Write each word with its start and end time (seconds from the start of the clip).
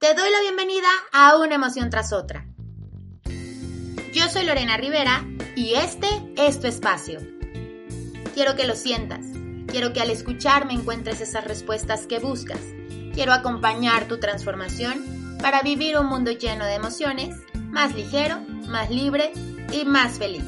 Te 0.00 0.14
doy 0.14 0.30
la 0.30 0.40
bienvenida 0.40 0.88
a 1.12 1.36
una 1.36 1.56
emoción 1.56 1.90
tras 1.90 2.14
otra. 2.14 2.46
Yo 4.14 4.28
soy 4.30 4.46
Lorena 4.46 4.78
Rivera 4.78 5.26
y 5.54 5.74
este 5.74 6.06
es 6.38 6.58
tu 6.58 6.68
espacio. 6.68 7.20
Quiero 8.32 8.56
que 8.56 8.66
lo 8.66 8.76
sientas. 8.76 9.26
Quiero 9.66 9.92
que 9.92 10.00
al 10.00 10.08
escucharme 10.08 10.72
encuentres 10.72 11.20
esas 11.20 11.44
respuestas 11.44 12.06
que 12.06 12.18
buscas. 12.18 12.60
Quiero 13.12 13.34
acompañar 13.34 14.08
tu 14.08 14.18
transformación 14.18 15.36
para 15.42 15.60
vivir 15.60 15.98
un 15.98 16.06
mundo 16.06 16.30
lleno 16.30 16.64
de 16.64 16.76
emociones, 16.76 17.36
más 17.52 17.94
ligero, 17.94 18.40
más 18.68 18.88
libre 18.88 19.34
y 19.70 19.84
más 19.84 20.16
feliz. 20.16 20.44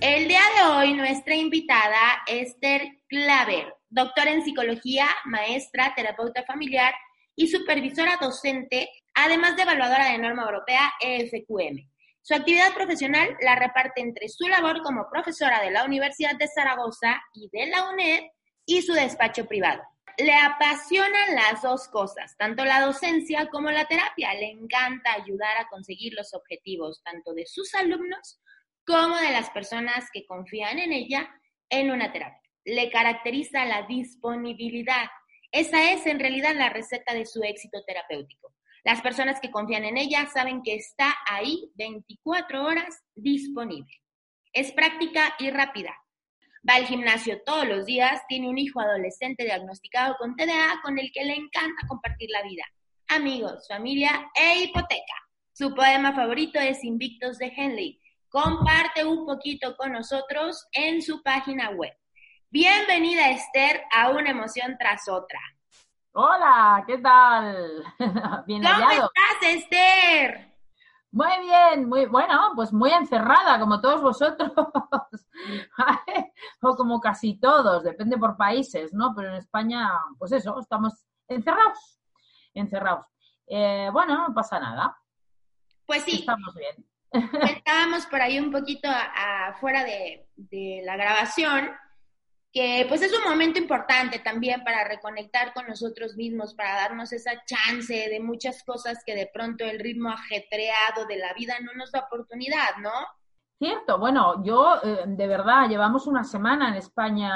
El 0.00 0.26
día 0.26 0.42
de 0.56 0.72
hoy 0.72 0.94
nuestra 0.94 1.36
invitada 1.36 2.24
Esther 2.26 2.82
Claver 3.06 3.72
doctora 3.94 4.32
en 4.32 4.42
psicología, 4.42 5.06
maestra, 5.24 5.94
terapeuta 5.94 6.42
familiar 6.42 6.92
y 7.36 7.46
supervisora 7.46 8.18
docente, 8.20 8.90
además 9.14 9.54
de 9.54 9.62
evaluadora 9.62 10.10
de 10.10 10.18
norma 10.18 10.42
europea 10.42 10.92
EFQM. 11.00 11.88
Su 12.20 12.34
actividad 12.34 12.74
profesional 12.74 13.36
la 13.40 13.54
reparte 13.54 14.00
entre 14.00 14.28
su 14.28 14.48
labor 14.48 14.82
como 14.82 15.08
profesora 15.08 15.62
de 15.62 15.70
la 15.70 15.84
Universidad 15.84 16.34
de 16.36 16.48
Zaragoza 16.48 17.22
y 17.34 17.48
de 17.52 17.66
la 17.66 17.88
UNED 17.90 18.24
y 18.66 18.82
su 18.82 18.94
despacho 18.94 19.46
privado. 19.46 19.82
Le 20.18 20.34
apasionan 20.34 21.34
las 21.36 21.62
dos 21.62 21.86
cosas, 21.86 22.36
tanto 22.36 22.64
la 22.64 22.80
docencia 22.80 23.48
como 23.48 23.70
la 23.70 23.86
terapia. 23.86 24.34
Le 24.34 24.50
encanta 24.50 25.12
ayudar 25.12 25.56
a 25.58 25.68
conseguir 25.68 26.14
los 26.14 26.34
objetivos 26.34 27.00
tanto 27.04 27.32
de 27.32 27.46
sus 27.46 27.72
alumnos 27.74 28.40
como 28.84 29.16
de 29.16 29.30
las 29.30 29.50
personas 29.50 30.08
que 30.12 30.26
confían 30.26 30.80
en 30.80 30.92
ella 30.92 31.30
en 31.68 31.92
una 31.92 32.10
terapia 32.10 32.43
le 32.64 32.90
caracteriza 32.90 33.64
la 33.64 33.82
disponibilidad. 33.82 35.06
Esa 35.52 35.92
es 35.92 36.06
en 36.06 36.18
realidad 36.18 36.54
la 36.54 36.70
receta 36.70 37.14
de 37.14 37.26
su 37.26 37.42
éxito 37.42 37.82
terapéutico. 37.86 38.52
Las 38.84 39.00
personas 39.00 39.40
que 39.40 39.50
confían 39.50 39.84
en 39.84 39.96
ella 39.96 40.26
saben 40.26 40.62
que 40.62 40.74
está 40.74 41.14
ahí 41.26 41.70
24 41.76 42.64
horas 42.64 43.02
disponible. 43.14 43.92
Es 44.52 44.72
práctica 44.72 45.34
y 45.38 45.50
rápida. 45.50 45.96
Va 46.68 46.74
al 46.76 46.86
gimnasio 46.86 47.42
todos 47.44 47.66
los 47.66 47.86
días, 47.86 48.22
tiene 48.28 48.48
un 48.48 48.58
hijo 48.58 48.80
adolescente 48.80 49.44
diagnosticado 49.44 50.16
con 50.18 50.34
TDA 50.34 50.80
con 50.82 50.98
el 50.98 51.10
que 51.12 51.24
le 51.24 51.34
encanta 51.34 51.86
compartir 51.88 52.30
la 52.30 52.42
vida. 52.42 52.64
Amigos, 53.08 53.66
familia 53.68 54.30
e 54.34 54.64
hipoteca. 54.64 55.14
Su 55.52 55.74
poema 55.74 56.14
favorito 56.14 56.58
es 56.58 56.82
Invictos 56.84 57.38
de 57.38 57.52
Henley. 57.56 58.00
Comparte 58.28 59.04
un 59.04 59.24
poquito 59.24 59.76
con 59.76 59.92
nosotros 59.92 60.66
en 60.72 61.00
su 61.00 61.22
página 61.22 61.70
web. 61.70 61.92
Bienvenida 62.54 63.30
Esther 63.30 63.82
a 63.92 64.10
una 64.10 64.30
emoción 64.30 64.76
tras 64.78 65.08
otra. 65.08 65.40
Hola, 66.12 66.84
¿qué 66.86 66.98
tal? 66.98 67.82
Bien 68.46 68.62
¿Cómo 68.62 68.90
estás, 68.92 69.42
Esther? 69.42 70.54
Muy 71.10 71.32
bien, 71.40 71.88
muy 71.88 72.06
bueno, 72.06 72.52
pues 72.54 72.72
muy 72.72 72.92
encerrada, 72.92 73.58
como 73.58 73.80
todos 73.80 74.02
vosotros, 74.02 74.52
o 76.62 76.76
como 76.76 77.00
casi 77.00 77.40
todos, 77.40 77.82
depende 77.82 78.16
por 78.18 78.36
países, 78.36 78.94
¿no? 78.94 79.12
Pero 79.16 79.30
en 79.30 79.38
España, 79.38 79.90
pues 80.16 80.30
eso, 80.30 80.56
estamos 80.60 81.04
encerrados, 81.26 81.98
encerrados. 82.54 83.04
Eh, 83.48 83.90
bueno, 83.92 84.28
no 84.28 84.32
pasa 84.32 84.60
nada. 84.60 84.96
Pues 85.86 86.04
sí. 86.04 86.20
Estamos 86.20 86.54
bien. 86.54 86.86
Estábamos 87.50 88.06
por 88.06 88.22
ahí 88.22 88.38
un 88.38 88.52
poquito 88.52 88.88
afuera 88.88 89.82
de, 89.82 90.28
de 90.36 90.82
la 90.84 90.96
grabación 90.96 91.68
que 92.54 92.86
pues 92.88 93.02
es 93.02 93.12
un 93.12 93.28
momento 93.28 93.58
importante 93.58 94.20
también 94.20 94.62
para 94.62 94.86
reconectar 94.86 95.52
con 95.52 95.66
nosotros 95.66 96.14
mismos, 96.14 96.54
para 96.54 96.76
darnos 96.76 97.12
esa 97.12 97.32
chance 97.44 97.92
de 97.92 98.20
muchas 98.20 98.62
cosas 98.62 99.02
que 99.04 99.16
de 99.16 99.26
pronto 99.26 99.64
el 99.64 99.80
ritmo 99.80 100.10
ajetreado 100.10 101.04
de 101.08 101.16
la 101.16 101.34
vida 101.34 101.54
no 101.64 101.72
nos 101.74 101.90
da 101.90 102.06
oportunidad, 102.06 102.76
¿no? 102.80 102.92
Cierto, 103.58 103.98
bueno, 103.98 104.44
yo 104.44 104.76
eh, 104.84 105.02
de 105.04 105.26
verdad 105.26 105.68
llevamos 105.68 106.06
una 106.06 106.22
semana 106.22 106.68
en 106.68 106.74
España 106.74 107.32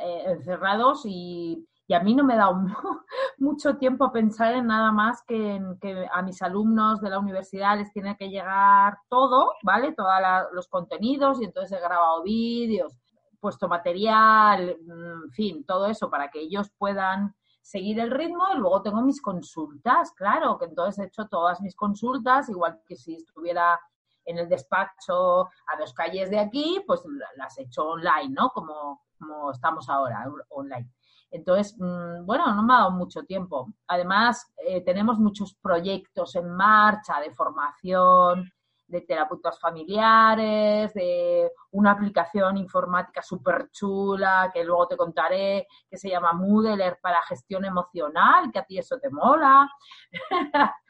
eh, 0.00 0.24
encerrados 0.26 1.02
y, 1.04 1.64
a 1.94 2.00
mí 2.00 2.16
no 2.16 2.24
me 2.24 2.34
da 2.34 2.50
mucho 3.38 3.76
tiempo 3.76 4.10
pensar 4.10 4.52
en 4.54 4.66
nada 4.66 4.90
más 4.90 5.22
que 5.22 5.54
en 5.54 5.78
que 5.78 6.08
a 6.10 6.22
mis 6.22 6.42
alumnos 6.42 7.00
de 7.00 7.10
la 7.10 7.20
universidad 7.20 7.78
les 7.78 7.92
tiene 7.92 8.16
que 8.16 8.30
llegar 8.30 8.98
todo, 9.08 9.52
¿vale? 9.62 9.92
Todos 9.92 10.10
los 10.52 10.66
contenidos 10.66 11.40
y 11.40 11.44
entonces 11.44 11.78
he 11.78 11.80
grabado 11.80 12.24
vídeos 12.24 12.92
puesto 13.40 13.68
material, 13.68 14.78
mm, 14.86 15.24
en 15.24 15.30
fin, 15.32 15.64
todo 15.64 15.86
eso 15.86 16.10
para 16.10 16.30
que 16.30 16.40
ellos 16.40 16.70
puedan 16.78 17.34
seguir 17.60 17.98
el 17.98 18.10
ritmo 18.10 18.44
y 18.54 18.58
luego 18.58 18.82
tengo 18.82 19.02
mis 19.02 19.20
consultas, 19.20 20.12
claro, 20.12 20.56
que 20.56 20.66
entonces 20.66 21.04
he 21.04 21.08
hecho 21.08 21.26
todas 21.26 21.60
mis 21.60 21.74
consultas, 21.74 22.48
igual 22.48 22.80
que 22.86 22.96
si 22.96 23.16
estuviera 23.16 23.80
en 24.24 24.38
el 24.38 24.48
despacho 24.48 25.42
a 25.42 25.78
dos 25.78 25.92
calles 25.92 26.30
de 26.30 26.38
aquí, 26.38 26.82
pues 26.86 27.02
las 27.36 27.58
he 27.58 27.62
hecho 27.62 27.88
online, 27.88 28.28
¿no? 28.30 28.50
Como, 28.50 29.02
como 29.18 29.50
estamos 29.50 29.88
ahora, 29.88 30.26
online. 30.50 30.90
Entonces, 31.30 31.76
mm, 31.78 32.24
bueno, 32.24 32.54
no 32.54 32.62
me 32.62 32.74
ha 32.74 32.78
dado 32.78 32.90
mucho 32.92 33.22
tiempo. 33.24 33.72
Además, 33.88 34.52
eh, 34.58 34.82
tenemos 34.84 35.18
muchos 35.18 35.54
proyectos 35.54 36.36
en 36.36 36.48
marcha 36.54 37.20
de 37.20 37.32
formación, 37.32 38.50
de 38.86 39.00
terapeutas 39.00 39.58
familiares, 39.58 40.94
de 40.94 41.50
una 41.72 41.92
aplicación 41.92 42.56
informática 42.56 43.22
súper 43.22 43.70
chula 43.70 44.50
que 44.52 44.64
luego 44.64 44.86
te 44.88 44.96
contaré, 44.96 45.66
que 45.90 45.96
se 45.96 46.08
llama 46.08 46.32
Moodler 46.32 46.98
para 47.00 47.22
gestión 47.22 47.64
emocional, 47.64 48.50
que 48.52 48.58
a 48.58 48.64
ti 48.64 48.78
eso 48.78 48.98
te 48.98 49.10
mola. 49.10 49.68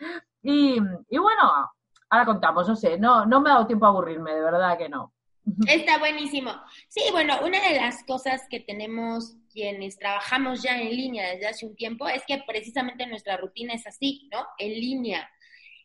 y, 0.43 0.79
bueno, 0.79 1.71
ahora 2.11 2.27
contamos, 2.27 2.69
no 2.69 2.77
sé, 2.77 2.99
no, 2.99 3.25
no 3.25 3.41
me 3.41 3.51
ha 3.51 3.55
dado 3.55 3.67
tiempo 3.67 3.87
a 3.87 3.89
aburrirme, 3.89 4.35
de 4.35 4.43
verdad 4.43 4.77
que 4.77 4.89
no. 4.89 5.12
Está 5.69 5.99
buenísimo. 5.99 6.51
Sí, 6.89 7.03
bueno, 7.12 7.35
una 7.45 7.61
de 7.69 7.77
las 7.77 8.03
cosas 8.05 8.43
que 8.51 8.61
tenemos 8.61 9.37
quienes 9.53 9.97
trabajamos 9.97 10.62
ya 10.62 10.79
en 10.79 10.91
línea 10.91 11.31
desde 11.31 11.47
hace 11.47 11.67
un 11.67 11.77
tiempo 11.77 12.06
es 12.09 12.23
que 12.27 12.43
precisamente 12.47 13.06
nuestra 13.06 13.37
rutina 13.37 13.73
es 13.73 13.87
así, 13.87 14.29
¿no? 14.31 14.45
En 14.59 14.73
línea. 14.73 15.31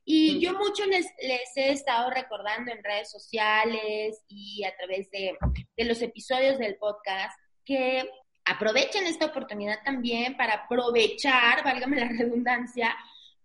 Y 0.04 0.40
yo 0.40 0.54
mucho 0.54 0.86
les, 0.86 1.06
les, 1.22 1.56
he 1.56 1.72
estado 1.72 2.10
recordando 2.10 2.72
en 2.72 2.84
redes 2.84 3.12
sociales 3.12 4.24
y 4.28 4.64
a 4.64 4.76
través 4.76 5.10
de, 5.12 5.38
de 5.78 5.86
los 5.86 6.02
episodios 6.02 6.58
del 6.58 6.76
podcast 6.78 7.38
que 7.64 8.10
aprovechen 8.46 9.06
esta 9.06 9.28
oportunidad 9.28 9.80
también 9.84 10.36
para 10.36 10.54
aprovechar, 10.54 11.64
válgame 11.64 12.00
la 12.00 12.08
redundancia, 12.20 12.96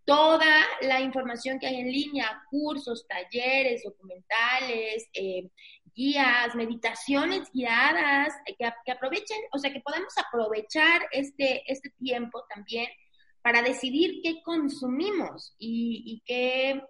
toda 0.04 0.64
la 0.82 1.00
información 1.00 1.58
que 1.58 1.66
hay 1.66 1.80
en 1.80 1.92
línea, 1.92 2.42
cursos, 2.48 3.06
talleres, 3.08 3.82
documentales, 3.82 5.08
eh, 5.12 5.50
guías, 5.94 6.54
meditaciones 6.54 7.50
guiadas, 7.52 8.34
que, 8.44 8.54
que, 8.54 8.92
aprovechen, 8.92 9.38
o 9.52 9.58
sea, 9.58 9.72
que 9.72 9.80
podamos 9.80 10.12
aprovechar 10.16 11.06
este, 11.10 11.62
este 11.70 11.90
tiempo 11.98 12.44
también 12.54 12.88
para 13.46 13.62
decidir 13.62 14.22
qué 14.24 14.42
consumimos 14.42 15.54
y, 15.56 16.20
qué, 16.26 16.82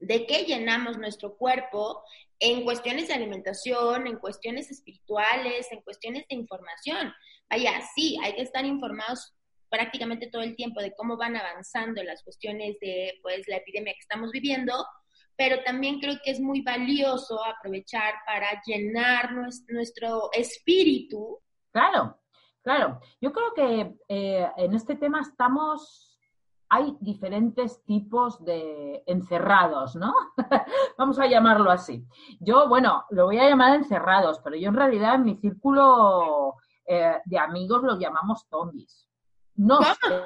de 0.00 0.26
qué 0.26 0.42
llenamos 0.42 0.98
nuestro 0.98 1.36
cuerpo 1.36 2.02
en 2.40 2.64
cuestiones 2.64 3.06
de 3.06 3.14
alimentación, 3.14 4.08
en 4.08 4.18
cuestiones 4.18 4.68
espirituales, 4.68 5.70
en 5.70 5.82
cuestiones 5.82 6.24
de 6.28 6.34
información. 6.34 7.14
Vaya, 7.48 7.80
sí, 7.94 8.18
hay 8.20 8.34
que 8.34 8.42
estar 8.42 8.64
informados 8.64 9.36
prácticamente 9.68 10.28
todo 10.28 10.42
el 10.42 10.56
tiempo 10.56 10.82
de 10.82 10.92
cómo 10.92 11.16
van 11.16 11.36
avanzando 11.36 12.02
las 12.02 12.24
cuestiones 12.24 12.76
de 12.80 13.20
pues 13.22 13.46
la 13.46 13.58
epidemia 13.58 13.92
que 13.92 14.00
estamos 14.00 14.32
viviendo, 14.32 14.84
pero 15.36 15.62
también 15.62 16.00
creo 16.00 16.16
que 16.24 16.32
es 16.32 16.40
muy 16.40 16.62
valioso 16.62 17.38
aprovechar 17.44 18.14
para 18.26 18.60
llenar 18.66 19.34
nuestro 19.68 20.32
espíritu. 20.32 21.38
Claro, 21.70 22.18
Claro, 22.66 22.98
yo 23.20 23.32
creo 23.32 23.54
que 23.54 23.96
eh, 24.08 24.50
en 24.56 24.74
este 24.74 24.96
tema 24.96 25.20
estamos, 25.20 26.18
hay 26.68 26.96
diferentes 26.98 27.84
tipos 27.84 28.44
de 28.44 29.04
encerrados, 29.06 29.94
¿no? 29.94 30.12
Vamos 30.98 31.16
a 31.20 31.28
llamarlo 31.28 31.70
así. 31.70 32.04
Yo, 32.40 32.68
bueno, 32.68 33.04
lo 33.10 33.26
voy 33.26 33.38
a 33.38 33.48
llamar 33.48 33.76
encerrados, 33.76 34.40
pero 34.42 34.56
yo 34.56 34.70
en 34.70 34.74
realidad 34.74 35.14
en 35.14 35.22
mi 35.22 35.36
círculo 35.36 36.56
eh, 36.84 37.20
de 37.24 37.38
amigos 37.38 37.84
los 37.84 38.00
llamamos 38.00 38.44
zombies. 38.50 39.08
No 39.54 39.78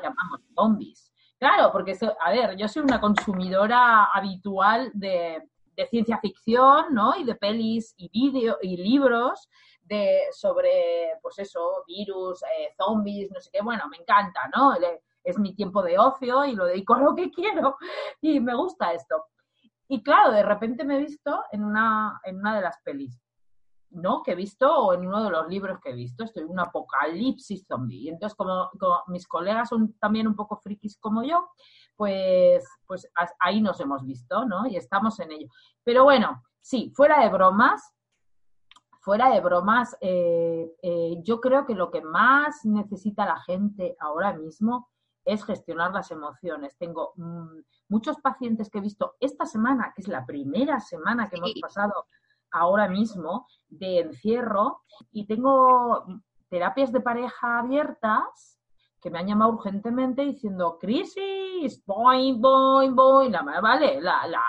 llamamos 0.02 0.40
zombies. 0.54 1.12
Claro, 1.38 1.70
porque, 1.70 1.94
a 2.24 2.30
ver, 2.30 2.56
yo 2.56 2.68
soy 2.68 2.84
una 2.84 3.02
consumidora 3.02 4.04
habitual 4.04 4.90
de, 4.94 5.46
de 5.76 5.86
ciencia 5.88 6.16
ficción, 6.16 6.86
¿no? 6.94 7.14
Y 7.16 7.24
de 7.24 7.34
pelis 7.34 7.92
y 7.98 8.08
vídeos 8.08 8.56
y 8.62 8.78
libros 8.78 9.46
de, 9.90 10.28
sobre, 10.30 11.18
pues 11.20 11.38
eso, 11.40 11.84
virus, 11.86 12.42
eh, 12.44 12.72
zombies, 12.78 13.30
no 13.32 13.40
sé 13.40 13.50
qué, 13.52 13.60
bueno, 13.60 13.88
me 13.88 13.98
encanta, 13.98 14.48
¿no? 14.56 14.72
Es 15.22 15.38
mi 15.38 15.54
tiempo 15.54 15.82
de 15.82 15.98
ocio 15.98 16.44
y 16.44 16.54
lo 16.54 16.64
dedico 16.64 16.94
a 16.94 17.00
lo 17.00 17.14
que 17.14 17.30
quiero 17.30 17.76
y 18.22 18.40
me 18.40 18.54
gusta 18.54 18.92
esto. 18.92 19.26
Y 19.88 20.02
claro, 20.02 20.30
de 20.30 20.44
repente 20.44 20.84
me 20.84 20.96
he 20.96 21.00
visto 21.00 21.42
en 21.50 21.64
una, 21.64 22.20
en 22.24 22.38
una 22.38 22.54
de 22.54 22.62
las 22.62 22.80
pelis. 22.82 23.20
¿no? 23.92 24.22
que 24.22 24.32
he 24.32 24.36
visto 24.36 24.72
o 24.72 24.94
en 24.94 25.04
uno 25.04 25.24
de 25.24 25.30
los 25.30 25.48
libros 25.48 25.80
que 25.80 25.90
he 25.90 25.94
visto. 25.94 26.22
Estoy 26.22 26.44
en 26.44 26.50
un 26.50 26.60
apocalipsis 26.60 27.66
zombie. 27.66 28.02
Y 28.04 28.08
entonces, 28.08 28.36
como, 28.36 28.70
mis 29.08 29.26
colegas 29.26 29.68
son 29.68 29.94
también 29.94 30.28
un 30.28 30.36
poco 30.36 30.56
frikis 30.58 30.96
como 30.98 31.24
yo, 31.24 31.50
pues, 31.96 32.64
pues 32.86 33.10
ahí 33.40 33.60
nos 33.60 33.80
hemos 33.80 34.06
visto, 34.06 34.44
¿no? 34.44 34.68
Y 34.68 34.76
estamos 34.76 35.18
en 35.18 35.32
ello. 35.32 35.48
Pero 35.82 36.04
bueno, 36.04 36.40
sí, 36.60 36.92
fuera 36.94 37.20
de 37.20 37.30
bromas, 37.30 37.92
fuera 39.00 39.30
de 39.30 39.40
bromas, 39.40 39.96
eh, 40.00 40.70
eh, 40.82 41.16
yo 41.22 41.40
creo 41.40 41.66
que 41.66 41.74
lo 41.74 41.90
que 41.90 42.02
más 42.02 42.64
necesita 42.64 43.24
la 43.24 43.40
gente 43.40 43.96
ahora 43.98 44.34
mismo 44.34 44.88
es 45.24 45.44
gestionar 45.44 45.92
las 45.92 46.10
emociones. 46.10 46.76
Tengo 46.76 47.14
mm, 47.16 47.60
muchos 47.88 48.18
pacientes 48.20 48.70
que 48.70 48.78
he 48.78 48.82
visto 48.82 49.16
esta 49.18 49.46
semana, 49.46 49.92
que 49.94 50.02
es 50.02 50.08
la 50.08 50.26
primera 50.26 50.80
semana 50.80 51.28
que 51.28 51.36
hemos 51.36 51.54
pasado 51.60 52.06
ahora 52.52 52.88
mismo 52.88 53.46
de 53.68 54.00
encierro, 54.00 54.82
y 55.12 55.26
tengo 55.26 56.04
terapias 56.48 56.92
de 56.92 57.00
pareja 57.00 57.60
abiertas 57.60 58.58
que 59.00 59.10
me 59.10 59.18
han 59.18 59.28
llamado 59.28 59.52
urgentemente 59.52 60.22
diciendo 60.22 60.76
crisis, 60.78 61.82
boing, 61.86 62.40
boing, 62.40 62.94
boing, 62.94 63.32
la, 63.32 63.42
vale, 63.42 64.00
la, 64.00 64.26
la 64.26 64.42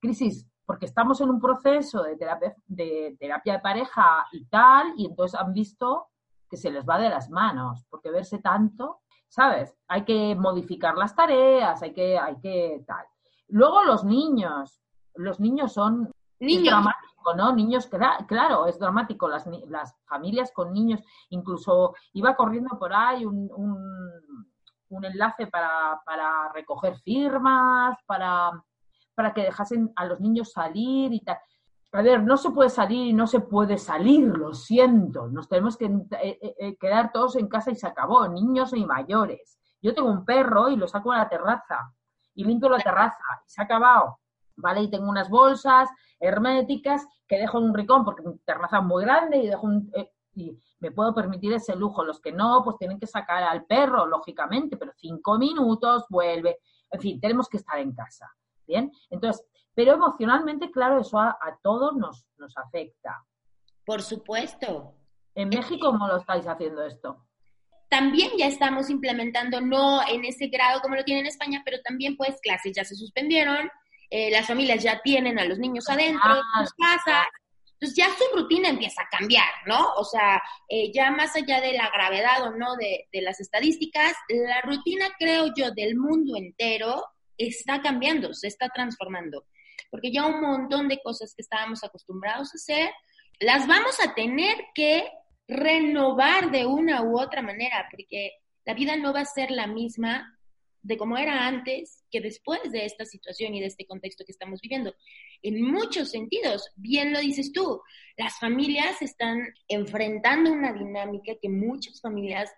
crisis, 0.00 0.48
porque 0.68 0.86
estamos 0.86 1.20
en 1.22 1.30
un 1.30 1.40
proceso 1.40 2.02
de 2.02 2.16
terapia, 2.16 2.54
de 2.66 3.16
terapia 3.18 3.54
de 3.54 3.60
pareja 3.60 4.26
y 4.32 4.44
tal, 4.44 4.92
y 4.98 5.06
entonces 5.06 5.40
han 5.40 5.52
visto 5.52 6.08
que 6.48 6.58
se 6.58 6.70
les 6.70 6.84
va 6.84 6.98
de 6.98 7.08
las 7.08 7.30
manos, 7.30 7.86
porque 7.90 8.10
verse 8.10 8.38
tanto 8.38 9.00
¿sabes? 9.28 9.74
Hay 9.88 10.04
que 10.04 10.34
modificar 10.34 10.96
las 10.96 11.14
tareas, 11.14 11.82
hay 11.82 11.92
que, 11.92 12.18
hay 12.18 12.40
que 12.40 12.82
tal. 12.86 13.04
Luego 13.48 13.84
los 13.84 14.04
niños, 14.04 14.80
los 15.14 15.38
niños 15.38 15.72
son 15.72 16.10
niños. 16.40 16.64
dramático, 16.64 17.34
¿no? 17.36 17.52
Niños, 17.52 17.88
claro, 18.26 18.66
es 18.66 18.78
dramático, 18.78 19.28
las, 19.28 19.46
las 19.68 19.94
familias 20.06 20.50
con 20.52 20.72
niños, 20.72 21.00
incluso 21.30 21.94
iba 22.14 22.34
corriendo 22.34 22.78
por 22.78 22.92
ahí 22.92 23.24
un, 23.24 23.50
un, 23.54 25.04
enlace 25.04 25.46
para, 25.46 26.00
para 26.04 26.50
recoger 26.52 26.96
firmas, 26.98 27.96
para, 28.06 28.50
para 29.18 29.34
que 29.34 29.42
dejasen 29.42 29.92
a 29.96 30.06
los 30.06 30.20
niños 30.20 30.52
salir 30.52 31.12
y 31.12 31.18
tal 31.20 31.38
a 31.92 32.02
ver, 32.02 32.22
no 32.22 32.36
se 32.36 32.50
puede 32.50 32.68
salir 32.68 33.06
y 33.06 33.12
no 33.14 33.26
se 33.26 33.40
puede 33.40 33.78
salir, 33.78 34.26
lo 34.26 34.52
siento. 34.52 35.28
Nos 35.28 35.48
tenemos 35.48 35.76
que 35.76 35.86
eh, 35.86 36.38
eh, 36.42 36.54
eh, 36.58 36.76
quedar 36.76 37.12
todos 37.12 37.36
en 37.36 37.48
casa 37.48 37.70
y 37.70 37.76
se 37.76 37.86
acabó, 37.86 38.28
niños 38.28 38.74
y 38.74 38.84
mayores. 38.84 39.58
Yo 39.80 39.94
tengo 39.94 40.10
un 40.10 40.24
perro 40.24 40.68
y 40.68 40.76
lo 40.76 40.86
saco 40.86 41.12
a 41.12 41.18
la 41.18 41.28
terraza 41.28 41.92
y 42.34 42.44
limpio 42.44 42.68
la 42.68 42.78
terraza 42.78 43.22
y 43.46 43.50
se 43.50 43.62
ha 43.62 43.64
acabado. 43.64 44.18
¿Vale? 44.56 44.82
Y 44.82 44.90
tengo 44.90 45.08
unas 45.08 45.30
bolsas 45.30 45.88
herméticas 46.18 47.06
que 47.28 47.38
dejo 47.38 47.58
en 47.58 47.64
un 47.64 47.74
ricón 47.74 48.04
porque 48.04 48.22
mi 48.22 48.36
terraza 48.38 48.78
es 48.78 48.84
muy 48.84 49.04
grande 49.04 49.38
y 49.38 49.46
dejo 49.46 49.66
un, 49.66 49.90
y 50.34 50.58
me 50.80 50.90
puedo 50.90 51.14
permitir 51.14 51.52
ese 51.52 51.76
lujo. 51.76 52.04
Los 52.04 52.20
que 52.20 52.32
no, 52.32 52.62
pues 52.64 52.76
tienen 52.76 52.98
que 52.98 53.06
sacar 53.06 53.44
al 53.44 53.64
perro, 53.64 54.04
lógicamente, 54.06 54.76
pero 54.76 54.92
cinco 54.96 55.38
minutos, 55.38 56.04
vuelve. 56.10 56.58
En 56.90 57.00
fin, 57.00 57.20
tenemos 57.20 57.48
que 57.48 57.58
estar 57.58 57.78
en 57.78 57.94
casa. 57.94 58.28
Bien, 58.68 58.92
entonces, 59.10 59.44
pero 59.74 59.94
emocionalmente, 59.94 60.70
claro, 60.70 61.00
eso 61.00 61.18
a, 61.18 61.36
todos 61.62 61.96
nos, 61.96 62.26
nos 62.36 62.56
afecta. 62.56 63.24
Por 63.84 64.02
supuesto. 64.02 64.94
¿En 65.34 65.48
México 65.48 65.92
cómo 65.92 66.08
lo 66.08 66.16
estáis 66.16 66.46
haciendo 66.46 66.84
esto? 66.84 67.24
También 67.88 68.32
ya 68.36 68.46
estamos 68.46 68.90
implementando, 68.90 69.60
no 69.60 70.06
en 70.06 70.24
ese 70.24 70.48
grado 70.48 70.80
como 70.80 70.96
lo 70.96 71.04
tiene 71.04 71.20
en 71.20 71.26
España, 71.26 71.62
pero 71.64 71.80
también 71.82 72.16
pues 72.16 72.38
clases 72.42 72.72
ya 72.74 72.84
se 72.84 72.96
suspendieron, 72.96 73.70
eh, 74.10 74.30
las 74.30 74.48
familias 74.48 74.82
ya 74.82 75.00
tienen 75.00 75.38
a 75.38 75.44
los 75.44 75.58
niños 75.58 75.88
adentro 75.88 76.34
de 76.34 76.40
sus 76.58 76.74
casas, 76.74 77.28
entonces 77.74 77.96
ya 77.96 78.08
su 78.16 78.36
rutina 78.36 78.68
empieza 78.68 79.02
a 79.02 79.16
cambiar, 79.16 79.48
¿no? 79.66 79.92
O 79.94 80.04
sea, 80.04 80.42
eh, 80.68 80.92
ya 80.92 81.12
más 81.12 81.36
allá 81.36 81.60
de 81.60 81.74
la 81.74 81.88
gravedad 81.90 82.42
o 82.42 82.50
no 82.50 82.74
de, 82.74 83.08
de 83.12 83.22
las 83.22 83.38
estadísticas, 83.38 84.12
la 84.28 84.60
rutina 84.62 85.06
creo 85.18 85.52
yo 85.56 85.70
del 85.70 85.96
mundo 85.96 86.36
entero 86.36 87.04
está 87.38 87.80
cambiando, 87.80 88.34
se 88.34 88.48
está 88.48 88.68
transformando 88.68 89.46
porque 89.90 90.12
ya 90.12 90.26
un 90.26 90.40
montón 90.40 90.88
de 90.88 91.00
cosas 91.02 91.34
que 91.34 91.42
estábamos 91.42 91.82
acostumbrados 91.84 92.48
a 92.48 92.56
hacer, 92.56 92.90
las 93.40 93.66
vamos 93.66 93.96
a 94.04 94.14
tener 94.14 94.56
que 94.74 95.08
renovar 95.46 96.50
de 96.50 96.66
una 96.66 97.02
u 97.02 97.18
otra 97.18 97.42
manera, 97.42 97.86
porque 97.90 98.32
la 98.64 98.74
vida 98.74 98.96
no 98.96 99.12
va 99.12 99.20
a 99.20 99.24
ser 99.24 99.50
la 99.50 99.66
misma 99.66 100.34
de 100.82 100.96
como 100.96 101.16
era 101.16 101.46
antes 101.46 102.04
que 102.10 102.20
después 102.20 102.60
de 102.70 102.84
esta 102.84 103.04
situación 103.04 103.54
y 103.54 103.60
de 103.60 103.66
este 103.66 103.86
contexto 103.86 104.24
que 104.24 104.32
estamos 104.32 104.60
viviendo. 104.60 104.94
En 105.42 105.62
muchos 105.62 106.10
sentidos, 106.10 106.70
bien 106.76 107.12
lo 107.12 107.20
dices 107.20 107.52
tú, 107.52 107.82
las 108.16 108.38
familias 108.38 109.00
están 109.02 109.38
enfrentando 109.68 110.52
una 110.52 110.72
dinámica 110.72 111.32
que 111.40 111.48
muchas 111.48 112.00
familias, 112.00 112.50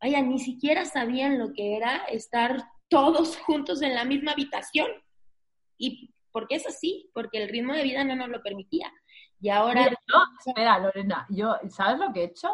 vaya, 0.00 0.22
ni 0.22 0.38
siquiera 0.38 0.84
sabían 0.84 1.38
lo 1.38 1.52
que 1.52 1.76
era 1.76 2.04
estar 2.10 2.64
todos 2.88 3.36
juntos 3.38 3.82
en 3.82 3.94
la 3.94 4.04
misma 4.04 4.32
habitación. 4.32 4.88
Y 5.76 6.14
porque 6.32 6.56
es 6.56 6.66
así, 6.66 7.10
porque 7.14 7.42
el 7.42 7.48
ritmo 7.48 7.72
de 7.72 7.82
vida 7.82 8.04
no 8.04 8.16
nos 8.16 8.28
lo 8.28 8.42
permitía. 8.42 8.92
Y 9.40 9.50
ahora... 9.50 9.90
espera, 10.46 10.78
Lorena, 10.78 11.26
yo, 11.30 11.56
¿sabes 11.70 11.98
lo 11.98 12.12
que 12.12 12.20
he 12.20 12.24
hecho? 12.24 12.48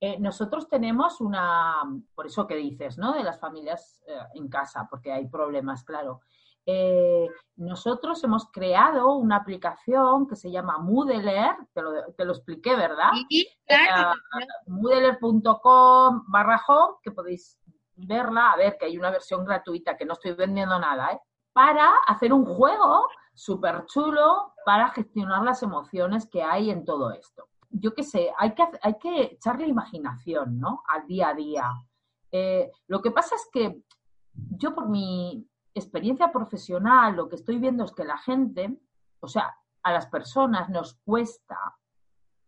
Eh, 0.00 0.18
nosotros 0.18 0.66
tenemos 0.68 1.20
una, 1.20 1.82
por 2.14 2.26
eso 2.26 2.46
que 2.46 2.56
dices, 2.56 2.96
¿no? 2.96 3.12
De 3.12 3.22
las 3.22 3.38
familias 3.38 4.02
eh, 4.06 4.18
en 4.34 4.48
casa, 4.48 4.86
porque 4.88 5.12
hay 5.12 5.28
problemas, 5.28 5.84
claro. 5.84 6.22
Eh, 6.64 7.28
nosotros 7.56 8.22
hemos 8.24 8.50
creado 8.50 9.14
una 9.16 9.36
aplicación 9.36 10.26
que 10.26 10.36
se 10.36 10.50
llama 10.50 10.78
Moodler, 10.78 11.54
te 11.74 11.82
lo, 11.82 12.12
te 12.16 12.24
lo 12.24 12.32
expliqué, 12.32 12.76
¿verdad? 12.76 13.10
Sí, 13.28 13.46
claro. 13.66 14.12
moodler.com 14.66 16.24
barra 16.28 16.62
home, 16.66 16.96
que 17.02 17.10
podéis 17.10 17.59
verla, 18.06 18.52
a 18.52 18.56
ver, 18.56 18.76
que 18.78 18.86
hay 18.86 18.98
una 18.98 19.10
versión 19.10 19.44
gratuita, 19.44 19.96
que 19.96 20.04
no 20.04 20.14
estoy 20.14 20.32
vendiendo 20.32 20.78
nada, 20.78 21.12
¿eh? 21.12 21.20
Para 21.52 21.90
hacer 22.06 22.32
un 22.32 22.44
juego 22.44 23.08
súper 23.34 23.86
chulo 23.86 24.54
para 24.64 24.88
gestionar 24.90 25.42
las 25.42 25.62
emociones 25.62 26.28
que 26.28 26.42
hay 26.42 26.70
en 26.70 26.84
todo 26.84 27.10
esto. 27.12 27.48
Yo 27.70 27.94
qué 27.94 28.02
sé, 28.02 28.32
hay 28.38 28.54
que, 28.54 28.64
hay 28.82 28.98
que 28.98 29.22
echarle 29.22 29.66
imaginación, 29.66 30.58
¿no? 30.58 30.82
Al 30.88 31.06
día 31.06 31.28
a 31.28 31.34
día. 31.34 31.72
Eh, 32.30 32.70
lo 32.86 33.00
que 33.00 33.10
pasa 33.10 33.34
es 33.34 33.48
que 33.52 33.82
yo 34.32 34.74
por 34.74 34.88
mi 34.88 35.48
experiencia 35.74 36.30
profesional 36.30 37.16
lo 37.16 37.28
que 37.28 37.36
estoy 37.36 37.58
viendo 37.58 37.84
es 37.84 37.92
que 37.92 38.04
la 38.04 38.18
gente, 38.18 38.78
o 39.20 39.28
sea, 39.28 39.56
a 39.82 39.92
las 39.92 40.06
personas 40.06 40.68
nos 40.68 40.94
cuesta 41.04 41.58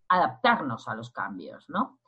adaptarnos 0.08 0.88
a 0.88 0.94
los 0.94 1.10
cambios, 1.10 1.69
¿no? 1.69 1.99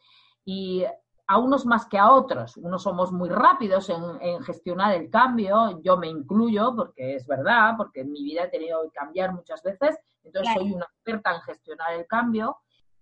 Y 0.45 0.85
a 1.27 1.39
unos 1.39 1.65
más 1.65 1.87
que 1.87 1.99
a 1.99 2.13
otros. 2.13 2.57
Unos 2.57 2.83
somos 2.83 3.13
muy 3.13 3.29
rápidos 3.29 3.91
en, 3.91 4.43
gestionar 4.43 4.95
el 4.95 5.11
cambio, 5.11 5.81
yo 5.83 5.97
me 5.97 6.09
incluyo 6.09 6.75
porque 6.77 7.17
es 7.17 7.27
verdad, 7.27 7.75
porque 7.77 8.03
en 8.03 8.13
mi 8.13 8.23
vida 8.23 8.45
he 8.45 8.49
tenido 8.49 8.83
que 8.83 8.91
cambiar 8.91 9.33
muchas 9.33 9.63
veces, 9.63 9.99
entonces 10.23 10.53
soy 10.55 10.73
una 10.73 10.85
experta 10.85 11.35
en 11.35 11.43
gestionar 11.43 11.93
el 11.95 12.07
cambio, 12.07 12.59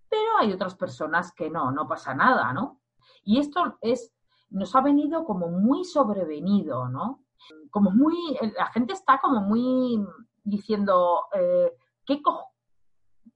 pero 0.09 0.39
hay 0.39 0.53
otras 0.53 0.75
personas 0.75 1.33
que 1.33 1.51
no, 1.51 1.73
no 1.73 1.89
pasa 1.89 2.15
nada, 2.15 2.53
¿no? 2.53 2.81
Y 3.25 3.39
esto 3.39 3.79
es, 3.81 4.13
nos 4.51 4.75
ha 4.77 4.81
venido 4.81 5.25
como 5.25 5.49
muy 5.49 5.85
sobrevenido, 5.85 6.89
¿no? 6.89 7.25
Como 7.71 7.91
muy, 7.91 8.17
la 8.57 8.67
gente 8.67 8.93
está 8.93 9.19
como 9.21 9.41
muy 9.41 10.05
diciendo, 10.45 11.25
eh, 11.35 11.73
¿qué 12.05 12.23
cojo? 12.23 12.53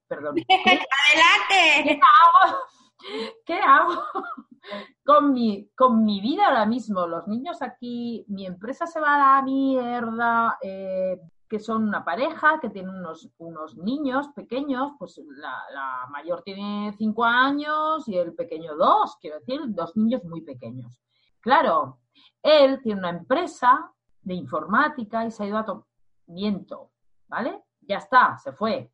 Perdón. 0.06 0.36
¡Adelante! 0.48 1.82
¿Qué 1.84 2.00
hago? 2.00 2.58
¿Qué 3.44 3.54
hago? 3.54 4.02
Con 5.04 5.32
mi, 5.32 5.68
con 5.76 6.04
mi 6.04 6.20
vida 6.20 6.46
ahora 6.46 6.66
mismo. 6.66 7.06
Los 7.06 7.26
niños 7.28 7.62
aquí, 7.62 8.24
mi 8.28 8.46
empresa 8.46 8.86
se 8.86 9.00
va 9.00 9.14
a 9.14 9.36
la 9.36 9.42
mierda, 9.42 10.58
eh, 10.62 11.20
que 11.48 11.60
son 11.60 11.86
una 11.86 12.04
pareja, 12.04 12.58
que 12.60 12.70
tienen 12.70 12.94
unos, 12.94 13.30
unos 13.38 13.76
niños 13.76 14.28
pequeños, 14.34 14.92
pues 14.98 15.20
la, 15.36 16.06
mayor 16.10 16.42
tiene 16.42 16.92
cinco 16.98 17.24
años 17.24 18.08
y 18.08 18.16
el 18.16 18.34
pequeño 18.34 18.74
dos, 18.76 19.16
quiero 19.20 19.38
decir, 19.38 19.60
dos 19.66 19.96
niños 19.96 20.24
muy 20.24 20.42
pequeños. 20.42 20.98
Claro, 21.40 22.00
él 22.42 22.80
tiene 22.82 23.00
una 23.00 23.10
empresa 23.10 23.92
de 24.22 24.34
informática 24.34 25.24
y 25.24 25.30
se 25.30 25.44
ha 25.44 25.46
ido 25.46 25.58
a 25.58 25.84
viento, 26.26 26.90
¿vale? 27.28 27.62
Ya 27.80 27.98
está, 27.98 28.36
se 28.38 28.52
fue. 28.52 28.90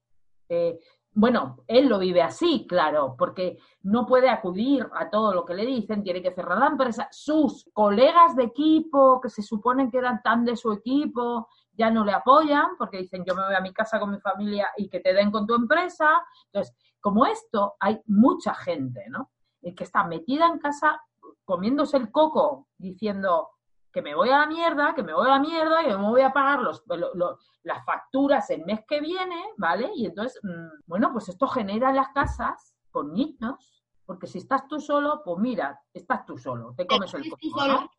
Eh, 0.49 0.79
bueno, 1.15 1.59
él 1.67 1.89
lo 1.89 1.99
vive 1.99 2.23
así, 2.23 2.67
claro, 2.67 3.17
porque 3.19 3.59
no 3.83 4.07
puede 4.07 4.31
acudir 4.31 4.89
a 4.95 5.11
todo 5.11 5.35
lo 5.35 5.45
que 5.45 5.55
le 5.55 5.67
dicen, 5.67 6.03
tiene 6.03 6.23
que 6.23 6.33
cerrar 6.33 6.59
la 6.59 6.69
empresa. 6.69 7.09
Sus 7.11 7.69
colegas 7.75 8.35
de 8.35 8.45
equipo, 8.45 9.21
que 9.21 9.29
se 9.29 9.43
suponen 9.43 9.91
que 9.91 9.99
eran 9.99 10.23
tan 10.23 10.45
de 10.45 10.57
su 10.57 10.73
equipo, 10.73 11.49
ya 11.75 11.91
no 11.91 12.05
le 12.05 12.13
apoyan 12.13 12.77
porque 12.79 12.99
dicen 12.99 13.25
yo 13.27 13.35
me 13.35 13.45
voy 13.45 13.55
a 13.55 13.61
mi 13.61 13.73
casa 13.73 13.99
con 13.99 14.11
mi 14.11 14.21
familia 14.21 14.69
y 14.77 14.89
que 14.89 15.01
te 15.01 15.13
den 15.13 15.31
con 15.31 15.47
tu 15.47 15.55
empresa. 15.55 16.23
Entonces, 16.47 16.75
como 17.01 17.27
esto, 17.27 17.75
hay 17.79 18.01
mucha 18.07 18.55
gente, 18.55 19.05
¿no? 19.09 19.31
que 19.61 19.85
está 19.85 20.05
metida 20.05 20.47
en 20.47 20.59
casa 20.59 21.01
comiéndose 21.45 21.97
el 21.97 22.11
coco, 22.11 22.69
diciendo, 22.79 23.51
que 23.93 24.03
me 24.03 24.15
voy 24.15 24.31
a 24.31 24.39
la 24.39 24.47
mierda, 24.47 24.95
que 24.95 25.03
me 25.03 25.13
voy 25.13 25.27
a 25.27 25.31
la 25.31 25.39
mierda 25.39 25.83
y 25.83 25.89
me 25.89 25.97
voy 25.97 26.23
a 26.23 26.33
pagar 26.33 26.61
los, 26.61 26.83
las 27.63 27.85
facturas 27.85 28.49
el 28.51 28.65
mes 28.65 28.81
que 28.89 29.01
viene, 29.01 29.51
¿vale? 29.59 29.91
Y 29.95 30.07
entonces, 30.07 30.41
mm, 30.43 30.83
bueno, 30.87 31.11
pues 31.13 31.29
esto 31.29 31.47
genera 31.47 31.93
las 31.93 32.09
casas 32.09 32.75
con 32.91 33.13
niños, 33.13 33.85
porque 34.07 34.27
si 34.27 34.39
estás 34.39 34.67
tú 34.67 34.81
solo, 34.81 35.23
pues 35.25 35.39
mira, 35.39 35.81
estás 35.93 36.25
tú 36.25 36.39
solo, 36.39 36.75
te 36.77 36.87
comes 36.87 37.13
el 37.15 37.29
coco, 37.31 37.67
¿no? 37.67 37.91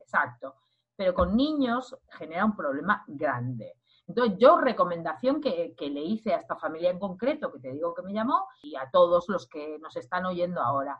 Exacto. 0.00 0.54
Pero 0.96 1.12
con 1.14 1.36
niños 1.36 1.96
genera 2.10 2.44
un 2.44 2.54
problema 2.54 3.04
grande. 3.06 3.74
Entonces, 4.06 4.36
yo 4.38 4.58
recomendación 4.58 5.40
que, 5.40 5.74
le 5.78 6.00
hice 6.00 6.34
a 6.34 6.38
esta 6.38 6.56
familia 6.56 6.90
en 6.90 6.98
concreto, 6.98 7.50
que 7.50 7.58
te 7.58 7.72
digo 7.72 7.94
que 7.94 8.02
me 8.02 8.12
llamó, 8.12 8.46
y 8.62 8.76
a 8.76 8.90
todos 8.90 9.28
los 9.28 9.48
que 9.48 9.78
nos 9.78 9.96
están 9.96 10.26
oyendo 10.26 10.60
ahora, 10.60 10.98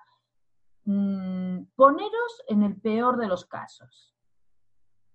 mm, 0.84 1.64
poneros 1.76 2.42
en 2.48 2.62
el 2.62 2.80
peor 2.80 3.18
de 3.18 3.28
los 3.28 3.44
casos. 3.44 4.13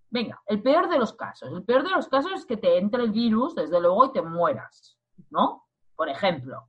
Venga, 0.10 0.42
el 0.48 0.62
peor 0.62 0.89
de 0.89 0.98
los 0.98 1.13
casos. 1.13 1.51
El 1.51 1.63
peor 1.63 1.84
de 1.84 1.92
los 1.92 2.08
casos 2.08 2.32
es 2.34 2.46
que 2.46 2.58
te 2.58 2.78
entre 2.78 3.04
el 3.04 3.12
virus, 3.12 3.56
desde 3.56 3.80
luego, 3.80 4.06
y 4.06 4.12
te 4.12 4.22
mueras, 4.22 4.98
¿no? 5.30 5.68
Por 5.96 6.10
ejemplo. 6.10 6.68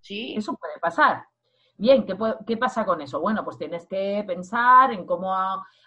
Sí. 0.00 0.34
Eso 0.36 0.54
puede 0.54 0.78
pasar. 0.78 1.24
Bien, 1.80 2.04
¿qué, 2.04 2.56
pasa 2.58 2.84
con 2.84 3.00
eso? 3.00 3.20
Bueno, 3.20 3.42
pues 3.42 3.56
tienes 3.56 3.86
que 3.86 4.22
pensar 4.26 4.92
en 4.92 5.06
cómo 5.06 5.34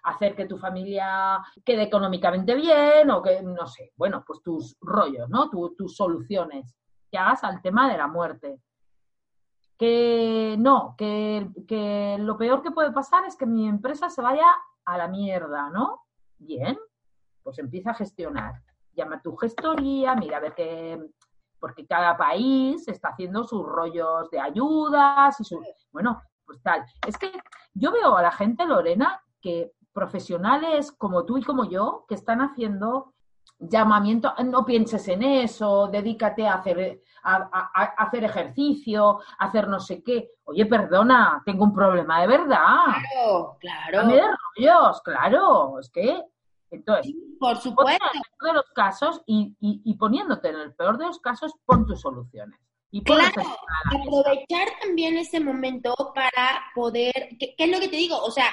hacer 0.03 0.35
que 0.35 0.47
tu 0.47 0.57
familia 0.57 1.39
quede 1.63 1.83
económicamente 1.83 2.55
bien 2.55 3.11
o 3.11 3.21
que, 3.21 3.43
no 3.43 3.67
sé, 3.67 3.91
bueno, 3.95 4.23
pues 4.25 4.41
tus 4.41 4.75
rollos, 4.81 5.29
¿no? 5.29 5.51
tus 5.51 5.95
soluciones 5.95 6.75
que 7.11 7.19
hagas 7.19 7.43
al 7.43 7.61
tema 7.61 7.91
de 7.91 7.99
la 7.99 8.07
muerte. 8.07 8.59
Que 9.77 10.55
no, 10.57 10.95
que, 10.97 11.47
que 11.67 12.17
lo 12.19 12.39
peor 12.39 12.63
que 12.63 12.71
puede 12.71 12.91
pasar 12.91 13.25
es 13.25 13.35
que 13.35 13.45
mi 13.45 13.67
empresa 13.67 14.09
se 14.09 14.23
vaya 14.23 14.47
a 14.85 14.97
la 14.97 15.07
mierda, 15.07 15.69
¿no? 15.69 16.02
Bien, 16.43 16.77
pues 17.41 17.57
empieza 17.59 17.91
a 17.91 17.95
gestionar. 17.95 18.61
Llama 18.93 19.15
a 19.15 19.21
tu 19.21 19.35
gestoría, 19.35 20.15
mira 20.15 20.37
a 20.37 20.41
ver 20.41 20.53
qué, 20.53 20.99
porque 21.59 21.87
cada 21.87 22.17
país 22.17 22.87
está 22.87 23.09
haciendo 23.09 23.45
sus 23.45 23.65
rollos 23.65 24.29
de 24.29 24.39
ayudas 24.39 25.39
y 25.39 25.43
sus, 25.45 25.59
bueno, 25.91 26.21
pues 26.45 26.61
tal. 26.61 26.83
Es 27.07 27.17
que 27.17 27.31
yo 27.73 27.91
veo 27.91 28.17
a 28.17 28.21
la 28.21 28.31
gente, 28.31 28.65
Lorena, 28.65 29.21
que 29.41 29.71
profesionales 29.93 30.91
como 30.91 31.25
tú 31.25 31.37
y 31.37 31.43
como 31.43 31.63
yo, 31.63 32.05
que 32.07 32.15
están 32.15 32.41
haciendo 32.41 33.12
llamamiento, 33.69 34.33
no 34.45 34.65
pienses 34.65 35.07
en 35.07 35.23
eso, 35.23 35.87
dedícate 35.87 36.47
a 36.47 36.55
hacer, 36.55 37.01
a, 37.23 37.93
hacer 37.97 38.23
ejercicio, 38.23 39.19
a 39.37 39.45
hacer 39.45 39.67
no 39.67 39.79
sé 39.79 40.03
qué. 40.03 40.31
Oye, 40.45 40.65
perdona, 40.65 41.41
tengo 41.45 41.63
un 41.63 41.73
problema 41.73 42.21
de 42.21 42.27
verdad. 42.27 42.77
Claro, 43.11 43.57
claro. 43.59 44.07
De 44.07 44.21
rollos, 44.21 45.01
claro. 45.01 45.79
Es 45.79 45.89
que 45.89 46.23
entonces, 46.73 47.13
por 47.39 47.57
supuesto. 47.57 48.05
En 48.13 48.17
el 48.17 48.23
peor 48.39 48.51
de 48.51 48.53
los 48.53 48.71
casos 48.71 49.21
y, 49.27 49.95
poniéndote 49.95 50.49
en 50.49 50.55
el 50.55 50.73
peor 50.73 50.97
de 50.97 51.05
los 51.05 51.19
casos, 51.19 51.53
pon 51.65 51.85
tus 51.85 52.01
soluciones. 52.01 52.59
Y 52.91 53.03
claro, 53.03 53.41
aprovechar 53.85 54.67
también 54.81 55.17
ese 55.17 55.39
momento 55.39 55.95
para 56.13 56.61
poder, 56.75 57.11
¿qué, 57.39 57.55
es 57.57 57.71
lo 57.71 57.79
que 57.79 57.87
te 57.87 57.95
digo? 57.95 58.17
O 58.17 58.29
sea, 58.29 58.45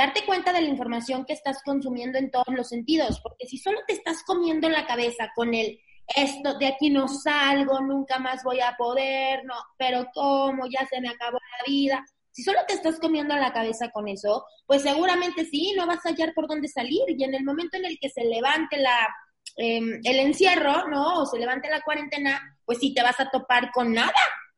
darte 0.00 0.24
cuenta 0.24 0.52
de 0.52 0.62
la 0.62 0.68
información 0.68 1.24
que 1.26 1.34
estás 1.34 1.62
consumiendo 1.62 2.18
en 2.18 2.30
todos 2.30 2.48
los 2.48 2.68
sentidos, 2.68 3.20
porque 3.20 3.46
si 3.46 3.58
solo 3.58 3.80
te 3.86 3.92
estás 3.92 4.22
comiendo 4.24 4.68
la 4.68 4.86
cabeza 4.86 5.30
con 5.34 5.52
el 5.54 5.78
esto 6.16 6.58
de 6.58 6.66
aquí 6.66 6.90
no 6.90 7.06
salgo, 7.06 7.80
nunca 7.80 8.18
más 8.18 8.42
voy 8.42 8.60
a 8.60 8.74
poder, 8.76 9.44
no, 9.44 9.54
pero 9.76 10.06
cómo, 10.12 10.64
ya 10.68 10.84
se 10.86 11.00
me 11.00 11.08
acabó 11.08 11.38
la 11.38 11.64
vida, 11.70 12.04
si 12.32 12.42
solo 12.42 12.60
te 12.66 12.74
estás 12.74 12.98
comiendo 12.98 13.36
la 13.36 13.52
cabeza 13.52 13.90
con 13.90 14.08
eso, 14.08 14.44
pues 14.66 14.82
seguramente 14.82 15.44
sí, 15.44 15.74
no 15.76 15.86
vas 15.86 16.04
a 16.06 16.08
hallar 16.08 16.32
por 16.34 16.48
dónde 16.48 16.68
salir. 16.68 17.02
Y 17.08 17.22
en 17.24 17.34
el 17.34 17.44
momento 17.44 17.76
en 17.76 17.84
el 17.84 17.98
que 18.00 18.08
se 18.08 18.24
levante 18.24 18.78
la, 18.78 19.08
em, 19.56 20.00
el 20.04 20.20
encierro, 20.20 20.88
¿no? 20.88 21.20
O 21.20 21.26
se 21.26 21.38
levante 21.38 21.68
la 21.68 21.82
cuarentena, 21.82 22.40
pues 22.64 22.78
sí 22.78 22.94
te 22.94 23.02
vas 23.02 23.18
a 23.20 23.28
topar 23.30 23.72
con 23.72 23.92
nada. 23.92 24.12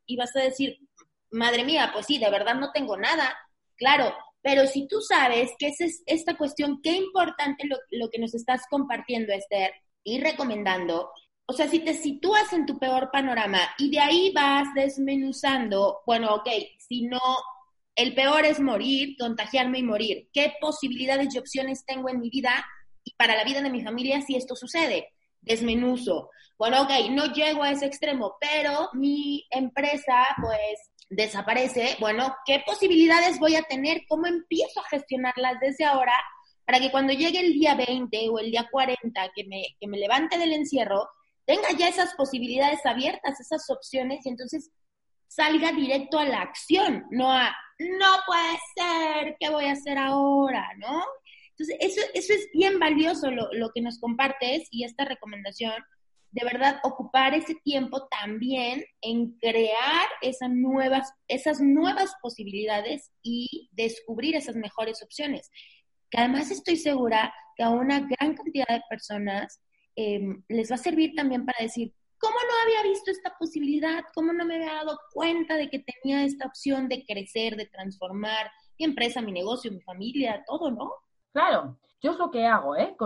Y 0.06 0.16
vas 0.16 0.34
a 0.36 0.40
decir, 0.40 0.78
madre 1.30 1.64
mía, 1.64 1.90
pues 1.92 2.06
sí, 2.06 2.18
de 2.18 2.30
verdad 2.30 2.54
no 2.54 2.72
tengo 2.72 2.96
nada. 2.96 3.34
Claro, 3.76 4.14
pero 4.42 4.66
si 4.66 4.86
tú 4.86 5.00
sabes 5.00 5.52
que 5.58 5.68
esa 5.68 5.84
es 5.84 6.02
esta 6.06 6.36
cuestión, 6.36 6.80
qué 6.82 6.92
importante 6.92 7.66
lo, 7.66 7.76
lo 7.90 8.10
que 8.10 8.18
nos 8.18 8.34
estás 8.34 8.62
compartiendo, 8.68 9.32
Esther, 9.32 9.72
y 10.04 10.20
recomendando, 10.20 11.10
o 11.46 11.52
sea, 11.52 11.68
si 11.68 11.80
te 11.80 11.94
sitúas 11.94 12.52
en 12.52 12.66
tu 12.66 12.78
peor 12.78 13.10
panorama 13.12 13.60
y 13.78 13.90
de 13.90 14.00
ahí 14.00 14.32
vas 14.34 14.68
desmenuzando, 14.74 16.00
bueno, 16.06 16.34
ok, 16.34 16.48
si 16.78 17.02
no 17.02 17.20
el 17.94 18.14
peor 18.14 18.44
es 18.44 18.60
morir, 18.60 19.16
contagiarme 19.18 19.78
y 19.78 19.82
morir. 19.82 20.28
¿Qué 20.32 20.54
posibilidades 20.60 21.34
y 21.34 21.38
opciones 21.38 21.84
tengo 21.84 22.08
en 22.08 22.20
mi 22.20 22.30
vida 22.30 22.64
y 23.04 23.12
para 23.14 23.36
la 23.36 23.44
vida 23.44 23.60
de 23.60 23.70
mi 23.70 23.82
familia 23.82 24.22
si 24.22 24.36
esto 24.36 24.56
sucede? 24.56 25.12
Desmenuzo. 25.42 26.30
Bueno, 26.58 26.82
ok, 26.82 26.90
no 27.10 27.26
llego 27.26 27.62
a 27.62 27.70
ese 27.70 27.86
extremo, 27.86 28.36
pero 28.40 28.88
mi 28.94 29.46
empresa 29.50 30.26
pues 30.40 30.90
desaparece. 31.10 31.96
Bueno, 32.00 32.34
¿qué 32.46 32.62
posibilidades 32.64 33.38
voy 33.38 33.56
a 33.56 33.62
tener? 33.62 34.02
¿Cómo 34.08 34.26
empiezo 34.26 34.80
a 34.80 34.88
gestionarlas 34.88 35.60
desde 35.60 35.84
ahora 35.84 36.14
para 36.64 36.78
que 36.78 36.90
cuando 36.90 37.12
llegue 37.12 37.40
el 37.40 37.52
día 37.52 37.74
20 37.74 38.30
o 38.30 38.38
el 38.38 38.50
día 38.50 38.68
40 38.70 39.32
que 39.34 39.44
me, 39.44 39.62
que 39.80 39.88
me 39.88 39.98
levante 39.98 40.38
del 40.38 40.52
encierro, 40.52 41.08
tenga 41.44 41.70
ya 41.76 41.88
esas 41.88 42.14
posibilidades 42.14 42.84
abiertas, 42.86 43.40
esas 43.40 43.68
opciones 43.68 44.24
y 44.24 44.28
entonces 44.30 44.70
salga 45.26 45.72
directo 45.72 46.18
a 46.18 46.24
la 46.24 46.42
acción, 46.42 47.06
no 47.10 47.32
a, 47.32 47.54
no 47.78 48.16
puede 48.26 48.58
ser, 48.76 49.36
¿qué 49.40 49.50
voy 49.50 49.66
a 49.66 49.72
hacer 49.72 49.98
ahora? 49.98 50.68
¿No? 50.76 51.02
Entonces, 51.70 52.00
eso, 52.14 52.32
es 52.34 52.48
bien 52.52 52.78
valioso 52.78 53.30
lo, 53.30 53.52
lo 53.52 53.70
que 53.72 53.80
nos 53.80 53.98
compartes 53.98 54.66
y 54.70 54.84
esta 54.84 55.04
recomendación, 55.04 55.74
de 56.30 56.44
verdad, 56.44 56.80
ocupar 56.82 57.34
ese 57.34 57.54
tiempo 57.62 58.08
también 58.08 58.84
en 59.00 59.38
crear 59.38 60.08
esas 60.22 60.50
nuevas, 60.50 61.12
esas 61.28 61.60
nuevas 61.60 62.14
posibilidades 62.22 63.12
y 63.22 63.68
descubrir 63.72 64.36
esas 64.36 64.56
mejores 64.56 65.02
opciones. 65.02 65.50
Que 66.10 66.18
además 66.18 66.50
estoy 66.50 66.76
segura 66.76 67.32
que 67.56 67.62
a 67.62 67.70
una 67.70 68.00
gran 68.00 68.34
cantidad 68.34 68.68
de 68.68 68.82
personas 68.88 69.60
em, 69.94 70.42
les 70.48 70.70
va 70.70 70.76
a 70.76 70.78
servir 70.78 71.14
también 71.14 71.44
para 71.44 71.62
decir, 71.62 71.92
¿Cómo 72.22 72.36
no 72.36 72.62
había 72.62 72.88
visto 72.88 73.10
esta 73.10 73.36
posibilidad? 73.36 74.04
¿Cómo 74.14 74.32
no 74.32 74.44
me 74.44 74.54
había 74.54 74.74
dado 74.74 74.96
cuenta 75.12 75.56
de 75.56 75.68
que 75.68 75.80
tenía 75.80 76.24
esta 76.24 76.46
opción 76.46 76.88
de 76.88 77.04
crecer, 77.04 77.56
de 77.56 77.66
transformar 77.66 78.48
mi 78.78 78.84
empresa, 78.84 79.20
mi 79.20 79.32
negocio, 79.32 79.72
mi 79.72 79.80
familia, 79.80 80.44
todo, 80.46 80.70
¿no? 80.70 80.92
Claro, 81.32 81.78
yo 82.00 82.10
es 82.10 82.18
lo 82.18 82.30
que 82.30 82.46
hago, 82.46 82.76
¿eh? 82.76 82.96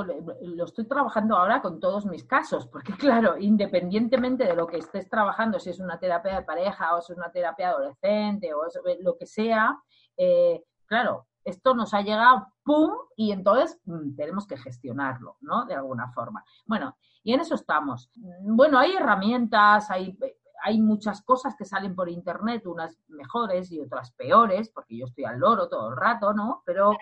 lo 0.41 0.65
estoy 0.65 0.87
trabajando 0.87 1.37
ahora 1.37 1.61
con 1.61 1.81
todos 1.81 2.07
mis 2.07 2.25
casos, 2.25 2.67
porque 2.67 2.93
claro, 2.99 3.37
independientemente 3.39 4.45
de 4.45 4.55
lo 4.55 4.67
que 4.67 4.79
estés 4.79 5.09
trabajando, 5.09 5.61
si 5.61 5.71
es 5.71 5.81
una 5.81 5.99
terapia 5.99 6.37
de 6.37 6.43
pareja 6.43 6.97
o 6.97 7.03
si 7.03 7.13
es 7.13 7.19
una 7.19 7.31
terapia 7.31 7.69
adolescente 7.69 8.53
o 8.55 8.63
lo 9.01 9.17
que 9.17 9.27
sea, 9.27 9.79
eh, 10.17 10.65
claro, 10.87 11.27
esto 11.45 11.75
nos 11.75 11.95
ha 11.95 12.01
llegado, 12.01 12.49
¡pum! 12.65 12.91
Y 13.17 13.31
entonces 13.31 13.79
mm, 13.85 14.17
tenemos 14.17 14.47
que 14.47 14.57
gestionarlo, 14.57 15.37
¿no? 15.41 15.65
De 15.65 15.75
alguna 15.75 16.11
forma. 16.11 16.45
Bueno, 16.67 16.97
y 17.23 17.35
en 17.35 17.41
eso 17.41 17.55
estamos. 17.55 18.11
Bueno, 18.43 18.79
hay 18.79 18.97
herramientas, 18.97 19.91
hay, 19.91 20.19
hay 20.65 20.81
muchas 20.81 21.23
cosas 21.23 21.55
que 21.57 21.65
salen 21.65 21.95
por 21.95 22.09
internet, 22.09 22.67
unas 22.67 22.99
mejores 23.09 23.71
y 23.71 23.81
otras 23.81 24.11
peores, 24.13 24.71
porque 24.71 24.97
yo 24.97 25.07
estoy 25.07 25.25
al 25.25 25.39
loro 25.39 25.69
todo 25.69 25.91
el 25.91 25.97
rato, 25.97 26.33
¿no? 26.33 26.63
Pero, 26.65 26.97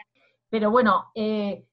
pero 0.55 0.71
bueno, 0.71 1.11
eh, 1.17 1.67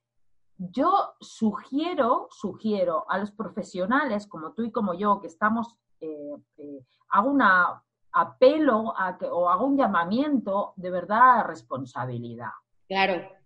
yo 0.58 1.14
sugiero, 1.20 2.28
sugiero 2.32 3.06
a 3.08 3.20
los 3.20 3.30
profesionales 3.30 4.26
como 4.26 4.54
tú 4.54 4.64
y 4.64 4.72
como 4.72 4.96
yo, 4.96 5.22
que 5.22 5.28
estamos, 5.28 5.78
eh, 6.00 6.36
eh, 6.58 6.84
hago 7.10 7.30
una 7.30 7.84
apelo 8.12 8.92
a 8.98 9.20
que, 9.20 9.28
o 9.28 9.48
hago 9.50 9.68
un 9.68 9.78
llamamiento 9.78 10.74
de 10.78 10.90
verdad 10.90 11.42
a 11.42 11.44
responsabilidad. 11.44 12.50
Claro 12.88 13.41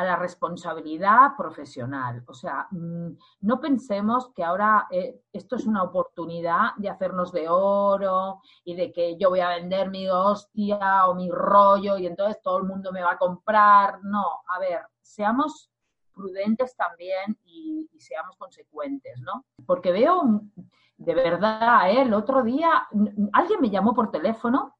a 0.00 0.04
la 0.04 0.16
responsabilidad 0.16 1.36
profesional. 1.36 2.24
O 2.26 2.32
sea, 2.32 2.66
mm, 2.70 3.10
no 3.42 3.60
pensemos 3.60 4.30
que 4.34 4.42
ahora 4.42 4.86
eh, 4.90 5.20
esto 5.32 5.56
es 5.56 5.66
una 5.66 5.82
oportunidad 5.82 6.74
de 6.78 6.88
hacernos 6.88 7.32
de 7.32 7.48
oro 7.48 8.40
y 8.64 8.74
de 8.74 8.92
que 8.92 9.18
yo 9.18 9.28
voy 9.28 9.40
a 9.40 9.50
vender 9.50 9.90
mi 9.90 10.08
hostia 10.08 11.06
o 11.06 11.14
mi 11.14 11.30
rollo 11.30 11.98
y 11.98 12.06
entonces 12.06 12.40
todo 12.42 12.58
el 12.58 12.64
mundo 12.64 12.92
me 12.92 13.02
va 13.02 13.12
a 13.12 13.18
comprar. 13.18 14.02
No, 14.02 14.24
a 14.48 14.58
ver, 14.58 14.80
seamos 15.02 15.70
prudentes 16.14 16.74
también 16.76 17.38
y, 17.44 17.88
seamos 17.98 18.34
consecuentes, 18.36 19.20
¿no? 19.20 19.44
Porque 19.66 19.92
veo, 19.92 20.22
de 20.96 21.14
verdad, 21.14 21.90
¿eh? 21.90 22.00
el 22.00 22.14
otro 22.14 22.42
día 22.42 22.88
alguien 23.34 23.60
me 23.60 23.68
llamó 23.68 23.92
por 23.92 24.10
teléfono, 24.10 24.74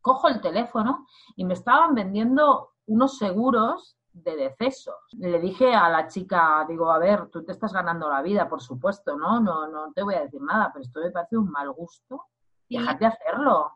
cojo 0.00 0.28
el 0.28 0.40
teléfono 0.40 1.06
y 1.36 1.44
me 1.44 1.52
estaban 1.52 1.94
vendiendo 1.94 2.70
unos 2.86 3.18
seguros 3.18 3.98
de 4.12 4.36
decesos. 4.36 4.94
Le 5.12 5.40
dije 5.40 5.74
a 5.74 5.88
la 5.88 6.06
chica, 6.06 6.64
digo, 6.68 6.90
a 6.90 6.98
ver, 6.98 7.28
tú 7.28 7.44
te 7.44 7.52
estás 7.52 7.72
ganando 7.72 8.08
la 8.08 8.22
vida, 8.22 8.48
por 8.48 8.60
supuesto, 8.60 9.16
¿no? 9.16 9.40
No, 9.40 9.66
no 9.68 9.92
te 9.92 10.02
voy 10.02 10.14
a 10.14 10.22
decir 10.22 10.40
nada, 10.40 10.70
pero 10.72 10.84
esto 10.84 11.00
me 11.00 11.10
parece 11.10 11.36
un 11.36 11.50
mal 11.50 11.70
gusto. 11.72 12.26
Déjate 12.68 13.06
hacerlo. 13.06 13.72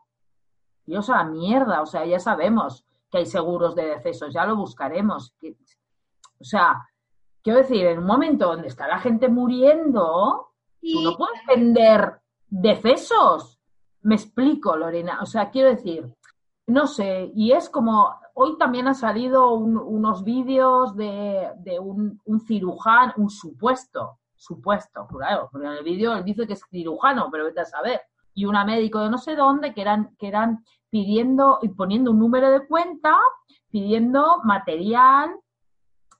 Dios 0.85 1.09
a 1.09 1.17
la 1.17 1.23
mierda, 1.25 1.81
o 1.81 1.85
sea, 1.85 2.05
ya 2.05 2.19
sabemos 2.19 2.85
que 3.11 3.19
hay 3.19 3.25
seguros 3.25 3.75
de 3.75 3.85
decesos, 3.85 4.33
ya 4.33 4.45
lo 4.45 4.55
buscaremos. 4.55 5.33
O 6.39 6.43
sea, 6.43 6.87
quiero 7.41 7.59
decir, 7.59 7.85
en 7.85 7.99
un 7.99 8.05
momento 8.05 8.47
donde 8.47 8.67
está 8.67 8.87
la 8.87 8.99
gente 8.99 9.27
muriendo, 9.27 10.53
tú 10.81 11.01
no 11.01 11.17
puedes 11.17 11.45
vender 11.47 12.21
decesos. 12.47 13.59
Me 14.01 14.15
explico, 14.15 14.75
Lorena. 14.75 15.19
O 15.21 15.25
sea, 15.25 15.49
quiero 15.49 15.69
decir, 15.69 16.13
no 16.67 16.87
sé, 16.87 17.31
y 17.33 17.51
es 17.51 17.69
como, 17.69 18.19
hoy 18.39 18.55
también 18.59 18.87
ha 18.87 18.93
salido 18.93 19.53
unos 19.53 20.23
vídeos 20.23 20.95
de, 20.95 21.79
un, 21.79 22.39
cirujano, 22.45 23.13
un 23.17 23.31
supuesto, 23.31 24.19
supuesto, 24.35 25.07
claro, 25.07 25.49
porque 25.51 25.65
en 25.65 25.73
el 25.73 25.83
vídeo 25.83 26.13
él 26.15 26.23
dice 26.23 26.45
que 26.45 26.53
es 26.53 26.61
cirujano, 26.69 27.29
pero 27.31 27.45
vete 27.45 27.61
a 27.61 27.65
saber, 27.65 27.99
y 28.35 28.45
una 28.45 28.63
médico 28.63 28.99
de 28.99 29.09
no 29.09 29.17
sé 29.17 29.35
dónde 29.35 29.73
que 29.73 29.81
eran, 29.81 30.15
que 30.19 30.27
eran 30.27 30.63
pidiendo 30.91 31.57
y 31.63 31.69
poniendo 31.69 32.11
un 32.11 32.19
número 32.19 32.51
de 32.51 32.67
cuenta, 32.67 33.17
pidiendo 33.71 34.43
material, 34.43 35.31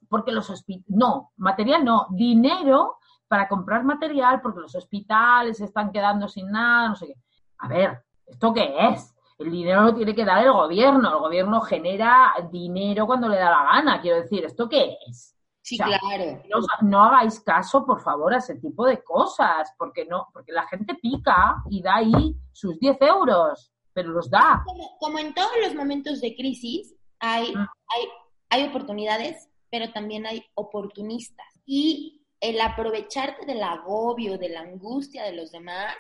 porque 0.09 0.31
los 0.31 0.50
hospitales, 0.50 0.97
no, 0.97 1.33
material 1.38 1.86
no, 1.86 2.07
dinero 2.09 2.97
para 3.27 3.47
comprar 3.47 3.83
material 3.83 4.41
porque 4.41 4.62
los 4.62 4.74
hospitales 4.74 5.57
se 5.57 5.65
están 5.65 5.91
quedando 5.91 6.27
sin 6.27 6.50
nada, 6.50 6.89
no 6.89 6.95
sé 6.95 7.07
qué. 7.07 7.15
A 7.59 7.67
ver, 7.67 8.03
¿esto 8.25 8.51
qué 8.53 8.74
es? 8.89 9.13
El 9.38 9.51
dinero 9.51 9.84
lo 9.84 9.96
tiene 9.96 10.15
que 10.15 10.25
dar 10.25 10.44
el 10.44 10.51
gobierno. 10.51 11.10
El 11.10 11.20
gobierno 11.20 11.62
genera 11.62 12.34
dinero 12.51 13.06
cuando 13.06 13.29
le 13.29 13.38
da 13.38 13.51
la 13.51 13.63
gana. 13.63 14.01
Quiero 14.01 14.22
decir, 14.22 14.46
¿esto 14.46 14.67
qué 14.67 14.98
es? 15.08 15.36
Sí, 15.62 15.77
claro. 15.77 16.41
No, 16.82 17.03
hagáis 17.03 17.41
caso, 17.41 17.86
por 17.86 18.01
favor, 18.01 18.34
a 18.34 18.38
ese 18.38 18.56
tipo 18.56 18.86
de 18.86 19.03
cosas, 19.03 19.74
porque 19.77 20.06
no, 20.06 20.27
porque 20.32 20.53
la 20.53 20.65
gente 20.65 20.96
pica 20.96 21.62
y 21.70 21.82
da 21.82 21.98
ahí 21.98 22.36
sus 22.53 22.79
10 22.79 23.01
euros, 23.01 23.74
pero 23.91 24.10
los 24.12 24.29
da. 24.29 24.63
Como, 25.00 25.20
en 25.20 25.34
todos 25.34 25.51
los 25.62 25.75
momentos 25.75 26.22
de 26.22 26.36
crisis, 26.36 26.96
hay, 27.20 27.53
mm. 27.53 27.60
hay, 27.60 28.08
hay 28.50 28.70
oportunidades, 28.70 29.50
pero 29.70 29.91
también 29.91 30.25
hay 30.25 30.41
oportunistas. 30.53 31.48
Y 31.65 32.25
el 32.39 32.62
aprovecharte 32.62 33.46
del 33.46 33.62
agobio, 33.62 34.38
de 34.38 34.50
la 34.50 34.62
angustia 34.62 35.25
de 35.25 35.34
los 35.34 35.51
demás, 35.51 35.96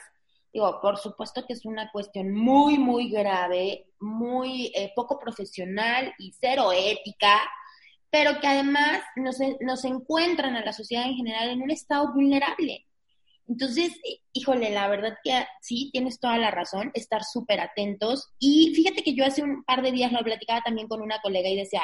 digo, 0.53 0.79
por 0.81 0.97
supuesto 0.97 1.45
que 1.45 1.53
es 1.53 1.65
una 1.65 1.91
cuestión 1.91 2.33
muy, 2.33 2.77
muy 2.77 3.09
grave, 3.09 3.87
muy 3.99 4.71
eh, 4.75 4.91
poco 4.95 5.19
profesional 5.19 6.13
y 6.17 6.33
cero 6.39 6.71
ética, 6.71 7.41
pero 8.09 8.39
que 8.39 8.47
además 8.47 9.01
nos, 9.15 9.37
nos 9.61 9.85
encuentran 9.85 10.55
a 10.55 10.63
la 10.63 10.73
sociedad 10.73 11.05
en 11.05 11.15
general 11.15 11.49
en 11.49 11.61
un 11.61 11.71
estado 11.71 12.13
vulnerable. 12.13 12.85
Entonces, 13.47 13.93
híjole, 14.33 14.71
la 14.71 14.89
verdad 14.89 15.17
que 15.23 15.45
sí, 15.61 15.89
tienes 15.93 16.19
toda 16.19 16.37
la 16.37 16.51
razón, 16.51 16.91
estar 16.93 17.23
súper 17.23 17.61
atentos. 17.61 18.29
Y 18.39 18.73
fíjate 18.75 19.03
que 19.03 19.15
yo 19.15 19.25
hace 19.25 19.41
un 19.41 19.63
par 19.63 19.81
de 19.81 19.91
días 19.91 20.11
lo 20.11 20.19
platicaba 20.19 20.61
también 20.61 20.87
con 20.87 21.01
una 21.01 21.21
colega 21.21 21.47
y 21.47 21.55
decía, 21.55 21.81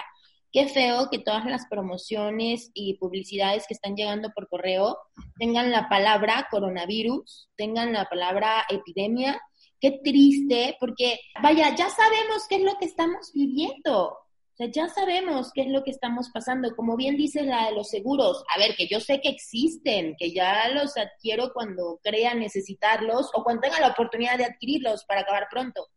Qué 0.53 0.67
feo 0.67 1.09
que 1.09 1.17
todas 1.17 1.45
las 1.47 1.65
promociones 1.65 2.69
y 2.75 2.93
publicidades 2.99 3.65
que 3.67 3.73
están 3.73 3.95
llegando 3.95 4.29
por 4.35 4.47
correo 4.47 4.99
tengan 5.39 5.71
la 5.71 5.89
palabra 5.89 6.47
coronavirus, 6.51 7.49
tengan 7.57 7.91
la 7.91 8.05
palabra 8.05 8.63
epidemia. 8.69 9.41
Qué 9.81 9.99
triste, 10.03 10.77
porque 10.79 11.19
vaya, 11.41 11.75
ya 11.75 11.89
sabemos 11.89 12.47
qué 12.47 12.57
es 12.57 12.61
lo 12.61 12.77
que 12.77 12.85
estamos 12.85 13.31
viviendo. 13.33 14.09
O 14.09 14.55
sea, 14.55 14.67
ya 14.69 14.87
sabemos 14.89 15.49
qué 15.55 15.61
es 15.61 15.69
lo 15.69 15.83
que 15.83 15.89
estamos 15.89 16.29
pasando. 16.31 16.75
Como 16.75 16.95
bien 16.97 17.17
dice 17.17 17.41
la 17.41 17.65
de 17.65 17.71
los 17.71 17.89
seguros, 17.89 18.43
a 18.55 18.59
ver, 18.59 18.75
que 18.75 18.87
yo 18.87 18.99
sé 18.99 19.21
que 19.21 19.29
existen, 19.29 20.15
que 20.19 20.31
ya 20.31 20.69
los 20.69 20.95
adquiero 20.97 21.51
cuando 21.51 21.99
crea 22.03 22.35
necesitarlos 22.35 23.31
o 23.33 23.43
cuando 23.43 23.61
tenga 23.61 23.79
la 23.79 23.87
oportunidad 23.87 24.37
de 24.37 24.45
adquirirlos 24.45 25.03
para 25.05 25.21
acabar 25.21 25.47
pronto. 25.49 25.87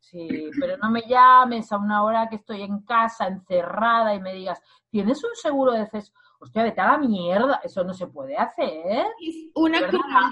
Sí, 0.00 0.50
pero 0.58 0.76
no 0.78 0.90
me 0.90 1.02
llames 1.02 1.70
a 1.70 1.76
una 1.76 2.02
hora 2.02 2.28
que 2.28 2.36
estoy 2.36 2.62
en 2.62 2.80
casa, 2.80 3.28
encerrada, 3.28 4.14
y 4.14 4.20
me 4.20 4.34
digas, 4.34 4.60
¿tienes 4.88 5.22
un 5.22 5.34
seguro 5.34 5.72
de 5.72 5.86
CES? 5.86 6.12
Hostia, 6.40 6.64
de 6.64 6.74
cada 6.74 6.96
mierda, 6.98 7.60
eso 7.62 7.84
no 7.84 7.92
se 7.92 8.06
puede 8.06 8.36
hacer. 8.36 9.06
Es 9.20 9.36
una 9.54 9.78
crueldad. 9.78 10.30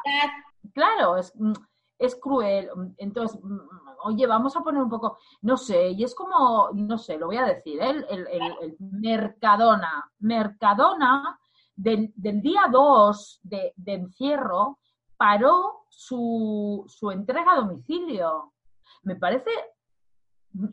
Claro, 0.72 1.18
es, 1.18 1.32
mm, 1.36 1.52
es 1.98 2.16
cruel. 2.16 2.70
Entonces, 2.96 3.38
mm, 3.42 3.58
oye, 4.04 4.26
vamos 4.26 4.56
a 4.56 4.60
poner 4.60 4.82
un 4.82 4.88
poco, 4.88 5.18
no 5.42 5.56
sé, 5.58 5.90
y 5.90 6.02
es 6.02 6.14
como, 6.14 6.70
no 6.72 6.96
sé, 6.96 7.18
lo 7.18 7.26
voy 7.26 7.36
a 7.36 7.44
decir, 7.44 7.80
¿eh? 7.80 7.90
el, 7.90 8.26
el, 8.26 8.26
el, 8.62 8.76
Mercadona. 8.80 10.10
Mercadona, 10.20 11.38
del, 11.76 12.12
del 12.16 12.40
día 12.40 12.62
2 12.70 13.40
de, 13.42 13.74
de, 13.76 13.92
encierro, 13.92 14.78
paró 15.16 15.84
su, 15.90 16.84
su 16.88 17.10
entrega 17.10 17.52
a 17.52 17.56
domicilio 17.56 18.54
me 19.02 19.16
parece 19.16 19.50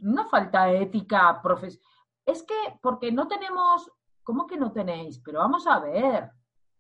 una 0.01 0.25
falta 0.25 0.65
de 0.65 0.83
ética 0.83 1.41
profesional. 1.41 1.87
Es 2.25 2.43
que 2.43 2.79
porque 2.81 3.11
no 3.11 3.27
tenemos, 3.27 3.91
¿cómo 4.23 4.47
que 4.47 4.57
no 4.57 4.71
tenéis? 4.71 5.19
Pero 5.19 5.39
vamos 5.39 5.67
a 5.67 5.79
ver, 5.79 6.31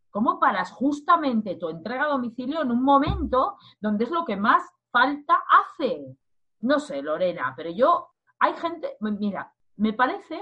¿cómo 0.09 0.39
paras 0.39 0.71
justamente 0.71 1.55
tu 1.55 1.69
entrega 1.69 2.05
a 2.05 2.09
domicilio 2.09 2.61
en 2.61 2.71
un 2.71 2.83
momento 2.83 3.57
donde 3.79 4.05
es 4.05 4.11
lo 4.11 4.25
que 4.25 4.35
más 4.35 4.63
falta 4.91 5.43
hace? 5.49 6.17
No 6.61 6.79
sé, 6.79 7.01
Lorena, 7.01 7.53
pero 7.55 7.69
yo, 7.69 8.09
hay 8.39 8.53
gente, 8.55 8.97
mira, 9.01 9.53
me 9.77 9.93
parece 9.93 10.41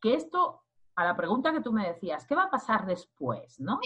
que 0.00 0.14
esto, 0.14 0.62
a 0.96 1.04
la 1.04 1.16
pregunta 1.16 1.52
que 1.52 1.60
tú 1.60 1.72
me 1.72 1.86
decías, 1.86 2.26
¿qué 2.26 2.34
va 2.34 2.44
a 2.44 2.50
pasar 2.50 2.86
después? 2.86 3.60
¿No? 3.60 3.80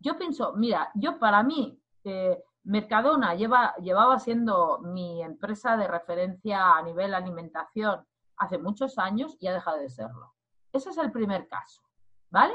Yo 0.00 0.18
pienso, 0.18 0.52
mira, 0.54 0.90
yo 0.94 1.18
para 1.18 1.42
mí, 1.42 1.80
eh, 2.04 2.42
Mercadona 2.64 3.34
lleva, 3.34 3.74
llevaba 3.76 4.18
siendo 4.18 4.78
mi 4.80 5.22
empresa 5.22 5.76
de 5.76 5.86
referencia 5.86 6.76
a 6.76 6.82
nivel 6.82 7.14
alimentación 7.14 8.06
hace 8.36 8.58
muchos 8.58 8.98
años 8.98 9.36
y 9.38 9.46
ha 9.46 9.52
dejado 9.52 9.78
de 9.78 9.90
serlo. 9.90 10.34
Ese 10.72 10.90
es 10.90 10.98
el 10.98 11.12
primer 11.12 11.46
caso, 11.48 11.82
¿vale? 12.30 12.54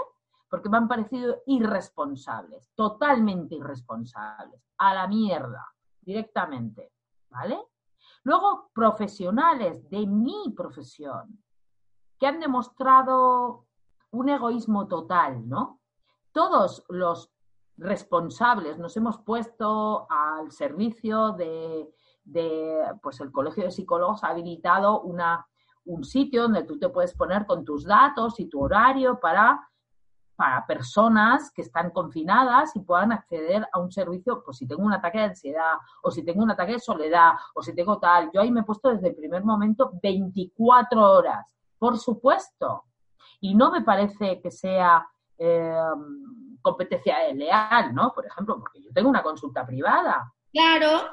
Porque 0.50 0.68
me 0.68 0.78
han 0.78 0.88
parecido 0.88 1.42
irresponsables, 1.46 2.72
totalmente 2.76 3.56
irresponsables, 3.56 4.62
a 4.78 4.94
la 4.94 5.08
mierda, 5.08 5.74
directamente, 6.02 6.92
¿vale? 7.30 7.60
Luego, 8.24 8.72
profesionales 8.74 9.90
de 9.90 10.06
mi 10.08 10.54
profesión, 10.56 11.44
que 12.18 12.28
han 12.28 12.40
demostrado 12.40 13.68
un 14.12 14.30
egoísmo 14.30 14.88
total, 14.88 15.48
¿no? 15.48 15.80
Todos 16.32 16.84
los 16.90 17.32
responsables 17.80 18.78
nos 18.78 18.96
hemos 18.98 19.20
puesto 19.20 20.08
al 20.10 20.52
servicio 20.52 21.32
de, 21.32 21.90
pues 23.02 23.20
el 23.22 23.32
Colegio 23.32 23.64
de 23.64 23.72
Psicólogos 23.72 24.24
ha 24.24 24.30
habilitado 24.30 25.02
una, 25.02 25.48
un 25.86 26.04
sitio 26.04 26.44
donde 26.44 26.64
tú 26.64 26.78
te 26.78 26.90
puedes 26.90 27.14
poner 27.16 27.46
con 27.46 27.64
tus 27.64 27.86
datos 27.86 28.40
y 28.40 28.50
tu 28.50 28.62
horario 28.62 29.20
para, 29.20 29.60
para 30.36 30.66
personas 30.68 31.52
que 31.52 31.62
están 31.62 31.92
confinadas 31.92 32.76
y 32.76 32.82
puedan 32.82 33.12
acceder 33.12 33.68
a 33.72 33.80
un 33.80 33.92
servicio, 33.92 34.44
pues 34.44 34.58
si 34.58 34.68
tengo 34.68 34.84
un 34.84 34.94
ataque 34.94 35.20
de 35.20 35.26
ansiedad 35.26 35.76
o 36.04 36.12
si 36.12 36.24
tengo 36.24 36.44
un 36.44 36.52
ataque 36.52 36.74
de 36.74 36.80
soledad 36.80 37.34
o 37.56 37.64
si 37.64 37.74
tengo 37.74 37.98
tal. 38.00 38.30
Yo 38.34 38.42
ahí 38.42 38.52
me 38.52 38.62
he 38.62 38.66
puesto 38.66 38.90
desde 38.90 39.10
el 39.10 39.16
primer 39.16 39.44
momento 39.44 39.92
24 40.02 41.02
horas, 41.02 41.56
por 41.78 41.98
supuesto. 41.98 42.84
Y 43.40 43.56
no 43.56 43.72
me 43.72 43.82
parece 43.82 44.42
que 44.42 44.52
sea... 44.52 45.08
Eh, 45.38 45.74
competencia 46.62 47.32
leal, 47.34 47.94
¿no? 47.94 48.14
Por 48.14 48.26
ejemplo, 48.26 48.60
porque 48.60 48.82
yo 48.82 48.92
tengo 48.94 49.10
una 49.10 49.24
consulta 49.24 49.66
privada. 49.66 50.34
Claro. 50.52 51.10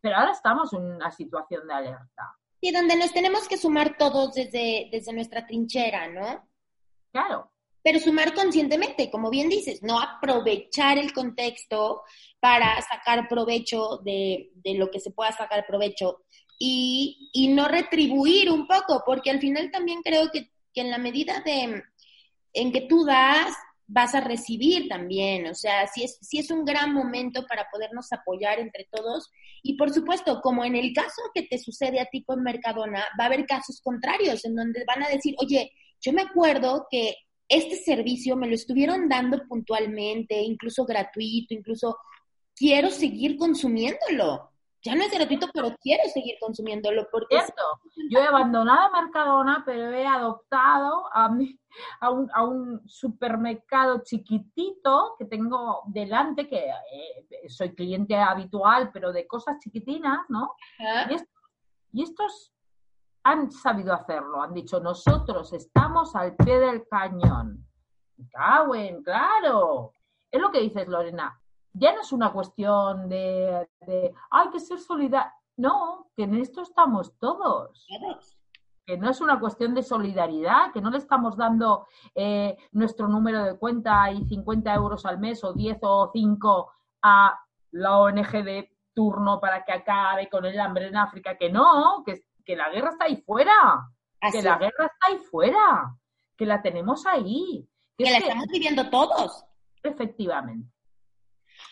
Pero 0.00 0.16
ahora 0.16 0.32
estamos 0.32 0.72
en 0.72 0.82
una 0.82 1.10
situación 1.10 1.66
de 1.66 1.74
alerta. 1.74 2.36
Y 2.60 2.72
donde 2.72 2.96
nos 2.96 3.12
tenemos 3.12 3.48
que 3.48 3.56
sumar 3.56 3.96
todos 3.96 4.34
desde, 4.34 4.88
desde 4.90 5.12
nuestra 5.12 5.46
trinchera, 5.46 6.08
¿no? 6.08 6.48
Claro. 7.12 7.50
Pero 7.82 8.00
sumar 8.00 8.34
conscientemente, 8.34 9.10
como 9.10 9.30
bien 9.30 9.48
dices, 9.48 9.82
no 9.82 10.00
aprovechar 10.00 10.98
el 10.98 11.12
contexto 11.12 12.02
para 12.40 12.80
sacar 12.82 13.28
provecho 13.28 13.98
de, 13.98 14.50
de 14.54 14.74
lo 14.74 14.90
que 14.90 15.00
se 15.00 15.12
pueda 15.12 15.30
sacar 15.32 15.64
provecho 15.66 16.24
y, 16.58 17.30
y, 17.32 17.48
no 17.48 17.68
retribuir 17.68 18.50
un 18.50 18.66
poco, 18.66 19.02
porque 19.04 19.30
al 19.30 19.40
final 19.40 19.70
también 19.70 20.00
creo 20.02 20.30
que, 20.32 20.50
que 20.72 20.80
en 20.80 20.90
la 20.90 20.98
medida 20.98 21.40
de 21.40 21.82
en 22.56 22.72
que 22.72 22.80
tú 22.82 23.04
das, 23.04 23.54
vas 23.86 24.14
a 24.14 24.20
recibir 24.20 24.88
también. 24.88 25.46
O 25.46 25.54
sea, 25.54 25.86
sí 25.86 26.04
es, 26.04 26.18
sí 26.20 26.38
es 26.38 26.50
un 26.50 26.64
gran 26.64 26.92
momento 26.92 27.46
para 27.46 27.68
podernos 27.70 28.12
apoyar 28.12 28.58
entre 28.58 28.88
todos. 28.90 29.30
Y 29.62 29.76
por 29.76 29.92
supuesto, 29.92 30.40
como 30.42 30.64
en 30.64 30.76
el 30.76 30.92
caso 30.92 31.22
que 31.34 31.42
te 31.42 31.58
sucede 31.58 32.00
a 32.00 32.06
ti 32.06 32.24
con 32.24 32.42
Mercadona, 32.42 33.04
va 33.18 33.24
a 33.24 33.26
haber 33.26 33.46
casos 33.46 33.80
contrarios 33.82 34.44
en 34.44 34.54
donde 34.54 34.84
van 34.86 35.02
a 35.02 35.08
decir, 35.08 35.34
oye, 35.38 35.72
yo 36.00 36.12
me 36.12 36.22
acuerdo 36.22 36.86
que 36.90 37.14
este 37.48 37.76
servicio 37.76 38.36
me 38.36 38.48
lo 38.48 38.54
estuvieron 38.54 39.08
dando 39.08 39.46
puntualmente, 39.46 40.40
incluso 40.40 40.84
gratuito, 40.84 41.54
incluso 41.54 41.96
quiero 42.54 42.90
seguir 42.90 43.36
consumiéndolo 43.36 44.50
ya 44.86 44.94
no 44.94 45.02
es 45.02 45.10
gratuito, 45.10 45.48
pero 45.52 45.74
quiero 45.82 46.08
seguir 46.08 46.36
consumiéndolo 46.40 47.08
porque... 47.10 47.36
Cierto. 47.36 47.62
Yo 48.08 48.20
he 48.20 48.26
abandonado 48.26 48.92
Mercadona, 48.92 49.62
pero 49.66 49.90
he 49.90 50.06
adoptado 50.06 51.06
a, 51.12 51.28
a, 52.00 52.10
un, 52.10 52.30
a 52.32 52.44
un 52.44 52.88
supermercado 52.88 54.02
chiquitito 54.04 55.16
que 55.18 55.24
tengo 55.24 55.82
delante, 55.86 56.48
que 56.48 56.68
eh, 56.68 57.48
soy 57.48 57.74
cliente 57.74 58.14
habitual, 58.14 58.90
pero 58.92 59.12
de 59.12 59.26
cosas 59.26 59.58
chiquitinas, 59.58 60.20
¿no? 60.28 60.54
Y, 61.92 62.02
estos, 62.02 62.52
han 63.24 63.50
sabido 63.50 63.92
hacerlo, 63.92 64.40
han 64.40 64.54
dicho, 64.54 64.78
nosotros 64.78 65.52
estamos 65.52 66.14
al 66.14 66.36
pie 66.36 66.60
del 66.60 66.86
cañón. 66.88 67.66
Cauen, 68.30 69.02
claro. 69.02 69.92
Es 70.30 70.40
lo 70.40 70.52
que 70.52 70.60
dices, 70.60 70.86
Lorena. 70.86 71.36
Ya 71.78 71.94
no 71.94 72.00
es 72.00 72.12
una 72.12 72.32
cuestión 72.32 73.08
de, 73.08 73.68
de 73.86 74.14
hay 74.30 74.50
que 74.50 74.60
ser 74.60 74.78
solidario. 74.78 75.30
No, 75.56 76.10
que 76.14 76.24
en 76.24 76.34
esto 76.34 76.62
estamos 76.62 77.18
todos. 77.18 77.86
Que 78.84 78.96
no 78.96 79.10
es 79.10 79.20
una 79.20 79.40
cuestión 79.40 79.74
de 79.74 79.82
solidaridad, 79.82 80.72
que 80.72 80.80
no 80.80 80.90
le 80.90 80.98
estamos 80.98 81.36
dando 81.36 81.86
eh, 82.14 82.56
nuestro 82.72 83.08
número 83.08 83.42
de 83.42 83.58
cuenta 83.58 84.10
y 84.10 84.24
50 84.24 84.74
euros 84.74 85.06
al 85.06 85.18
mes 85.18 85.42
o 85.44 85.52
10 85.52 85.78
o 85.82 86.10
5 86.12 86.72
a 87.02 87.40
la 87.72 87.98
ONG 87.98 88.44
de 88.44 88.76
turno 88.94 89.40
para 89.40 89.64
que 89.64 89.72
acabe 89.72 90.28
con 90.28 90.44
el 90.44 90.58
hambre 90.60 90.86
en 90.86 90.96
África. 90.96 91.36
Que 91.36 91.50
no, 91.50 92.02
que 92.04 92.26
que 92.46 92.56
la 92.56 92.70
guerra 92.70 92.90
está 92.90 93.06
ahí 93.06 93.16
fuera, 93.16 93.90
que 94.32 94.40
la 94.40 94.56
guerra 94.56 94.86
está 94.86 95.06
ahí 95.08 95.18
fuera, 95.18 95.94
que 96.36 96.46
la 96.46 96.62
tenemos 96.62 97.04
ahí. 97.04 97.68
Que, 97.98 98.10
la 98.10 98.18
estamos 98.18 98.46
viviendo 98.46 98.88
todos. 98.88 99.44
Efectivamente. 99.82 100.70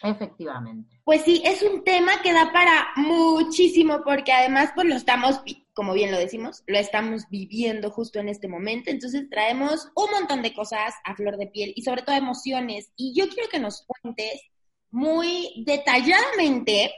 Efectivamente. 0.04 1.00
Pues 1.02 1.22
sí, 1.22 1.40
es 1.46 1.62
un 1.62 1.82
tema 1.82 2.20
que 2.22 2.34
da 2.34 2.52
para 2.52 2.88
muchísimo 2.96 4.02
porque 4.04 4.32
además 4.32 4.70
pues 4.74 4.86
lo 4.86 4.96
estamos, 4.96 5.40
como 5.72 5.94
bien 5.94 6.12
lo 6.12 6.18
decimos, 6.18 6.62
lo 6.66 6.78
estamos 6.78 7.22
viviendo 7.30 7.90
justo 7.90 8.18
en 8.18 8.28
este 8.28 8.46
momento. 8.46 8.90
Entonces 8.90 9.30
traemos 9.30 9.90
un 9.96 10.10
montón 10.10 10.42
de 10.42 10.52
cosas 10.52 10.94
a 11.04 11.16
flor 11.16 11.38
de 11.38 11.46
piel 11.46 11.72
y 11.74 11.82
sobre 11.82 12.02
todo 12.02 12.14
emociones. 12.16 12.92
Y 12.96 13.14
yo 13.18 13.30
quiero 13.30 13.48
que 13.48 13.58
nos 13.58 13.86
cuentes 13.86 14.42
muy 14.90 15.64
detalladamente 15.64 16.92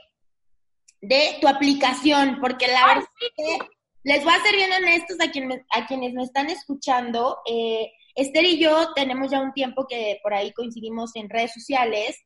de 0.99 1.37
tu 1.39 1.47
aplicación, 1.47 2.39
porque 2.41 2.67
la 2.67 2.87
verdad 2.87 3.09
es 3.21 3.31
que 3.37 3.57
les 4.03 4.23
voy 4.23 4.33
a 4.33 4.43
ser 4.43 4.53
bien 4.53 4.71
honestos 4.71 5.17
a, 5.21 5.31
quien 5.31 5.65
a 5.71 5.85
quienes 5.87 6.13
me 6.13 6.23
están 6.23 6.49
escuchando. 6.49 7.37
Eh, 7.49 7.89
Esther 8.15 8.43
y 8.43 8.59
yo 8.59 8.93
tenemos 8.95 9.31
ya 9.31 9.39
un 9.39 9.53
tiempo 9.53 9.85
que 9.87 10.19
por 10.21 10.33
ahí 10.33 10.51
coincidimos 10.51 11.15
en 11.15 11.29
redes 11.29 11.53
sociales, 11.53 12.17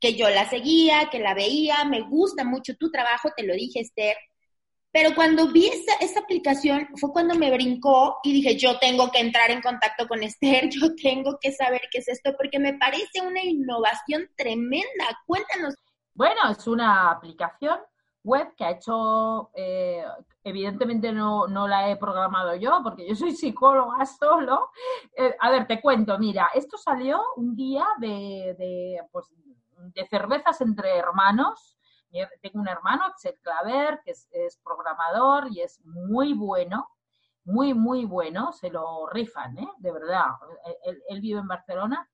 que 0.00 0.14
yo 0.14 0.28
la 0.30 0.48
seguía, 0.48 1.08
que 1.10 1.18
la 1.18 1.34
veía, 1.34 1.84
me 1.84 2.02
gusta 2.02 2.44
mucho 2.44 2.76
tu 2.76 2.90
trabajo, 2.90 3.30
te 3.36 3.44
lo 3.44 3.54
dije 3.54 3.80
Esther, 3.80 4.16
pero 4.90 5.14
cuando 5.14 5.48
vi 5.48 5.68
esa, 5.68 5.94
esa 6.00 6.20
aplicación 6.20 6.88
fue 6.96 7.12
cuando 7.12 7.34
me 7.34 7.50
brincó 7.50 8.18
y 8.22 8.32
dije, 8.32 8.56
yo 8.56 8.78
tengo 8.78 9.10
que 9.10 9.20
entrar 9.20 9.50
en 9.50 9.60
contacto 9.60 10.08
con 10.08 10.22
Esther, 10.22 10.68
yo 10.70 10.94
tengo 10.96 11.38
que 11.40 11.52
saber 11.52 11.82
qué 11.90 11.98
es 11.98 12.08
esto, 12.08 12.34
porque 12.36 12.58
me 12.58 12.74
parece 12.74 13.20
una 13.24 13.42
innovación 13.42 14.28
tremenda. 14.36 15.04
Cuéntanos. 15.26 15.74
Bueno, 16.14 16.50
es 16.50 16.66
una 16.66 17.10
aplicación 17.10 17.78
web 18.24 18.54
que 18.56 18.64
ha 18.64 18.70
hecho, 18.72 19.50
eh, 19.54 20.02
evidentemente 20.42 21.12
no, 21.12 21.46
la 21.46 21.90
he 21.90 21.96
programado 21.96 22.56
yo 22.56 22.80
porque 22.82 23.06
yo 23.06 23.14
soy 23.14 23.32
psicóloga 23.32 24.04
solo. 24.04 24.70
Eh, 25.16 25.34
a 25.38 25.50
ver, 25.50 25.66
te 25.66 25.80
cuento, 25.80 26.18
mira, 26.18 26.50
esto 26.54 26.76
salió 26.76 27.22
un 27.36 27.54
día 27.54 27.86
de, 27.98 28.56
de, 28.58 29.00
pues, 29.12 29.26
de 29.94 30.06
cervezas 30.06 30.60
entre 30.60 30.96
hermanos. 30.96 31.78
Tengo 32.40 32.60
un 32.60 32.68
hermano, 32.68 33.04
Axel 33.04 33.38
Claver, 33.42 34.00
que 34.04 34.12
es, 34.12 34.60
programador 34.64 35.48
y 35.50 35.60
es 35.60 35.84
muy 35.84 36.32
bueno, 36.32 36.88
muy, 37.44 37.74
muy 37.74 38.04
bueno, 38.04 38.52
se 38.52 38.70
lo 38.70 39.06
rifan, 39.08 39.58
¿eh? 39.58 39.68
de 39.78 39.92
verdad. 39.92 40.26
Él, 41.08 41.20
vive 41.20 41.40
en 41.40 41.48
Barcelona. 41.48 42.08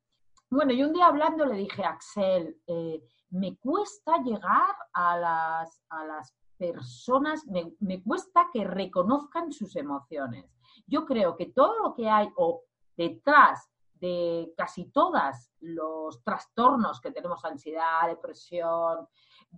Bueno, 0.50 0.72
y 0.72 0.82
un 0.82 0.92
día 0.92 1.06
hablando 1.06 1.46
le 1.46 1.56
dije 1.56 1.84
Axel, 1.84 2.60
eh, 2.66 3.02
me 3.30 3.56
cuesta 3.56 4.18
llegar 4.18 4.76
a 4.92 5.16
las, 5.16 5.82
a 5.88 6.04
las 6.04 6.34
personas, 6.56 7.44
me, 7.46 8.02
cuesta 8.02 8.48
que 8.52 8.64
reconozcan 8.64 9.52
sus 9.52 9.76
emociones. 9.76 10.44
Yo 10.86 11.04
creo 11.04 11.36
que 11.36 11.46
todo 11.46 11.78
lo 11.82 11.94
que 11.94 12.08
hay 12.08 12.28
o 12.36 12.62
detrás 12.96 13.70
de 14.00 14.52
casi 14.56 14.86
todos 14.86 15.50
los 15.60 16.22
trastornos 16.22 17.00
que 17.00 17.12
tenemos, 17.12 17.44
ansiedad, 17.44 18.08
depresión, 18.08 19.08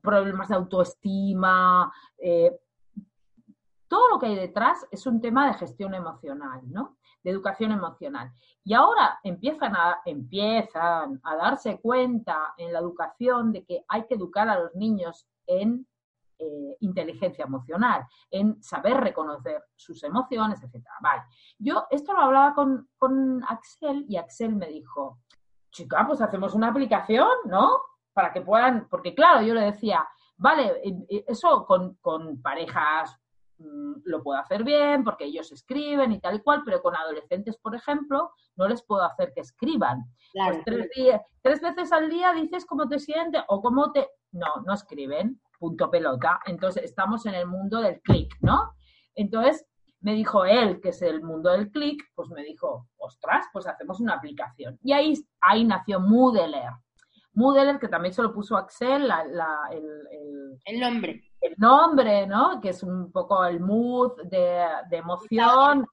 problemas 0.03 0.49
de 0.49 0.55
autoestima, 0.55 1.92
eh, 2.18 2.59
todo 3.88 4.09
lo 4.09 4.18
que 4.18 4.27
hay 4.27 4.35
detrás 4.37 4.87
es 4.90 5.07
un 5.07 5.20
tema 5.20 5.46
de 5.46 5.55
gestión 5.55 5.94
emocional, 5.94 6.61
¿no? 6.64 6.96
De 7.22 7.31
educación 7.31 7.72
emocional. 7.72 8.33
Y 8.64 8.75
ahora 8.75 9.18
empiezan 9.22 9.75
a, 9.77 10.01
empiezan 10.05 11.20
a 11.22 11.37
darse 11.37 11.81
cuenta 11.81 12.55
en 12.57 12.72
la 12.72 12.81
educación 12.81 13.53
de 13.53 13.64
que 13.64 13.85
hay 13.88 14.07
que 14.07 14.14
educar 14.14 14.49
a 14.49 14.59
los 14.59 14.75
niños 14.75 15.27
en 15.46 15.87
eh, 16.38 16.77
inteligencia 16.81 17.44
emocional, 17.44 18.05
en 18.31 18.62
saber 18.62 18.99
reconocer 18.99 19.62
sus 19.75 20.03
emociones, 20.05 20.62
etc. 20.62 20.85
Vale. 21.01 21.22
Yo 21.59 21.87
esto 21.90 22.12
lo 22.12 22.20
hablaba 22.20 22.55
con, 22.55 22.88
con 22.99 23.42
Axel 23.44 24.05
y 24.09 24.16
Axel 24.16 24.55
me 24.55 24.68
dijo, 24.68 25.20
chica, 25.70 26.05
pues 26.07 26.20
hacemos 26.20 26.55
una 26.55 26.68
aplicación, 26.68 27.29
¿no? 27.46 27.81
Para 28.12 28.33
que 28.33 28.40
puedan, 28.40 28.88
porque 28.88 29.14
claro, 29.14 29.42
yo 29.42 29.55
le 29.55 29.62
decía, 29.62 30.07
vale, 30.37 30.81
eh, 30.85 31.07
eh, 31.09 31.25
eso 31.29 31.64
con, 31.66 31.94
con 32.01 32.40
parejas 32.40 33.18
Mm, 33.59 34.03
lo 34.05 34.22
puedo 34.22 34.38
hacer 34.38 34.64
bien 34.64 35.03
porque 35.03 35.25
ellos 35.25 35.51
escriben 35.51 36.12
y 36.12 36.20
tal 36.20 36.37
y 36.37 36.40
cual, 36.40 36.62
pero 36.64 36.83
con 36.83 36.94
adolescentes, 36.94 37.57
por 37.57 37.75
ejemplo, 37.75 38.33
no 38.57 38.68
les 38.68 38.83
puedo 38.83 39.03
hacer 39.03 39.33
que 39.33 39.40
escriban. 39.40 40.05
Pues 40.33 40.62
tres, 40.64 40.88
tres 41.42 41.61
veces 41.61 41.92
al 41.92 42.11
día 42.11 42.33
dices 42.33 42.66
cómo 42.66 42.88
te 42.88 42.99
sientes 42.99 43.42
o 43.49 43.62
cómo 43.62 43.92
te... 43.92 44.09
No, 44.33 44.46
no 44.66 44.75
escriben, 44.75 45.40
punto 45.59 45.90
pelota. 45.90 46.40
Entonces 46.47 46.85
estamos 46.85 47.27
en 47.27 47.35
el 47.35 47.47
mundo 47.47 47.81
del 47.81 48.01
clic, 48.01 48.37
¿no? 48.40 48.75
Entonces 49.14 49.66
me 50.01 50.14
dijo 50.14 50.45
él, 50.45 50.81
que 50.81 50.90
es 50.90 51.03
el 51.03 51.23
mundo 51.23 51.51
del 51.51 51.71
clic, 51.71 52.03
pues 52.14 52.29
me 52.31 52.42
dijo, 52.42 52.88
ostras, 52.99 53.47
pues 53.53 53.66
hacemos 53.66 54.01
una 54.01 54.14
aplicación. 54.14 54.79
Y 54.83 54.92
ahí, 54.92 55.14
ahí 55.40 55.64
nació 55.64 56.01
Moodler. 56.01 56.71
Moodler, 57.33 57.79
que 57.79 57.88
también 57.88 58.14
se 58.14 58.23
lo 58.23 58.33
puso 58.33 58.57
Axel, 58.57 59.11
el, 59.71 60.59
el 60.64 60.81
nombre 60.81 61.23
el 61.47 61.55
nombre, 61.59 62.27
¿no? 62.27 62.61
Que 62.61 62.71
es 62.71 62.83
un 62.83 63.12
poco 63.12 63.45
el 63.45 63.61
mood 63.61 64.23
de, 64.25 64.66
emoción 64.90 65.87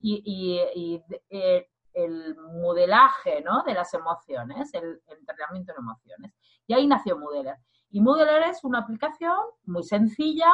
y, 0.00 0.60
eh, 1.30 1.68
el 1.94 2.36
modelaje, 2.36 3.40
¿no? 3.42 3.62
De 3.62 3.72
las 3.72 3.92
emociones, 3.94 4.72
el, 4.74 5.00
entrenamiento 5.06 5.72
en 5.72 5.78
emociones. 5.78 6.32
Y 6.66 6.74
ahí 6.74 6.86
nació 6.86 7.18
Moodler. 7.18 7.56
Y 7.96 8.00
Moodler 8.02 8.42
es 8.42 8.62
una 8.62 8.80
aplicación 8.80 9.38
muy 9.64 9.82
sencilla 9.82 10.52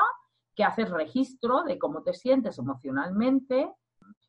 que 0.55 0.63
hace 0.63 0.85
registro 0.85 1.65
de 1.65 1.77
cómo 1.77 2.05
te 2.05 2.15
sientes 2.15 2.57
emocionalmente, 2.57 3.69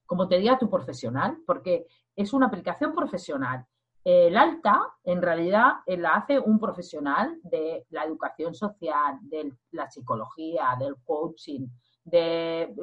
como 0.07 0.27
te 0.27 0.39
diga 0.39 0.57
tu 0.57 0.67
profesional, 0.67 1.37
porque 1.45 1.85
es 2.15 2.33
una 2.33 2.47
aplicación 2.47 2.91
profesional. 2.95 3.67
El 4.03 4.35
alta, 4.35 4.95
en 5.03 5.21
realidad, 5.21 5.73
eh, 5.85 5.95
la 5.95 6.15
hace 6.15 6.39
un 6.39 6.57
profesional 6.57 7.39
de 7.43 7.85
la 7.91 8.03
educación 8.03 8.55
social, 8.55 9.19
de 9.21 9.53
la 9.69 9.87
psicología, 9.91 10.75
del 10.79 10.95
coaching, 11.03 11.67
de 12.03 12.73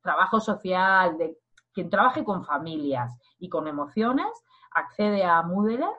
trabajo 0.00 0.40
social, 0.40 1.18
de 1.18 1.36
quien 1.74 1.90
trabaje 1.90 2.24
con 2.24 2.42
familias 2.42 3.18
y 3.38 3.50
con 3.50 3.68
emociones, 3.68 4.32
accede 4.70 5.24
a 5.24 5.42
Moodle 5.42 5.90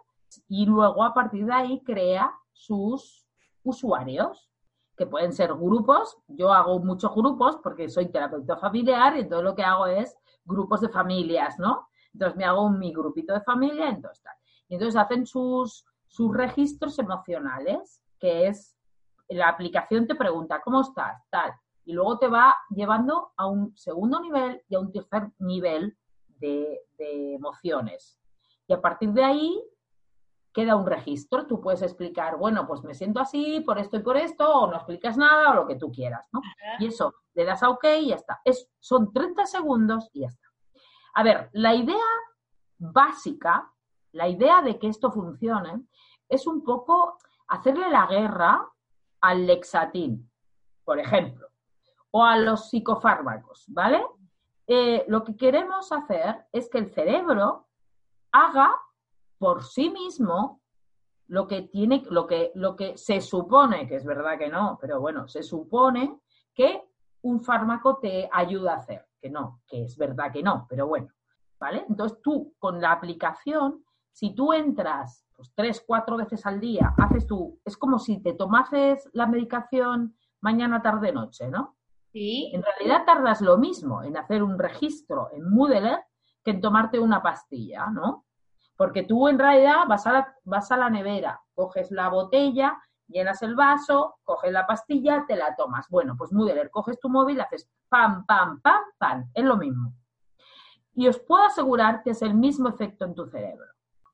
y 0.47 0.65
luego 0.65 1.03
a 1.03 1.13
partir 1.13 1.45
de 1.45 1.53
ahí 1.53 1.83
crea 1.83 2.33
sus 2.51 3.24
usuarios, 3.65 4.49
que 4.95 5.05
pueden 5.05 5.33
ser 5.33 5.53
grupos. 5.53 6.17
Yo 6.27 6.53
hago 6.53 6.79
muchos 6.79 7.13
grupos 7.13 7.57
porque 7.61 7.89
soy 7.89 8.07
terapeuta 8.07 8.55
familiar 8.55 9.17
y 9.17 9.21
entonces 9.21 9.43
lo 9.43 9.55
que 9.55 9.63
hago 9.63 9.87
es 9.87 10.15
grupos 10.45 10.81
de 10.81 10.89
familias, 10.89 11.59
¿no? 11.59 11.89
Entonces 12.13 12.37
me 12.37 12.45
hago 12.45 12.69
mi 12.69 12.93
grupito 12.93 13.33
de 13.33 13.41
familia, 13.41 13.89
entonces. 13.89 14.31
Y 14.69 14.75
entonces 14.75 14.95
hacen 14.99 15.25
sus, 15.25 15.85
sus 16.07 16.33
registros 16.33 16.97
emocionales, 16.97 18.01
que 18.19 18.47
es 18.47 18.75
la 19.29 19.49
aplicación 19.49 20.07
te 20.07 20.15
pregunta, 20.15 20.61
¿cómo 20.63 20.81
estás? 20.81 21.21
Tal. 21.29 21.53
Y 21.83 21.93
luego 21.93 22.17
te 22.17 22.27
va 22.27 22.55
llevando 22.69 23.31
a 23.37 23.47
un 23.47 23.75
segundo 23.77 24.19
nivel 24.19 24.61
y 24.69 24.75
a 24.75 24.79
un 24.79 24.91
tercer 24.91 25.31
nivel 25.39 25.97
de, 26.39 26.81
emociones. 26.97 28.17
Y 28.67 28.73
a 28.73 28.81
partir 28.81 29.11
de 29.11 29.23
ahí 29.23 29.63
queda 30.55 30.75
un 30.75 30.87
registro. 30.87 31.45
Tú 31.45 31.61
puedes 31.61 31.83
explicar, 31.83 32.37
bueno, 32.37 32.65
pues 32.65 32.83
me 32.83 32.95
siento 32.95 33.19
así 33.19 33.59
por 33.59 33.77
esto 33.77 33.97
y 33.97 33.99
por 34.01 34.17
esto, 34.17 34.51
o 34.51 34.67
no 34.67 34.77
explicas 34.77 35.17
nada, 35.17 35.51
o 35.51 35.53
lo 35.53 35.67
que 35.67 35.75
tú 35.75 35.91
quieras, 35.91 36.27
¿no? 36.31 36.41
Y 36.79 36.87
eso, 36.87 37.13
le 37.35 37.45
das 37.45 37.61
a 37.61 37.69
OK 37.69 37.83
y 37.99 38.07
ya 38.07 38.15
está. 38.15 38.41
Es, 38.43 38.67
son 38.79 39.13
30 39.13 39.45
segundos 39.45 40.09
y 40.13 40.21
ya 40.21 40.27
está. 40.27 40.47
A 41.13 41.21
ver, 41.21 41.49
la 41.53 41.75
idea 41.75 41.97
básica 42.77 43.71
la 44.15 44.29
idea 44.29 44.61
de 44.61 44.79
que 44.79 44.87
esto 44.87 45.11
funcione 45.11 45.83
es 46.29 46.47
un 46.47 46.63
poco 46.63 47.17
hacerle 47.49 47.89
la 47.89 48.07
guerra 48.07 48.65
al 49.19 49.45
lexatín, 49.45 50.31
por 50.85 50.99
ejemplo, 50.99 51.49
o 52.11 52.23
a 52.23 52.37
los 52.37 52.69
psicofármacos, 52.69 53.65
¿vale? 53.67 54.05
Eh, 54.67 55.03
lo 55.09 55.25
que 55.25 55.35
queremos 55.35 55.91
hacer 55.91 56.45
es 56.53 56.69
que 56.69 56.77
el 56.77 56.93
cerebro 56.93 57.67
haga 58.31 58.73
por 59.45 59.63
sí 59.63 59.91
mismo 59.91 60.59
lo 61.27 61.47
que 61.47 61.61
tiene, 61.61 62.01
lo 62.09 62.25
que, 62.25 62.51
lo 62.55 62.75
que 62.75 62.97
se 62.97 63.21
supone, 63.21 63.87
que 63.87 63.97
es 63.97 64.03
verdad 64.03 64.39
que 64.39 64.49
no, 64.49 64.79
pero 64.81 64.99
bueno, 64.99 65.27
se 65.27 65.43
supone 65.43 66.19
que 66.51 66.81
un 67.21 67.43
fármaco 67.43 67.99
te 67.99 68.27
ayuda 68.33 68.73
a 68.73 68.77
hacer, 68.77 69.05
que 69.21 69.29
no, 69.29 69.61
que 69.67 69.83
es 69.83 69.99
verdad 69.99 70.31
que 70.33 70.41
no, 70.41 70.65
pero 70.67 70.87
bueno, 70.87 71.09
¿vale? 71.59 71.85
Entonces 71.87 72.19
tú 72.23 72.55
con 72.57 72.81
la 72.81 72.91
aplicación, 72.91 73.85
si 74.11 74.33
tú 74.33 74.51
entras 74.51 75.27
pues, 75.35 75.53
tres, 75.53 75.83
cuatro 75.85 76.17
veces 76.17 76.43
al 76.47 76.59
día, 76.59 76.95
haces 76.97 77.27
tú, 77.27 77.59
es 77.63 77.77
como 77.77 77.99
si 77.99 78.23
te 78.23 78.33
tomases 78.33 79.07
la 79.13 79.27
medicación 79.27 80.15
mañana, 80.41 80.81
tarde, 80.81 81.11
noche, 81.11 81.51
¿no? 81.51 81.75
Sí. 82.11 82.49
En 82.51 82.63
realidad 82.63 83.05
tardas 83.05 83.41
lo 83.41 83.59
mismo 83.59 84.01
en 84.01 84.17
hacer 84.17 84.41
un 84.41 84.57
registro 84.57 85.29
en 85.33 85.47
Moodle 85.53 85.99
que 86.43 86.49
en 86.49 86.61
tomarte 86.61 86.97
una 86.97 87.21
pastilla, 87.21 87.91
¿no? 87.91 88.24
Porque 88.77 89.03
tú 89.03 89.27
en 89.27 89.39
realidad 89.39 89.85
vas 89.87 90.05
a 90.07 90.13
la, 90.13 90.35
vas 90.43 90.71
a 90.71 90.77
la 90.77 90.89
nevera, 90.89 91.41
coges 91.53 91.91
la 91.91 92.09
botella, 92.09 92.77
llenas 93.07 93.41
el 93.41 93.55
vaso, 93.55 94.17
coges 94.23 94.51
la 94.51 94.67
pastilla, 94.67 95.25
te 95.27 95.35
la 95.35 95.55
tomas. 95.55 95.87
Bueno, 95.89 96.15
pues 96.17 96.31
Moodle, 96.33 96.69
coges 96.69 96.99
tu 96.99 97.09
móvil, 97.09 97.39
haces 97.39 97.69
pam, 97.89 98.25
pam, 98.25 98.61
pam, 98.61 98.81
pam, 98.97 99.29
es 99.33 99.43
lo 99.43 99.57
mismo. 99.57 99.93
Y 100.93 101.07
os 101.07 101.19
puedo 101.19 101.43
asegurar 101.43 102.03
que 102.03 102.11
es 102.11 102.21
el 102.21 102.33
mismo 102.33 102.69
efecto 102.69 103.05
en 103.05 103.15
tu 103.15 103.25
cerebro. 103.25 103.65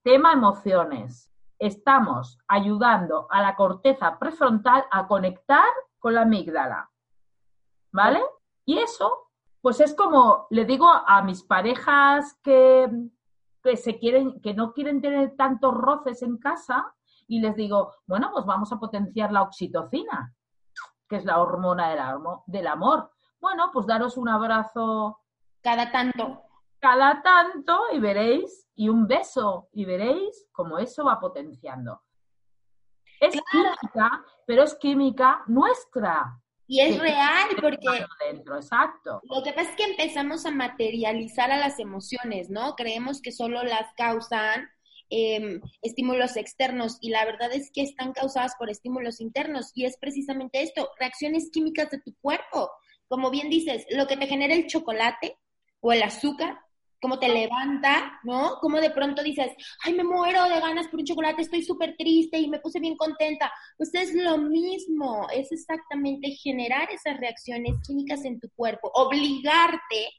Tema 0.04 0.34
emociones. 0.34 1.32
Estamos 1.60 2.40
ayudando 2.48 3.28
a 3.30 3.42
la 3.42 3.56
corteza 3.56 4.18
prefrontal 4.18 4.86
a 4.90 5.08
conectar 5.08 5.70
con 6.00 6.16
la 6.16 6.22
amígdala. 6.22 6.90
¿Vale? 7.92 8.22
Y 8.66 8.80
eso, 8.80 9.30
pues 9.62 9.80
es 9.80 9.96
como 9.96 10.48
le 10.50 10.66
digo 10.66 10.88
a 10.88 11.22
mis 11.22 11.44
parejas 11.44 12.36
que, 12.42 12.90
que 13.64 13.78
se 13.78 13.98
quieren, 13.98 14.42
que 14.42 14.54
no 14.54 14.74
quieren 14.74 15.02
tener 15.02 15.36
tantos 15.36 15.74
roces 15.74 16.22
en 16.22 16.38
casa, 16.38 16.94
y 17.28 17.40
les 17.40 17.56
digo, 17.56 17.94
bueno, 18.08 18.30
pues 18.34 18.46
vamos 18.46 18.72
a 18.74 18.80
potenciar 18.80 19.32
la 19.32 19.44
oxitocina, 19.44 20.36
que 21.08 21.16
es 21.18 21.26
la 21.26 21.40
hormona 21.40 21.90
del, 21.90 22.00
del 22.48 22.68
amor. 22.68 23.12
Bueno, 23.40 23.70
pues 23.72 23.86
daros 23.86 24.18
un 24.18 24.30
abrazo. 24.30 25.20
Cada 25.62 25.92
tanto. 25.92 26.42
Cada 26.80 27.22
tanto 27.22 27.80
y 27.94 28.00
veréis, 28.00 28.68
y 28.76 28.90
un 28.90 29.08
beso, 29.08 29.70
y 29.72 29.86
veréis 29.86 30.48
cómo 30.52 30.78
eso 30.78 31.06
va 31.06 31.20
potenciando. 31.20 32.02
Es 33.20 33.40
química, 33.52 34.26
pero 34.48 34.64
es 34.64 34.76
química 34.76 35.44
nuestra. 35.48 36.38
Y 36.72 36.80
es 36.80 36.98
real 36.98 37.50
porque 37.60 37.86
dentro, 38.26 38.56
exacto. 38.56 39.20
lo 39.24 39.44
que 39.44 39.52
pasa 39.52 39.72
es 39.72 39.76
que 39.76 39.84
empezamos 39.84 40.46
a 40.46 40.52
materializar 40.52 41.52
a 41.52 41.58
las 41.58 41.80
emociones, 41.80 42.50
¿no? 42.50 42.76
Creemos 42.78 43.22
que 43.22 43.34
solo 43.34 43.62
las 43.62 43.94
causan 43.98 44.70
em, 45.10 45.60
estímulos 45.82 46.38
externos 46.38 46.98
y 47.02 47.10
la 47.10 47.26
verdad 47.26 47.52
es 47.52 47.72
que 47.74 47.82
están 47.82 48.14
causadas 48.14 48.56
por 48.58 48.70
estímulos 48.70 49.20
internos 49.20 49.74
y 49.76 49.84
es 49.84 49.98
precisamente 49.98 50.62
esto, 50.62 50.90
reacciones 50.98 51.50
químicas 51.52 51.92
de 51.92 52.00
tu 52.00 52.16
cuerpo. 52.22 52.72
Como 53.10 53.32
bien 53.32 53.50
dices, 53.50 53.86
lo 53.90 54.08
que 54.08 54.16
te 54.16 54.28
genera 54.28 54.54
el 54.54 54.68
chocolate 54.68 55.38
o 55.82 55.92
el 55.92 56.02
azúcar 56.04 56.58
cómo 57.02 57.20
te 57.20 57.28
levanta, 57.28 58.20
¿no? 58.24 58.58
Cómo 58.62 58.80
de 58.80 58.92
pronto 58.92 59.24
dices, 59.24 59.52
ay, 59.84 59.94
me 59.94 60.04
muero 60.04 60.44
de 60.48 60.60
ganas 60.60 60.88
por 60.88 61.00
un 61.00 61.06
chocolate, 61.06 61.42
estoy 61.42 61.64
súper 61.64 61.96
triste 61.98 62.38
y 62.38 62.48
me 62.48 62.60
puse 62.60 62.80
bien 62.80 62.96
contenta. 62.96 63.52
Pues 63.78 63.94
es 63.96 64.14
lo 64.14 64.38
mismo, 64.38 65.28
es 65.34 65.52
exactamente 65.52 66.30
generar 66.32 66.90
esas 66.92 67.20
reacciones 67.20 67.74
químicas 67.86 68.24
en 68.24 68.40
tu 68.40 68.50
cuerpo, 68.52 68.92
obligarte 68.94 70.10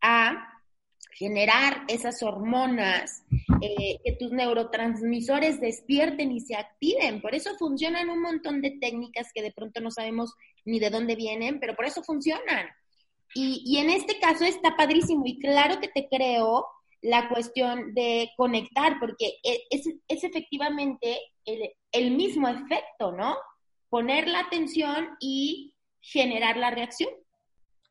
a 0.00 0.54
generar 1.18 1.82
esas 1.88 2.22
hormonas, 2.22 3.24
eh, 3.60 3.98
que 4.04 4.12
tus 4.12 4.30
neurotransmisores 4.30 5.60
despierten 5.60 6.30
y 6.30 6.40
se 6.40 6.54
activen. 6.54 7.20
Por 7.20 7.34
eso 7.34 7.56
funcionan 7.58 8.08
un 8.08 8.22
montón 8.22 8.62
de 8.62 8.78
técnicas 8.80 9.32
que 9.34 9.42
de 9.42 9.50
pronto 9.50 9.80
no 9.80 9.90
sabemos 9.90 10.34
ni 10.64 10.78
de 10.78 10.90
dónde 10.90 11.16
vienen, 11.16 11.58
pero 11.58 11.74
por 11.74 11.86
eso 11.86 12.04
funcionan. 12.04 12.68
Y, 13.34 13.78
en 13.78 13.90
este 13.90 14.18
caso 14.18 14.44
está 14.44 14.76
padrísimo 14.76 15.22
y 15.26 15.38
claro 15.38 15.80
que 15.80 15.88
te 15.88 16.08
creo 16.08 16.66
la 17.02 17.28
cuestión 17.28 17.94
de 17.94 18.30
conectar, 18.36 18.98
porque 18.98 19.38
e, 19.44 19.62
es, 19.70 19.88
es 20.08 20.24
efectivamente 20.24 21.20
el, 21.92 22.10
mismo 22.10 22.48
efecto, 22.48 23.12
¿no? 23.12 23.36
Poner 23.88 24.28
la 24.28 24.40
atención 24.40 25.16
y 25.20 25.74
generar 26.00 26.56
la 26.56 26.70
reacción. 26.70 27.10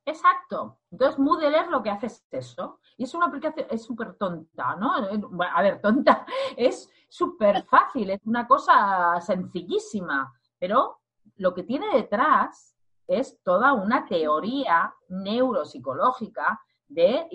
Exacto. 0.06 0.80
Entonces 0.92 1.20
Moodle 1.20 1.70
lo 1.70 1.84
que 1.84 1.90
hace 1.90 2.08
es 2.08 2.26
eso. 2.32 2.80
Y 2.98 3.04
es 3.04 3.14
una 3.14 3.28
aplicación, 3.28 3.68
es 3.70 3.84
súper 3.84 4.16
tonta, 4.16 4.76
¿no? 4.76 4.94
A 4.94 5.62
ver, 5.62 5.82
tonta, 5.82 6.26
es 6.58 6.90
súper 7.10 7.64
fácil, 7.66 8.10
es 8.10 8.26
una 8.26 8.48
cosa 8.48 9.20
sencillísima, 9.22 10.34
pero 10.58 11.00
lo 11.36 11.54
que 11.54 11.64
tiene 11.64 11.88
detrás 11.94 12.77
es 13.08 13.42
toda 13.44 13.74
una 13.74 14.06
teoría 14.06 14.94
neuropsicológica 15.10 16.62
de, 16.88 17.28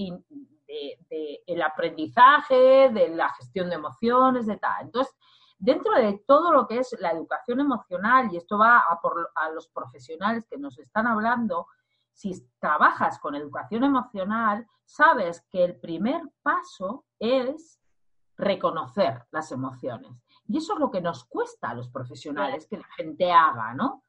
el 1.46 1.62
aprendizaje, 1.62 2.90
de 2.90 3.08
la 3.10 3.28
gestión 3.30 3.68
de 3.68 3.76
emociones, 3.76 4.46
de 4.46 4.56
tal. 4.58 4.86
Entonces, 4.86 5.14
dentro 5.58 5.94
de 5.94 6.22
todo 6.26 6.52
lo 6.52 6.66
que 6.66 6.78
es 6.78 6.94
la 7.00 7.12
educación 7.12 7.60
emocional, 7.60 8.28
y 8.32 8.36
esto 8.36 8.58
va 8.58 8.78
a, 8.78 9.00
por, 9.00 9.30
a 9.34 9.50
los 9.50 9.68
profesionales 9.68 10.46
que 10.48 10.58
nos 10.58 10.78
están 10.78 11.06
hablando, 11.06 11.66
si 12.12 12.46
trabajas 12.58 13.18
con 13.18 13.34
educación 13.34 13.84
emocional, 13.84 14.66
sabes 14.84 15.44
que 15.50 15.64
el 15.64 15.80
primer 15.80 16.20
paso 16.42 17.04
es 17.18 17.80
reconocer 18.36 19.24
las 19.30 19.52
emociones. 19.52 20.22
Y 20.46 20.58
eso 20.58 20.74
es 20.74 20.80
lo 20.80 20.90
que 20.90 21.00
nos 21.00 21.24
cuesta 21.24 21.70
a 21.70 21.74
los 21.74 21.88
profesionales 21.88 22.66
que 22.66 22.78
la 22.78 22.88
gente 22.96 23.30
haga, 23.30 23.74
¿no? 23.74 24.02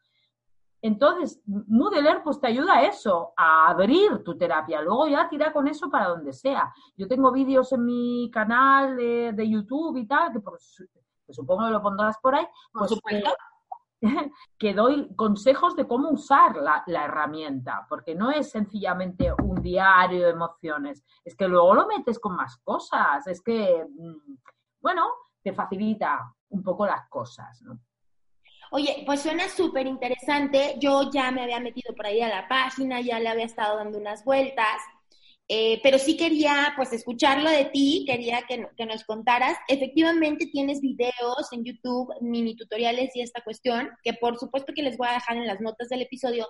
Entonces, 0.83 1.41
Moodle 1.45 2.19
pues 2.25 2.41
te 2.41 2.47
ayuda 2.47 2.73
a 2.73 2.81
eso, 2.83 3.31
a 3.37 3.69
abrir 3.69 4.21
tu 4.21 4.37
terapia. 4.37 4.81
Luego 4.81 5.07
ya 5.07 5.29
tira 5.29 5.53
con 5.53 5.65
eso 5.69 5.89
para 5.89 6.09
donde 6.09 6.33
sea. 6.33 6.73
Yo 6.97 7.07
tengo 7.07 7.31
vídeos 7.31 7.71
en 7.71 7.85
mi 7.85 8.29
canal 8.29 8.97
de, 8.97 9.49
YouTube 9.49 9.95
y 9.95 10.05
tal, 10.05 10.33
que, 10.33 10.39
supongo 11.33 11.65
que 11.65 11.71
lo 11.71 11.81
pondrás 11.81 12.17
por 12.17 12.35
ahí. 12.35 12.45
Por 12.73 12.81
pues, 12.81 12.91
supuesto. 12.91 13.31
Que, 14.59 14.73
doy 14.73 15.15
consejos 15.15 15.77
de 15.77 15.87
cómo 15.87 16.09
usar 16.09 16.57
la, 16.57 16.83
la, 16.87 17.05
herramienta, 17.05 17.85
porque 17.87 18.13
no 18.13 18.31
es 18.31 18.51
sencillamente 18.51 19.31
un 19.41 19.61
diario 19.61 20.25
de 20.25 20.31
emociones, 20.31 21.05
es 21.23 21.37
que 21.37 21.47
luego 21.47 21.73
lo 21.73 21.87
metes 21.87 22.19
con 22.19 22.35
más 22.35 22.57
cosas, 22.57 23.25
es 23.27 23.41
que, 23.41 23.87
mm, 23.89 24.35
bueno, 24.81 25.07
te 25.41 25.53
facilita 25.53 26.35
un 26.49 26.61
poco 26.61 26.85
las 26.85 27.07
cosas, 27.07 27.61
¿no? 27.61 27.79
Oye, 28.71 29.03
pues 29.05 29.21
suena 29.21 29.49
súper 29.49 29.87
interesante. 29.87 30.75
Yo 30.79 31.11
ya 31.11 31.31
me 31.31 31.43
había 31.43 31.59
metido 31.59 31.93
por 31.95 32.05
ahí 32.05 32.21
a 32.21 32.27
la 32.27 32.47
página, 32.47 33.01
ya 33.01 33.19
le 33.19 33.29
había 33.29 33.45
estado 33.45 33.77
dando 33.77 33.97
unas 33.97 34.23
vueltas, 34.25 34.81
eh, 35.47 35.79
pero 35.83 35.99
sí 35.99 36.17
quería 36.17 36.73
pues 36.75 36.93
escucharlo 36.93 37.49
de 37.49 37.65
ti, 37.65 38.05
quería 38.07 38.43
que, 38.47 38.67
que, 38.75 38.85
nos 38.85 39.03
contaras. 39.03 39.57
Efectivamente 39.67 40.47
tienes 40.47 40.81
videos 40.81 41.51
en 41.51 41.63
YouTube, 41.65 42.13
mini 42.21 42.55
tutoriales 42.55 43.15
y 43.15 43.21
esta 43.21 43.41
cuestión, 43.41 43.89
que 44.03 44.13
por 44.13 44.37
supuesto 44.37 44.73
que 44.73 44.83
les 44.83 44.97
voy 44.97 45.07
a 45.07 45.13
dejar 45.13 45.37
en 45.37 45.47
las 45.47 45.61
notas 45.61 45.89
del 45.89 46.01
episodio 46.01 46.47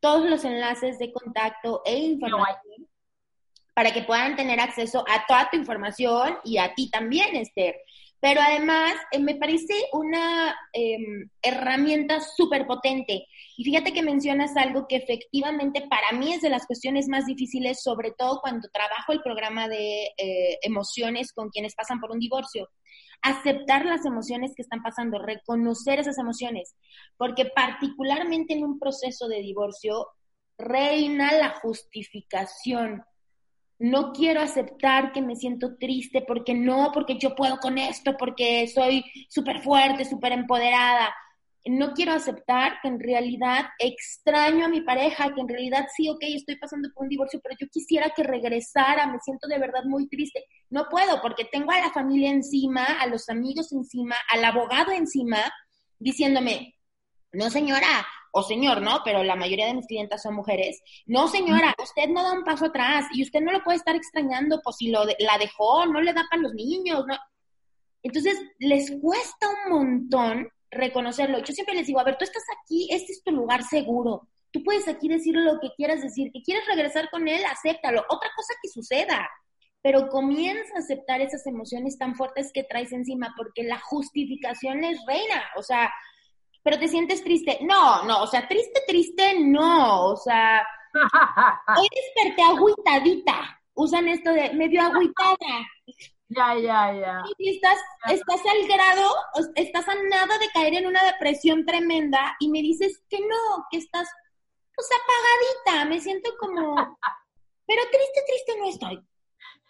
todos 0.00 0.28
los 0.28 0.44
enlaces 0.44 0.98
de 0.98 1.12
contacto 1.12 1.82
e 1.84 1.96
información 1.98 2.88
para 3.74 3.92
que 3.92 4.02
puedan 4.02 4.36
tener 4.36 4.60
acceso 4.60 5.04
a 5.08 5.24
toda 5.26 5.48
tu 5.50 5.56
información 5.56 6.36
y 6.44 6.58
a 6.58 6.74
ti 6.74 6.90
también, 6.90 7.36
Esther. 7.36 7.76
Pero 8.20 8.40
además 8.42 8.92
eh, 9.12 9.18
me 9.18 9.36
parece 9.36 9.74
una 9.92 10.54
em, 10.72 11.28
herramienta 11.42 12.20
súper 12.20 12.66
potente. 12.66 13.26
Y 13.56 13.64
fíjate 13.64 13.92
que 13.92 14.02
mencionas 14.02 14.56
algo 14.56 14.86
que 14.86 14.96
efectivamente 14.96 15.86
para 15.88 16.12
mí 16.12 16.34
es 16.34 16.42
de 16.42 16.50
las 16.50 16.66
cuestiones 16.66 17.08
más 17.08 17.26
difíciles, 17.26 17.82
sobre 17.82 18.12
todo 18.12 18.40
cuando 18.40 18.68
trabajo 18.68 19.12
el 19.12 19.22
programa 19.22 19.68
de 19.68 20.10
eh, 20.16 20.58
emociones 20.62 21.32
con 21.32 21.48
quienes 21.48 21.74
pasan 21.74 22.00
por 22.00 22.10
un 22.10 22.18
divorcio. 22.18 22.68
Aceptar 23.22 23.84
las 23.86 24.04
emociones 24.04 24.52
que 24.54 24.62
están 24.62 24.82
pasando, 24.82 25.18
reconocer 25.18 25.98
esas 25.98 26.18
emociones, 26.18 26.74
porque 27.16 27.46
particularmente 27.46 28.54
en 28.54 28.64
un 28.64 28.78
proceso 28.78 29.28
de 29.28 29.40
divorcio 29.40 30.06
reina 30.58 31.32
la 31.32 31.50
justificación 31.60 33.02
no 33.80 34.12
quiero 34.12 34.42
aceptar 34.42 35.10
que 35.10 35.22
me 35.22 35.36
siento 35.36 35.76
triste 35.78 36.22
porque 36.26 36.52
no, 36.52 36.90
porque 36.92 37.18
yo 37.18 37.34
puedo 37.34 37.56
con 37.56 37.78
esto, 37.78 38.14
porque 38.18 38.68
soy 38.68 39.02
súper 39.30 39.62
fuerte, 39.62 40.04
súper 40.04 40.32
empoderada. 40.32 41.14
No 41.64 41.94
quiero 41.94 42.12
aceptar 42.12 42.80
que 42.82 42.88
en 42.88 43.00
realidad 43.00 43.70
extraño 43.78 44.66
a 44.66 44.68
mi 44.68 44.82
pareja, 44.82 45.32
que 45.34 45.40
en 45.40 45.48
realidad 45.48 45.86
sí, 45.96 46.10
ok, 46.10 46.18
estoy 46.20 46.56
pasando 46.56 46.90
por 46.94 47.04
un 47.04 47.08
divorcio, 47.08 47.40
pero 47.42 47.56
yo 47.58 47.68
quisiera 47.68 48.10
que 48.14 48.22
regresara, 48.22 49.06
me 49.06 49.18
siento 49.20 49.48
de 49.48 49.58
verdad 49.58 49.84
muy 49.84 50.06
triste. 50.08 50.44
No 50.68 50.84
puedo 50.90 51.22
porque 51.22 51.46
tengo 51.46 51.72
a 51.72 51.80
la 51.80 51.90
familia 51.90 52.30
encima, 52.30 52.84
a 52.84 53.06
los 53.06 53.30
amigos 53.30 53.72
encima, 53.72 54.16
al 54.28 54.44
abogado 54.44 54.92
encima, 54.92 55.38
diciéndome, 55.98 56.76
no 57.32 57.48
señora, 57.48 58.06
o 58.32 58.42
señor, 58.42 58.80
¿no? 58.82 59.00
Pero 59.04 59.22
la 59.22 59.36
mayoría 59.36 59.66
de 59.66 59.74
mis 59.74 59.86
clientes 59.86 60.22
son 60.22 60.34
mujeres. 60.34 60.80
No, 61.06 61.28
señora, 61.28 61.74
usted 61.82 62.08
no 62.08 62.22
da 62.22 62.32
un 62.32 62.44
paso 62.44 62.66
atrás 62.66 63.06
y 63.12 63.22
usted 63.22 63.40
no 63.40 63.52
lo 63.52 63.62
puede 63.62 63.78
estar 63.78 63.96
extrañando, 63.96 64.60
pues 64.62 64.76
si 64.76 64.90
lo 64.90 65.04
la 65.04 65.38
dejó, 65.38 65.86
no 65.86 66.00
le 66.00 66.12
da 66.12 66.24
para 66.30 66.42
los 66.42 66.54
niños, 66.54 67.04
¿no? 67.06 67.16
Entonces, 68.02 68.40
les 68.58 68.90
cuesta 69.00 69.48
un 69.48 69.72
montón 69.72 70.48
reconocerlo. 70.70 71.38
Yo 71.40 71.52
siempre 71.52 71.74
les 71.74 71.86
digo, 71.86 72.00
a 72.00 72.04
ver, 72.04 72.16
tú 72.16 72.24
estás 72.24 72.44
aquí, 72.62 72.88
este 72.90 73.12
es 73.12 73.22
tu 73.22 73.32
lugar 73.32 73.62
seguro. 73.64 74.28
tú 74.52 74.64
puedes 74.64 74.88
aquí 74.88 75.08
decir 75.08 75.36
lo 75.36 75.60
que 75.60 75.70
quieras 75.76 76.02
decir, 76.02 76.32
que 76.32 76.42
quieres 76.42 76.66
regresar 76.66 77.08
con 77.10 77.28
él, 77.28 77.44
acéptalo. 77.44 78.04
Otra 78.08 78.30
cosa 78.34 78.54
que 78.60 78.68
suceda, 78.68 79.28
pero 79.82 80.08
comienza 80.08 80.74
a 80.74 80.80
aceptar 80.80 81.20
esas 81.20 81.46
emociones 81.46 81.96
tan 81.98 82.14
fuertes 82.14 82.50
que 82.52 82.64
traes 82.64 82.92
encima, 82.92 83.32
porque 83.36 83.62
la 83.62 83.78
justificación 83.78 84.82
es 84.82 84.98
reina, 85.06 85.44
o 85.56 85.62
sea, 85.62 85.92
pero 86.62 86.78
te 86.78 86.88
sientes 86.88 87.22
triste. 87.22 87.58
No, 87.62 88.04
no, 88.04 88.22
o 88.22 88.26
sea, 88.26 88.46
triste, 88.46 88.80
triste, 88.86 89.38
no, 89.40 90.06
o 90.06 90.16
sea, 90.16 90.66
hoy 91.76 91.88
desperté 91.94 92.42
agüitadita, 92.42 93.60
usan 93.74 94.08
esto 94.08 94.32
de 94.32 94.52
medio 94.54 94.82
agüitada. 94.82 95.36
Ya, 96.28 96.54
ya, 96.54 96.92
ya. 96.92 97.22
Y 97.38 97.56
estás, 97.56 97.78
estás 98.08 98.40
al 98.46 98.68
grado, 98.68 99.10
estás 99.56 99.88
a 99.88 99.94
nada 99.94 100.38
de 100.38 100.48
caer 100.54 100.74
en 100.74 100.86
una 100.86 101.02
depresión 101.04 101.66
tremenda 101.66 102.36
y 102.38 102.48
me 102.48 102.62
dices 102.62 103.02
que 103.08 103.18
no, 103.20 103.66
que 103.70 103.78
estás 103.78 104.08
pues 104.74 104.88
apagadita, 105.02 105.90
me 105.90 106.00
siento 106.00 106.30
como, 106.38 106.74
pero 107.66 107.82
triste, 107.90 108.20
triste 108.26 108.58
no 108.58 108.68
estoy. 108.68 109.09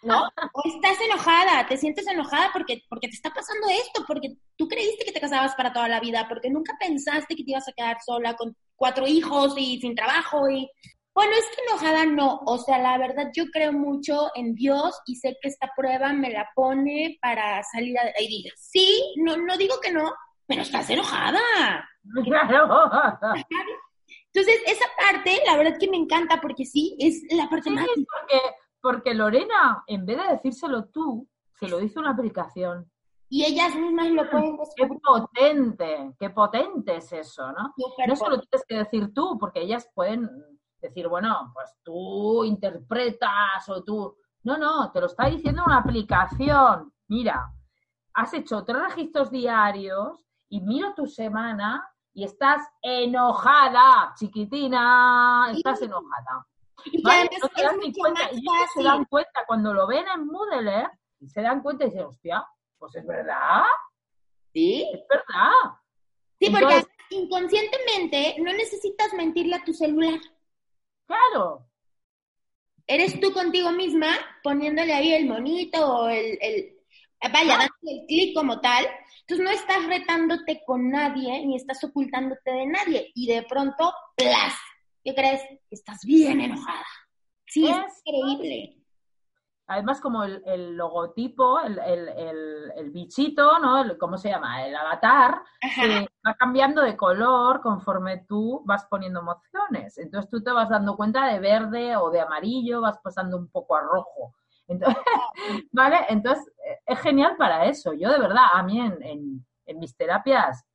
¿No? 0.03 0.23
O 0.53 0.61
estás 0.65 0.99
enojada, 1.01 1.67
te 1.67 1.77
sientes 1.77 2.07
enojada 2.07 2.49
porque, 2.53 2.83
porque 2.89 3.07
te 3.07 3.15
está 3.15 3.31
pasando 3.31 3.67
esto, 3.69 4.03
porque 4.07 4.35
tú 4.55 4.67
creíste 4.67 5.05
que 5.05 5.11
te 5.11 5.21
casabas 5.21 5.55
para 5.55 5.73
toda 5.73 5.87
la 5.87 5.99
vida, 5.99 6.27
porque 6.27 6.49
nunca 6.49 6.75
pensaste 6.79 7.35
que 7.35 7.43
te 7.43 7.51
ibas 7.51 7.67
a 7.67 7.73
quedar 7.73 7.97
sola 8.01 8.35
con 8.35 8.55
cuatro 8.75 9.07
hijos 9.07 9.53
y 9.57 9.79
sin 9.79 9.95
trabajo 9.95 10.49
y... 10.49 10.69
Bueno, 11.13 11.33
es 11.33 11.45
que 11.53 11.61
enojada 11.67 12.05
no, 12.05 12.39
o 12.45 12.57
sea, 12.57 12.79
la 12.79 12.97
verdad 12.97 13.31
yo 13.35 13.43
creo 13.51 13.73
mucho 13.73 14.29
en 14.33 14.55
Dios 14.55 14.97
y 15.05 15.17
sé 15.17 15.37
que 15.41 15.49
esta 15.49 15.69
prueba 15.75 16.13
me 16.13 16.29
la 16.29 16.47
pone 16.55 17.17
para 17.21 17.61
salir 17.63 17.99
a... 17.99 18.21
y 18.21 18.27
diga, 18.27 18.51
sí, 18.55 19.13
no, 19.17 19.35
no 19.35 19.57
digo 19.57 19.75
que 19.81 19.91
no, 19.91 20.09
pero 20.47 20.61
estás 20.61 20.89
enojada. 20.89 21.41
Entonces, 24.33 24.61
esa 24.65 24.85
parte, 24.97 25.41
la 25.45 25.57
verdad 25.57 25.77
que 25.77 25.89
me 25.89 25.97
encanta 25.97 26.39
porque 26.39 26.65
sí, 26.65 26.95
es 26.97 27.21
la 27.31 27.49
parte 27.49 27.69
más... 27.69 27.85
Porque 27.85 28.39
porque 28.81 29.13
Lorena, 29.13 29.83
en 29.87 30.05
vez 30.05 30.17
de 30.17 30.33
decírselo 30.33 30.85
tú, 30.85 31.27
se 31.59 31.67
lo 31.67 31.77
dice 31.77 31.99
una 31.99 32.11
aplicación. 32.11 32.91
Y 33.29 33.45
ellas 33.45 33.75
mismas 33.75 34.09
lo 34.09 34.29
pueden 34.29 34.57
descubrir. 34.57 34.89
Qué 34.89 34.99
potente, 35.01 36.15
qué 36.19 36.29
potente 36.31 36.95
es 36.97 37.13
eso, 37.13 37.51
¿no? 37.51 37.73
no 38.07 38.15
se 38.15 38.29
lo 38.29 38.39
tienes 38.39 38.65
que 38.67 38.75
decir 38.75 39.13
tú, 39.13 39.37
porque 39.39 39.61
ellas 39.61 39.89
pueden 39.93 40.29
decir, 40.81 41.07
bueno, 41.07 41.51
pues 41.53 41.73
tú 41.83 42.43
interpretas 42.43 43.69
o 43.69 43.83
tú... 43.83 44.17
No, 44.43 44.57
no, 44.57 44.91
te 44.91 44.99
lo 44.99 45.05
está 45.05 45.27
diciendo 45.27 45.63
una 45.65 45.77
aplicación. 45.77 46.91
Mira, 47.07 47.53
has 48.15 48.33
hecho 48.33 48.63
tres 48.63 48.81
registros 48.81 49.29
diarios 49.29 50.25
y 50.49 50.59
miro 50.61 50.93
tu 50.95 51.05
semana 51.05 51.87
y 52.13 52.23
estás 52.23 52.67
enojada, 52.81 54.13
chiquitina, 54.15 55.51
estás 55.51 55.81
enojada. 55.83 56.47
Y 56.85 57.01
no 57.01 57.11
se 57.55 57.63
dan 57.63 57.77
ni 57.79 57.93
cuenta. 57.93 58.29
Y 58.31 58.43
se 58.73 58.83
dan 58.83 59.05
cuenta 59.05 59.43
cuando 59.45 59.73
lo 59.73 59.87
ven 59.87 60.05
en 60.07 60.25
Moodle, 60.25 60.87
y 61.19 61.29
se 61.29 61.41
dan 61.41 61.61
cuenta 61.61 61.85
y 61.85 61.89
dicen, 61.89 62.05
hostia, 62.05 62.43
pues 62.77 62.95
es 62.95 63.05
verdad. 63.05 63.63
Sí. 64.53 64.89
Es 64.93 65.01
verdad. 65.07 65.77
Sí, 66.39 66.49
porque 66.49 66.83
inconscientemente 67.11 68.35
no 68.39 68.51
necesitas 68.53 69.13
mentirle 69.13 69.55
a 69.55 69.63
tu 69.63 69.73
celular. 69.73 70.19
Claro. 71.05 71.67
Eres 72.87 73.19
tú 73.19 73.31
contigo 73.31 73.71
misma 73.71 74.07
poniéndole 74.43 74.93
ahí 74.93 75.13
el 75.13 75.27
monito 75.27 75.85
o 75.85 76.09
el, 76.09 76.37
el 76.41 76.79
vaya, 77.31 77.57
dando 77.57 77.73
el 77.83 78.05
clic 78.07 78.35
como 78.35 78.59
tal. 78.59 78.87
Entonces 79.21 79.45
no 79.45 79.51
estás 79.51 79.85
retándote 79.85 80.63
con 80.65 80.89
nadie 80.89 81.45
ni 81.45 81.55
estás 81.55 81.83
ocultándote 81.83 82.51
de 82.51 82.65
nadie. 82.65 83.11
Y 83.13 83.27
de 83.27 83.43
pronto, 83.43 83.93
¡plas! 84.15 84.55
¿Qué 85.03 85.15
crees? 85.15 85.41
Estás 85.69 86.01
bien 86.05 86.41
enojada. 86.41 86.85
Sí, 87.45 87.67
es, 87.67 88.01
increíble. 88.05 88.77
Además, 89.67 90.01
como 90.01 90.23
el, 90.23 90.75
logotipo, 90.75 91.59
el, 91.61 92.91
bichito, 92.91 93.57
¿no? 93.59 93.97
¿Cómo 93.97 94.17
se 94.17 94.29
llama? 94.29 94.65
El 94.65 94.75
avatar, 94.75 95.41
va 96.27 96.33
cambiando 96.35 96.81
de 96.81 96.97
color 96.97 97.61
conforme 97.61 98.25
tú 98.27 98.63
vas 98.65 98.85
poniendo 98.85 99.21
emociones. 99.21 99.97
Entonces 99.97 100.29
tú 100.29 100.43
te 100.43 100.51
vas 100.51 100.69
dando 100.69 100.97
cuenta 100.97 101.27
de 101.27 101.39
verde 101.39 101.95
o 101.95 102.09
de 102.09 102.19
amarillo, 102.19 102.81
vas 102.81 102.99
pasando 103.01 103.37
un 103.37 103.49
poco 103.49 103.75
a 103.75 103.81
rojo. 103.81 104.35
Entonces, 104.67 105.01
¿vale? 105.71 105.97
Entonces, 106.09 106.51
es 106.85 106.99
genial 106.99 107.37
para 107.37 107.65
eso. 107.65 107.93
Yo 107.93 108.09
de 108.09 108.19
verdad, 108.19 108.47
a 108.53 108.63
mí 108.63 108.79
en, 108.79 109.45
en 109.65 109.79
mis 109.79 109.95
terapias 109.95 110.65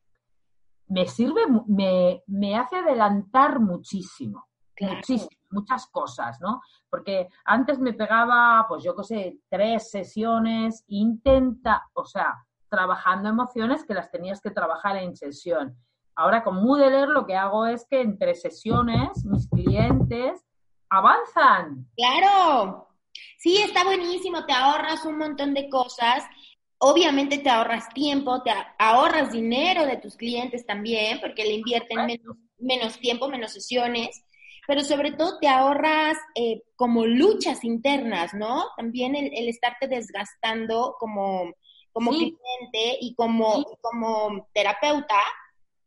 me 0.89 1.07
sirve, 1.07 1.43
me, 1.67 2.23
me 2.27 2.57
hace 2.57 2.77
adelantar 2.77 3.61
muchísimo, 3.61 4.47
muchísimo, 4.81 5.31
muchas 5.51 5.87
cosas, 5.89 6.41
¿no? 6.41 6.61
Porque 6.89 7.29
antes 7.45 7.79
me 7.79 7.93
pegaba, 7.93 8.67
pues 8.69 8.85
yo 8.85 8.95
qué 8.95 9.05
sé, 9.05 9.39
tres 9.49 9.91
sesiones, 9.91 10.85
intenta, 10.89 11.89
o 11.95 12.05
sea, 12.05 12.35
trabajando 12.69 13.29
emociones 13.29 13.85
que 13.85 13.95
las 13.95 14.11
tenías 14.11 14.41
que 14.41 14.51
trabajar 14.51 14.97
en 14.97 15.17
sesión. 15.17 15.77
Ahora 16.15 16.43
con 16.43 16.63
Moodle 16.63 17.07
lo 17.07 17.27
que 17.27 17.37
hago 17.37 17.67
es 17.67 17.87
que 17.89 18.01
entre 18.01 18.35
sesiones 18.35 19.25
mis 19.25 19.49
clientes 19.49 20.45
avanzan. 20.89 21.87
Claro. 21.97 22.89
Sí, 23.39 23.59
está 23.59 23.85
buenísimo, 23.85 24.45
te 24.45 24.53
ahorras 24.53 25.05
un 25.05 25.19
montón 25.19 25.55
de 25.55 25.69
cosas 25.69 26.25
Obviamente 26.79 27.39
te 27.39 27.49
ahorras 27.49 27.89
tiempo, 27.95 28.43
te 28.43 28.51
ahorras 28.79 29.33
dinero 29.33 29.87
de 29.87 29.97
tus 29.97 30.17
clientes 30.17 30.67
también, 30.67 31.21
porque 31.21 31.45
le 31.45 31.55
invierten 31.55 32.21
menos, 32.59 32.99
tiempo, 32.99 33.29
menos 33.29 33.53
sesiones, 33.53 34.23
pero 34.67 34.83
sobre 34.83 35.13
todo 35.13 35.39
te 35.39 35.49
ahorras 35.49 36.19
eh, 36.35 36.63
como 36.77 37.07
luchas 37.07 37.65
internas, 37.65 38.35
¿no? 38.35 38.67
También 38.77 39.17
el, 39.17 39.49
estarte 39.49 39.89
desgastando 39.89 40.97
como, 40.99 41.55
como 41.93 42.11
cliente 42.11 42.99
y 43.01 43.15
como, 43.15 43.65
como 43.81 44.47
terapeuta 44.53 45.21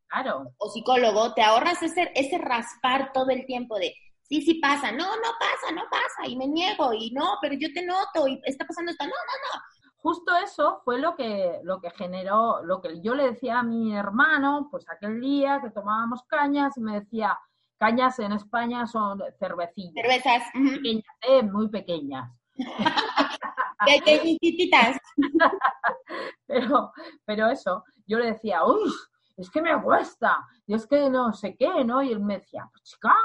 claro. 0.08 0.56
o 0.58 0.72
psicólogo, 0.72 1.36
te 1.36 1.44
ahorras 1.44 1.84
ese, 1.84 2.12
ese 2.16 2.40
raspar 2.40 3.12
todo 3.14 3.30
el 3.30 3.46
tiempo 3.46 3.78
de, 3.78 3.94
sí, 4.24 4.42
sí 4.42 4.56
pasa, 4.56 4.92
no, 4.92 5.06
no 5.06 5.30
pasa, 5.40 5.72
no 5.72 5.84
pasa, 5.92 6.28
y 6.28 6.36
me 6.36 6.48
niego, 6.48 6.94
y 6.94 7.12
no, 7.12 7.38
pero 7.44 7.54
yo 7.54 7.72
te 7.74 7.86
noto, 7.86 8.28
y 8.28 8.42
está 8.46 8.66
pasando 8.66 8.92
esto, 8.92 9.06
no, 9.06 9.12
no, 9.12 9.14
no 9.14 9.79
justo 10.02 10.36
eso 10.38 10.82
fue 10.84 11.00
lo 11.00 11.16
que, 11.16 11.60
lo 11.64 11.82
que 11.82 11.92
generó, 11.92 12.64
lo 12.64 12.82
que 12.82 13.02
yo 13.02 13.16
le 13.16 13.32
decía 13.32 13.60
a 13.60 13.64
mi 13.64 13.96
hermano, 13.96 14.68
pues 14.72 14.90
aquel 14.90 15.20
día 15.20 15.60
que 15.62 15.72
tomábamos 15.72 16.24
cañas 16.24 16.78
y 16.78 16.82
me 16.82 17.00
decía, 17.00 17.38
cañas 17.78 18.20
en 18.20 18.34
España 18.34 18.88
son 18.88 19.22
cervecillas. 19.40 19.94
Cervezas. 19.96 20.44
Pequeñas, 20.54 21.06
eh, 21.22 21.44
muy 21.44 21.70
pequeñas. 21.70 22.32
Pequeñitas. 23.86 24.98
pero, 26.46 26.92
pero 27.26 27.48
eso, 27.48 27.84
yo 28.06 28.20
le 28.20 28.34
decía, 28.34 28.66
uff, 28.66 28.94
es 29.38 29.50
que 29.50 29.62
me 29.62 29.82
cuesta, 29.82 30.46
y 30.68 30.74
es 30.74 30.86
que 30.86 31.10
no 31.10 31.32
sé 31.34 31.56
qué, 31.56 31.86
¿no? 31.86 32.04
Y 32.04 32.12
él 32.12 32.20
me 32.20 32.40
decía, 32.40 32.68
pues 32.72 32.84
chica, 32.84 33.16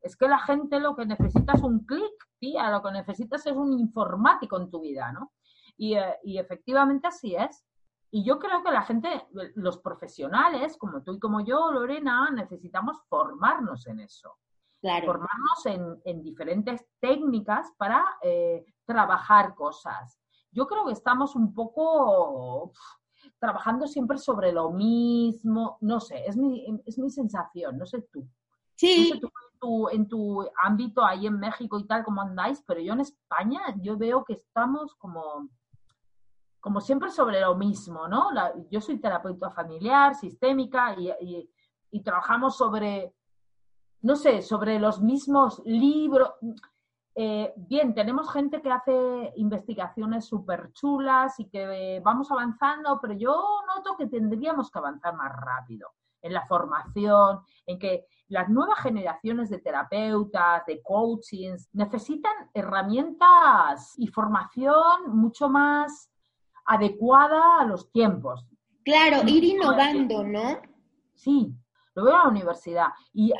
es 0.00 0.16
que 0.16 0.28
la 0.28 0.38
gente 0.38 0.78
lo 0.78 0.94
que 0.94 1.04
necesita 1.04 1.54
es 1.54 1.62
un 1.62 1.84
clic, 1.84 2.12
tía, 2.38 2.70
lo 2.70 2.82
que 2.82 2.92
necesitas 2.92 3.44
es 3.46 3.52
un 3.52 3.72
informático 3.72 4.56
en 4.58 4.70
tu 4.70 4.80
vida, 4.80 5.10
¿no? 5.10 5.32
Eh, 5.78 6.14
y, 6.24 6.38
efectivamente 6.38 7.08
así 7.08 7.34
es. 7.34 7.64
Y 8.10 8.24
yo 8.24 8.38
creo 8.38 8.62
que 8.62 8.70
la 8.70 8.82
gente, 8.82 9.26
los 9.56 9.78
profesionales, 9.78 10.76
como 10.78 11.02
tú 11.02 11.14
y 11.14 11.18
como 11.18 11.40
yo, 11.44 11.70
Lorena, 11.70 12.30
necesitamos 12.30 13.02
formarnos 13.08 13.86
en 13.86 14.00
eso. 14.00 14.36
Formarnos 14.80 15.66
en, 16.04 16.22
diferentes 16.22 16.86
técnicas 17.00 17.72
para 17.76 18.04
eh, 18.22 18.64
trabajar 18.84 19.54
cosas. 19.54 20.20
Yo 20.52 20.66
creo 20.66 20.86
que 20.86 20.92
estamos 20.92 21.34
un 21.34 21.52
poco 21.52 22.72
trabajando 23.40 23.86
siempre 23.88 24.18
sobre 24.18 24.52
lo 24.52 24.70
mismo. 24.70 25.76
No 25.80 25.98
sé, 25.98 26.24
es 26.26 26.36
mi, 26.36 26.64
es 26.86 26.98
mi 26.98 27.10
sensación, 27.10 27.76
no 27.76 27.84
sé 27.84 28.02
tú. 28.12 28.28
Sí. 28.76 29.10
en, 29.12 29.20
tu, 29.58 29.88
en 29.88 30.08
tu 30.08 30.46
ámbito 30.62 31.04
ahí 31.04 31.26
en 31.26 31.38
México 31.38 31.78
y 31.78 31.86
tal, 31.86 32.04
como 32.04 32.20
andáis, 32.20 32.62
pero 32.66 32.80
yo 32.80 32.92
en 32.92 33.00
España, 33.00 33.60
yo 33.80 33.96
veo 33.96 34.24
que 34.24 34.34
estamos 34.34 34.94
como 34.96 35.48
como 36.66 36.80
siempre 36.80 37.12
sobre 37.12 37.40
lo 37.40 37.54
mismo, 37.54 38.08
¿no? 38.08 38.30
yo 38.72 38.80
soy 38.80 38.98
terapeuta 38.98 39.52
familiar, 39.52 40.16
sistémica, 40.16 40.96
y, 40.98 42.02
trabajamos 42.02 42.56
sobre, 42.56 43.14
no 44.02 44.16
sé, 44.16 44.42
sobre 44.42 44.80
los 44.80 45.00
mismos 45.00 45.62
libros. 45.64 46.28
Eh, 47.14 47.54
bien, 47.56 47.94
tenemos 47.94 48.32
gente 48.32 48.60
que 48.60 48.72
hace 48.72 49.32
investigaciones 49.36 50.24
súper 50.24 50.72
chulas 50.72 51.38
y 51.38 51.48
que 51.48 52.00
vamos 52.04 52.32
avanzando, 52.32 52.98
pero 53.00 53.14
yo 53.14 53.40
noto 53.68 53.96
que 53.96 54.08
tendríamos 54.08 54.68
que 54.68 54.80
avanzar 54.80 55.14
más 55.14 55.30
rápido 55.36 55.90
en 56.20 56.32
la 56.32 56.44
formación, 56.46 57.42
en 57.64 57.78
que 57.78 58.08
las 58.26 58.48
nuevas 58.48 58.80
generaciones 58.80 59.50
de 59.50 59.58
terapeutas, 59.58 60.66
de 60.66 60.82
coachings, 60.82 61.68
necesitan 61.74 62.34
herramientas 62.52 63.94
y 63.98 64.08
formación 64.08 65.16
mucho 65.16 65.48
más 65.48 66.10
adecuada 66.66 67.60
a 67.60 67.64
los 67.64 67.90
tiempos. 67.92 68.44
Claro, 68.84 69.22
ir 69.26 69.44
innovando, 69.44 70.22
¿no? 70.24 70.60
Sí, 71.14 71.52
lo 71.96 72.04
veo 72.04 72.14
en 72.14 72.20
la 72.20 72.28
universidad. 72.28 72.88
Y, 73.12 73.32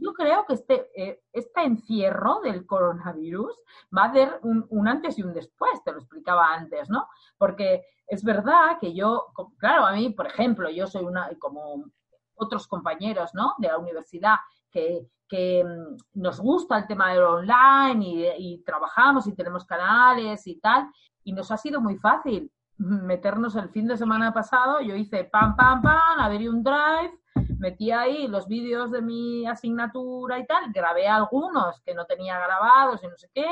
yo 0.00 0.14
creo 0.14 0.46
que 0.46 0.54
este, 0.54 0.88
eh, 0.96 1.20
este 1.32 1.62
encierro 1.62 2.40
del 2.40 2.64
coronavirus 2.64 3.54
va 3.96 4.04
a 4.04 4.08
hacer 4.10 4.40
un, 4.42 4.88
antes 4.88 5.18
y 5.18 5.22
un 5.22 5.34
después, 5.34 5.82
te 5.84 5.92
lo 5.92 5.98
explicaba 5.98 6.54
antes, 6.54 6.88
¿no? 6.88 7.08
Porque 7.36 7.84
es 8.06 8.22
verdad 8.22 8.78
que 8.80 8.94
yo, 8.94 9.26
claro, 9.58 9.84
a 9.84 9.92
mí, 9.92 10.10
por 10.10 10.26
ejemplo, 10.26 10.70
yo 10.70 10.86
soy 10.86 11.04
una, 11.04 11.28
como 11.38 11.84
otros 12.36 12.68
compañeros, 12.68 13.34
¿no? 13.34 13.54
De 13.58 13.68
la 13.68 13.78
universidad 13.78 14.36
que, 14.70 15.08
mm, 15.30 16.20
nos 16.20 16.40
gusta 16.40 16.78
el 16.78 16.86
tema 16.86 17.12
del 17.12 17.24
online 17.24 18.06
y, 18.06 18.52
y 18.54 18.62
trabajamos 18.62 19.26
y 19.26 19.34
tenemos 19.34 19.64
canales 19.64 20.46
y 20.46 20.60
tal, 20.60 20.88
y 21.24 21.32
nos 21.32 21.50
ha 21.50 21.56
sido 21.56 21.80
muy 21.80 21.98
fácil 21.98 22.50
meternos 22.78 23.56
el 23.56 23.68
fin 23.70 23.86
de 23.86 23.96
semana 23.96 24.32
pasado, 24.32 24.80
yo 24.80 24.94
hice 24.94 25.24
pam, 25.24 25.56
pam, 25.56 25.82
pam, 25.82 26.20
abrí 26.20 26.48
un 26.48 26.62
drive, 26.62 27.18
metí 27.58 27.90
ahí 27.90 28.28
los 28.28 28.46
vídeos 28.46 28.90
de 28.90 29.02
mi 29.02 29.46
asignatura 29.46 30.38
y 30.38 30.46
tal, 30.46 30.72
grabé 30.72 31.08
algunos 31.08 31.80
que 31.82 31.94
no 31.94 32.06
tenía 32.06 32.38
grabados 32.38 33.02
y 33.02 33.08
no 33.08 33.16
sé 33.16 33.28
qué, 33.34 33.48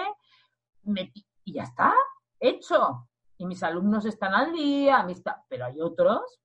metí, 0.84 1.26
y 1.44 1.54
ya 1.54 1.64
está, 1.64 1.92
hecho. 2.40 3.08
Y 3.38 3.44
mis 3.44 3.62
alumnos 3.62 4.06
están 4.06 4.34
al 4.34 4.52
día, 4.52 5.06
pero 5.48 5.66
hay 5.66 5.80
otros. 5.80 6.40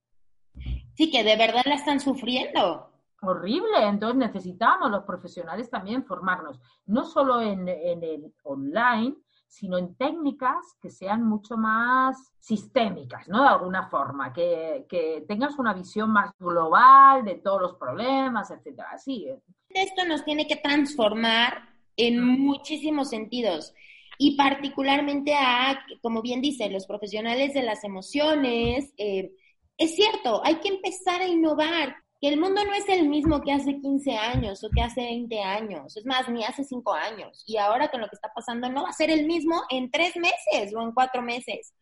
Sí, 0.94 1.10
que 1.10 1.24
de 1.24 1.38
verdad 1.38 1.62
la 1.66 1.76
están 1.76 2.00
sufriendo. 2.00 2.92
Horrible, 3.22 3.88
entonces 3.88 4.18
necesitamos 4.18 4.90
los 4.90 5.04
profesionales 5.04 5.70
también 5.70 6.04
formarnos, 6.04 6.60
no 6.88 7.06
solo 7.06 7.40
en, 7.40 7.70
en 7.70 8.04
el 8.04 8.34
online, 8.44 9.16
sino 9.52 9.78
en 9.78 9.96
técnicas 9.96 10.78
que 10.82 10.90
sean 10.90 11.28
mucho 11.28 11.58
más 11.58 12.16
sistémicas, 12.40 13.28
¿no? 13.28 13.44
De 13.44 13.50
alguna 13.50 13.90
forma, 13.90 14.32
que, 14.32 14.86
tengas 15.28 15.60
una 15.60 15.74
visión 15.74 16.10
más 16.10 16.32
global 16.40 17.26
de 17.26 17.36
todos 17.36 17.62
los 17.62 17.76
problemas, 17.76 18.50
etcétera. 18.50 18.98
Sí. 18.98 19.28
Esto 19.70 20.06
nos 20.06 20.24
tiene 20.24 20.48
que 20.48 20.56
transformar 20.56 21.68
en 21.98 22.24
muchísimos 22.40 23.10
sentidos 23.10 23.74
y 24.18 24.38
particularmente 24.38 25.36
a, 25.36 25.84
como 26.02 26.22
bien 26.22 26.40
dice, 26.42 26.70
los 26.70 26.88
profesionales 26.88 27.54
de 27.54 27.64
las 27.64 27.84
emociones. 27.84 28.94
Eh, 28.98 29.34
es 29.78 29.96
cierto, 29.96 30.42
hay 30.46 30.62
que 30.62 30.70
empezar 30.70 31.22
a 31.22 31.28
innovar 31.28 31.98
que 32.22 32.28
el 32.28 32.40
mundo 32.40 32.64
no 32.64 32.74
es 32.74 32.88
el 32.88 33.10
mismo 33.10 33.42
que 33.42 33.52
hace 33.52 33.80
15 33.82 34.16
años 34.16 34.64
o 34.64 34.70
que 34.70 34.84
hace 34.84 35.02
20 35.02 35.42
años, 35.42 35.98
es 35.98 36.06
más, 36.06 36.30
ni 36.30 36.44
hace 36.44 36.64
5 36.64 36.94
años. 36.94 37.44
Y 37.48 37.58
ahora 37.58 37.90
con 37.90 38.00
lo 38.00 38.08
que 38.08 38.16
está 38.16 38.32
pasando 38.34 38.70
no 38.70 38.84
va 38.84 38.90
a 38.90 38.94
ser 38.94 39.10
el 39.10 39.26
mismo 39.26 39.64
en 39.70 39.90
3 39.90 40.18
meses 40.18 40.76
o 40.76 40.82
en 40.84 40.92
4 40.92 41.22
meses. 41.24 41.74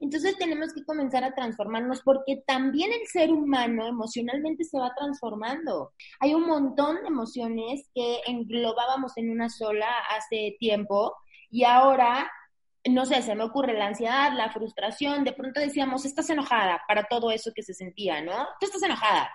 Entonces 0.00 0.36
tenemos 0.36 0.72
que 0.74 0.84
comenzar 0.84 1.22
a 1.22 1.34
transformarnos 1.34 2.02
porque 2.02 2.42
también 2.44 2.92
el 2.92 3.06
ser 3.06 3.30
humano 3.30 3.86
emocionalmente 3.86 4.64
se 4.64 4.78
va 4.80 4.92
transformando. 4.96 5.92
Hay 6.18 6.34
un 6.34 6.46
montón 6.46 6.96
de 7.02 7.08
emociones 7.08 7.88
que 7.94 8.20
englobábamos 8.26 9.16
en 9.16 9.30
una 9.30 9.48
sola 9.48 9.88
hace 10.16 10.56
tiempo 10.58 11.14
y 11.50 11.62
ahora 11.62 12.28
no 12.86 13.06
sé, 13.06 13.22
se 13.22 13.34
me 13.34 13.44
ocurre 13.44 13.72
la 13.72 13.86
ansiedad, 13.86 14.32
la 14.36 14.52
frustración, 14.52 15.24
de 15.24 15.32
pronto 15.32 15.58
decíamos, 15.58 16.04
estás 16.04 16.28
enojada 16.28 16.82
para 16.86 17.04
todo 17.04 17.30
eso 17.30 17.50
que 17.54 17.62
se 17.62 17.72
sentía, 17.72 18.20
¿no? 18.20 18.46
Tú 18.60 18.66
estás 18.66 18.82
enojada 18.82 19.30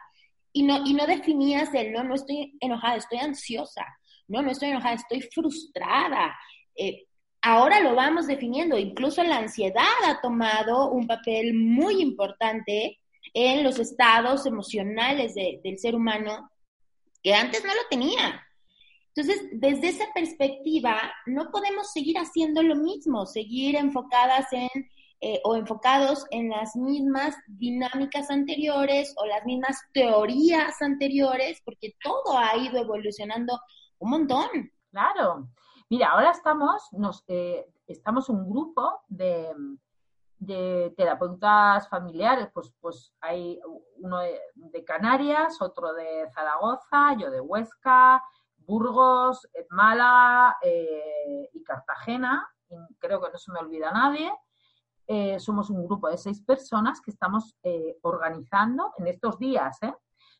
y 0.52 0.64
no, 0.64 0.86
y 0.86 0.94
no 0.94 1.06
definías 1.06 1.74
el, 1.74 1.92
no, 1.92 2.04
no 2.04 2.16
estoy 2.16 2.58
enojada, 2.60 2.96
estoy 2.96 3.20
ansiosa, 3.20 3.86
no, 4.28 4.42
no 4.42 4.52
estoy 4.52 4.70
enojada, 4.70 4.96
estoy 4.96 5.22
frustrada. 5.22 6.38
Eh, 6.76 7.06
ahora 7.42 7.82
lo 7.82 7.96
vamos 7.96 8.28
definiendo, 8.28 8.78
incluso 8.78 9.24
la 9.24 9.38
ansiedad 9.38 9.84
ha 10.06 10.22
tomado 10.22 10.92
un 10.92 11.08
papel 11.08 11.54
muy 11.54 12.02
importante 12.02 13.00
en 13.34 13.64
los 13.64 13.80
estados 13.80 14.46
emocionales 14.46 15.36
del 15.36 15.78
ser 15.78 15.96
humano 15.96 16.50
que 17.22 17.34
antes 17.34 17.64
no 17.64 17.74
lo 17.74 17.82
tenía. 17.90 18.44
Entonces, 19.14 19.50
desde 19.52 19.90
esa 19.90 20.06
perspectiva, 20.14 21.12
no 21.26 21.52
podemos 21.52 21.92
seguir 21.92 22.18
haciendo 22.18 22.64
lo 22.64 22.76
mismo, 22.76 23.26
seguir 23.26 23.76
enfocadas 23.76 24.48
en 24.54 24.70
eh, 25.22 25.42
o 25.44 25.56
enfocados 25.56 26.26
en 26.32 26.50
las 26.50 26.78
mismas 26.78 27.36
dinámicas 27.48 28.30
anteriores 28.32 29.14
o 29.18 29.26
las 29.26 29.44
mismas 29.44 29.78
teorías 29.94 30.82
anteriores, 30.82 31.62
porque 31.66 31.94
todo 32.02 32.38
ha 32.38 32.56
ido 32.56 32.78
evolucionando 32.78 33.60
un 33.98 34.12
montón. 34.12 34.48
Claro. 34.92 35.50
Mira, 35.90 36.12
ahora 36.12 36.32
estamos, 36.32 36.88
nos, 36.94 37.26
eh, 37.28 37.66
estamos 37.86 38.30
un 38.30 38.50
grupo 38.50 39.02
de, 39.10 39.54
de, 40.38 40.94
terapeutas 40.96 41.90
familiares, 41.90 42.48
pues, 42.54 42.72
pues 42.80 43.14
hay 43.20 43.60
uno 43.98 44.20
de, 44.20 44.86
Canarias, 44.86 45.62
otro 45.62 45.94
de 45.94 46.30
Zaragoza, 46.34 47.18
yo 47.18 47.30
de 47.30 47.42
Huesca, 47.42 48.24
Burgos, 48.60 49.50
Málaga 49.72 50.58
eh, 50.62 51.50
y 51.52 51.62
Cartagena, 51.64 52.48
creo 53.00 53.20
que 53.22 53.32
no 53.32 53.38
se 53.38 53.52
me 53.52 53.60
olvida 53.60 53.92
nadie, 53.92 54.32
eh, 55.12 55.40
somos 55.40 55.72
un 55.72 55.88
grupo 55.88 56.08
de 56.08 56.20
seis 56.20 56.40
personas 56.40 57.02
que 57.02 57.10
estamos 57.10 57.56
eh, 57.64 57.98
organizando 58.04 58.94
en 59.00 59.08
estos 59.08 59.40
días, 59.40 59.82
¿eh? 59.82 59.92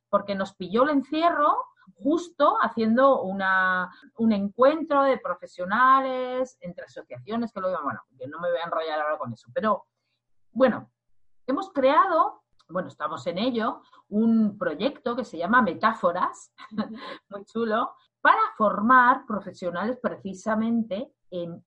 porque 0.10 0.36
nos 0.36 0.54
pilló 0.54 0.84
el 0.84 0.90
encierro 0.90 1.66
justo 1.96 2.56
haciendo 2.62 3.24
una, 3.24 3.92
un 4.18 4.32
encuentro 4.32 5.02
de 5.02 5.18
profesionales 5.18 6.56
entre 6.62 6.86
asociaciones 6.86 7.52
que 7.52 7.62
lo 7.62 7.70
digan, 7.70 7.84
bueno, 7.84 8.02
que 8.16 8.28
no 8.28 8.40
me 8.40 8.52
voy 8.52 8.60
a 8.60 8.68
enrollar 8.68 9.00
ahora 9.00 9.18
con 9.18 9.34
eso, 9.34 9.50
pero 9.56 9.88
bueno, 10.52 10.92
hemos 11.48 11.74
creado, 11.74 12.44
bueno, 12.68 12.90
estamos 12.90 13.26
en 13.26 13.40
ello, 13.40 13.82
un 14.10 14.56
proyecto 14.60 15.16
que 15.16 15.26
se 15.26 15.40
llama 15.40 15.64
Metáforas, 15.64 16.54
muy 17.30 17.44
chulo, 17.46 17.96
para 18.22 18.42
formar 18.56 19.26
profesionales 19.26 19.98
precisamente 20.00 21.12
en 21.32 21.66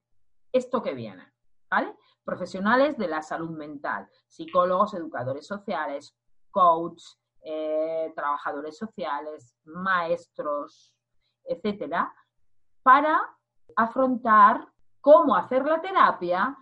esto 0.53 0.81
que 0.81 0.95
viene, 0.95 1.33
¿vale? 1.69 1.97
Profesionales 2.25 2.97
de 2.97 3.09
la 3.09 3.23
salud 3.23 3.51
mental, 3.51 4.09
psicólogos, 4.27 4.95
educadores 4.95 5.47
sociales, 5.47 6.17
coach, 6.51 7.03
eh, 7.43 8.13
trabajadores 8.15 8.77
sociales, 8.77 9.57
maestros, 9.65 10.95
etcétera, 11.45 12.15
para 12.83 13.21
afrontar 13.77 14.69
cómo 15.01 15.35
hacer 15.35 15.65
la 15.65 15.81
terapia 15.81 16.57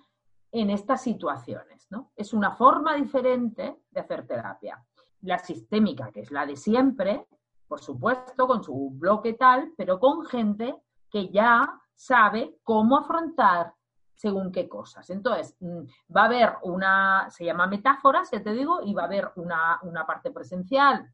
en 0.53 0.71
estas 0.71 1.03
situaciones. 1.03 1.87
¿no? 1.91 2.13
Es 2.17 2.33
una 2.33 2.53
forma 2.53 2.95
diferente 2.95 3.83
de 3.91 4.01
hacer 4.01 4.27
terapia. 4.27 4.83
La 5.23 5.39
sistémica, 5.39 6.11
que 6.11 6.21
es 6.21 6.31
la 6.31 6.47
de 6.47 6.57
siempre, 6.57 7.27
por 7.69 7.81
supuesto, 7.81 8.47
con 8.47 8.65
su 8.65 8.91
bloque 8.95 9.35
tal, 9.35 9.73
pero 9.77 10.01
con 10.01 10.25
gente 10.25 10.75
que 11.11 11.29
ya 11.29 11.81
sabe 11.95 12.59
cómo 12.63 12.99
afrontar 12.99 13.75
según 14.21 14.53
qué 14.53 14.69
cosas. 14.69 15.09
Entonces, 15.09 15.57
mm, 15.61 16.15
va 16.15 16.23
a 16.23 16.27
haber 16.27 16.57
una, 16.63 17.31
se 17.31 17.47
llama 17.47 17.67
metáforas, 17.67 18.31
ya 18.31 18.43
te 18.43 18.53
digo, 18.53 18.81
y 18.85 18.93
va 18.93 19.03
a 19.03 19.07
haber 19.07 19.33
una, 19.37 19.81
parte 20.07 20.31
presencial 20.31 21.11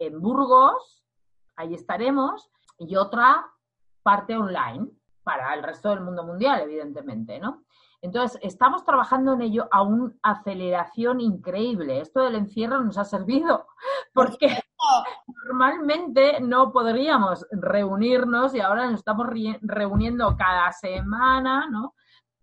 en 0.00 0.20
Burgos, 0.20 1.04
ahí 1.54 1.74
estaremos, 1.74 2.50
y 2.76 2.96
otra 2.96 3.46
parte 4.02 4.36
online 4.36 4.90
para 5.22 5.54
el 5.54 5.62
resto 5.62 5.90
del 5.90 6.00
mundo 6.00 6.24
mundial, 6.24 6.62
evidentemente, 6.62 7.38
¿no? 7.38 7.62
Entonces, 8.02 8.38
estamos 8.42 8.84
trabajando 8.84 9.34
en 9.34 9.42
ello 9.42 9.68
a 9.70 9.82
una 9.82 10.12
aceleración 10.22 11.20
increíble. 11.20 12.00
Esto 12.00 12.20
del 12.20 12.34
encierro 12.34 12.80
nos 12.82 12.98
ha 12.98 13.04
servido 13.04 13.68
porque 14.12 14.58
normalmente 15.46 16.40
no 16.40 16.72
podríamos 16.72 17.46
reunirnos 17.52 18.54
y 18.54 18.60
ahora 18.60 18.86
nos 18.86 18.98
estamos 18.98 19.28
reuniendo 19.62 20.36
cada 20.36 20.72
semana, 20.72 21.68
¿no? 21.70 21.94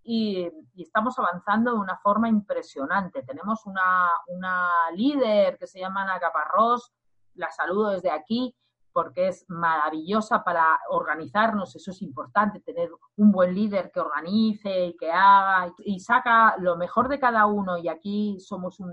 Y, 0.03 0.49
estamos 0.75 1.17
avanzando 1.19 1.73
de 1.73 1.79
una 1.79 1.97
forma 1.97 2.27
impresionante. 2.27 3.23
Tenemos 3.23 3.65
una, 3.65 4.09
una 4.27 4.69
líder 4.95 5.57
que 5.57 5.67
se 5.67 5.79
llama 5.79 6.03
Ana 6.03 6.19
Caparrós, 6.19 6.91
la 7.35 7.51
saludo 7.51 7.91
desde 7.91 8.11
aquí 8.11 8.55
porque 8.93 9.29
es 9.29 9.45
maravillosa 9.47 10.43
para 10.43 10.79
organizarnos, 10.89 11.75
eso 11.75 11.91
es 11.91 12.01
importante, 12.01 12.59
tener 12.59 12.89
un 13.15 13.31
buen 13.31 13.55
líder 13.55 13.89
que 13.91 14.01
organice 14.01 14.87
y 14.87 14.97
que 14.97 15.11
haga 15.11 15.73
y 15.79 15.99
saca 15.99 16.55
lo 16.57 16.75
mejor 16.75 17.07
de 17.07 17.19
cada 17.19 17.45
uno 17.45 17.77
y 17.77 17.87
aquí 17.87 18.37
somos 18.39 18.79
un, 18.79 18.91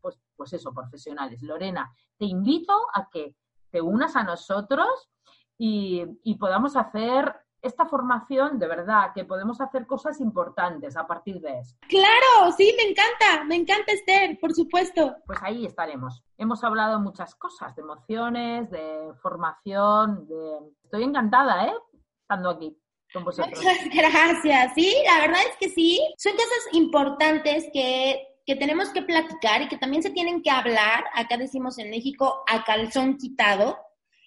pues, 0.00 0.18
pues 0.36 0.52
eso, 0.54 0.72
profesionales. 0.72 1.42
Lorena, 1.42 1.92
te 2.18 2.24
invito 2.24 2.74
a 2.94 3.08
que 3.10 3.36
te 3.70 3.80
unas 3.80 4.16
a 4.16 4.24
nosotros 4.24 5.10
y, 5.58 6.04
y 6.22 6.36
podamos 6.36 6.76
hacer 6.76 7.43
esta 7.64 7.86
formación, 7.86 8.58
de 8.58 8.68
verdad, 8.68 9.10
que 9.14 9.24
podemos 9.24 9.60
hacer 9.60 9.86
cosas 9.86 10.20
importantes 10.20 10.96
a 10.96 11.06
partir 11.06 11.40
de 11.40 11.58
eso. 11.58 11.76
Claro, 11.88 12.52
sí, 12.56 12.72
me 12.76 12.84
encanta, 12.84 13.44
me 13.44 13.56
encanta 13.56 13.92
Esther, 13.92 14.38
por 14.38 14.54
supuesto. 14.54 15.16
Pues 15.26 15.38
ahí 15.42 15.66
estaremos. 15.66 16.22
Hemos 16.38 16.62
hablado 16.62 17.00
muchas 17.00 17.34
cosas, 17.34 17.74
de 17.74 17.82
emociones, 17.82 18.70
de 18.70 19.12
formación, 19.20 20.26
de... 20.28 20.58
Estoy 20.84 21.02
encantada, 21.02 21.66
¿eh? 21.66 21.74
Estando 22.22 22.50
aquí. 22.50 22.78
Con 23.12 23.24
vosotros. 23.24 23.58
Muchas 23.58 23.78
gracias. 23.94 24.72
Sí, 24.74 24.94
la 25.06 25.26
verdad 25.26 25.40
es 25.50 25.56
que 25.58 25.68
sí. 25.68 26.00
Son 26.18 26.32
cosas 26.32 26.68
importantes 26.72 27.68
que 27.72 28.28
que 28.46 28.56
tenemos 28.56 28.90
que 28.90 29.00
platicar 29.00 29.62
y 29.62 29.68
que 29.68 29.78
también 29.78 30.02
se 30.02 30.10
tienen 30.10 30.42
que 30.42 30.50
hablar, 30.50 31.06
acá 31.14 31.38
decimos 31.38 31.78
en 31.78 31.88
México, 31.88 32.44
a 32.46 32.62
calzón 32.62 33.16
quitado, 33.16 33.78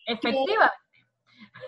Efectivamente. 0.08 0.74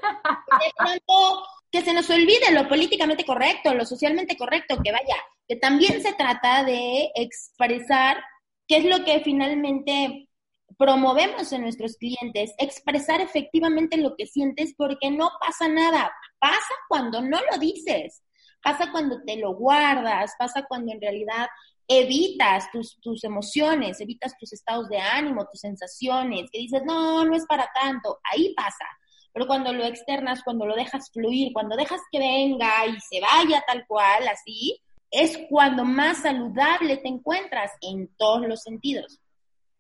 De 0.02 0.72
pronto, 0.78 1.46
que 1.72 1.82
se 1.82 1.94
nos 1.94 2.10
olvide 2.10 2.52
lo 2.52 2.68
políticamente 2.68 3.26
correcto, 3.26 3.74
lo 3.74 3.86
socialmente 3.86 4.36
correcto, 4.38 4.78
que 4.84 4.92
vaya, 4.92 5.16
que 5.48 5.56
también 5.56 6.02
se 6.02 6.14
trata 6.14 6.64
de 6.64 7.12
expresar 7.16 8.24
qué 8.68 8.78
es 8.78 8.86
lo 8.86 9.04
que 9.04 9.20
finalmente 9.22 10.30
promovemos 10.78 11.52
en 11.52 11.62
nuestros 11.62 11.98
clientes, 11.98 12.54
expresar 12.58 13.22
efectivamente 13.22 13.98
lo 13.98 14.16
que 14.16 14.26
sientes 14.26 14.74
porque 14.78 15.12
no 15.12 15.32
pasa 15.40 15.68
nada, 15.68 16.12
pasa 16.40 16.74
cuando 16.88 17.22
no 17.22 17.40
lo 17.52 17.58
dices, 17.60 18.24
pasa 18.62 18.92
cuando 18.92 19.22
te 19.26 19.38
lo 19.38 19.56
guardas, 19.56 20.34
pasa 20.38 20.66
cuando 20.68 20.92
en 20.92 21.02
realidad 21.02 21.48
evitas 21.88 22.70
tus, 22.72 23.00
tus 23.02 23.24
emociones, 23.24 24.00
evitas 24.00 24.38
tus 24.38 24.54
estados 24.54 24.88
de 24.90 25.00
ánimo, 25.00 25.48
tus 25.52 25.62
sensaciones, 25.62 26.50
que 26.52 26.60
dices, 26.60 26.84
no, 26.86 27.26
no 27.26 27.36
es 27.36 27.46
para 27.48 27.68
tanto, 27.74 28.20
ahí 28.24 28.54
pasa. 28.54 28.86
Pero 29.34 29.48
cuando 29.48 29.72
lo 29.74 29.86
externas, 29.86 30.44
cuando 30.44 30.66
lo 30.66 30.76
dejas 30.76 31.12
fluir, 31.12 31.54
cuando 31.54 31.76
dejas 31.76 32.02
que 32.12 32.20
venga 32.20 32.86
y 32.86 33.00
se 33.00 33.22
vaya 33.22 33.64
tal 33.68 33.86
cual, 33.88 34.28
así, 34.28 34.82
es 35.12 35.40
cuando 35.50 35.86
más 35.86 36.22
saludable 36.24 36.98
te 36.98 37.08
encuentras 37.08 37.72
en 37.82 38.10
todos 38.18 38.48
los 38.48 38.62
sentidos. 38.62 39.20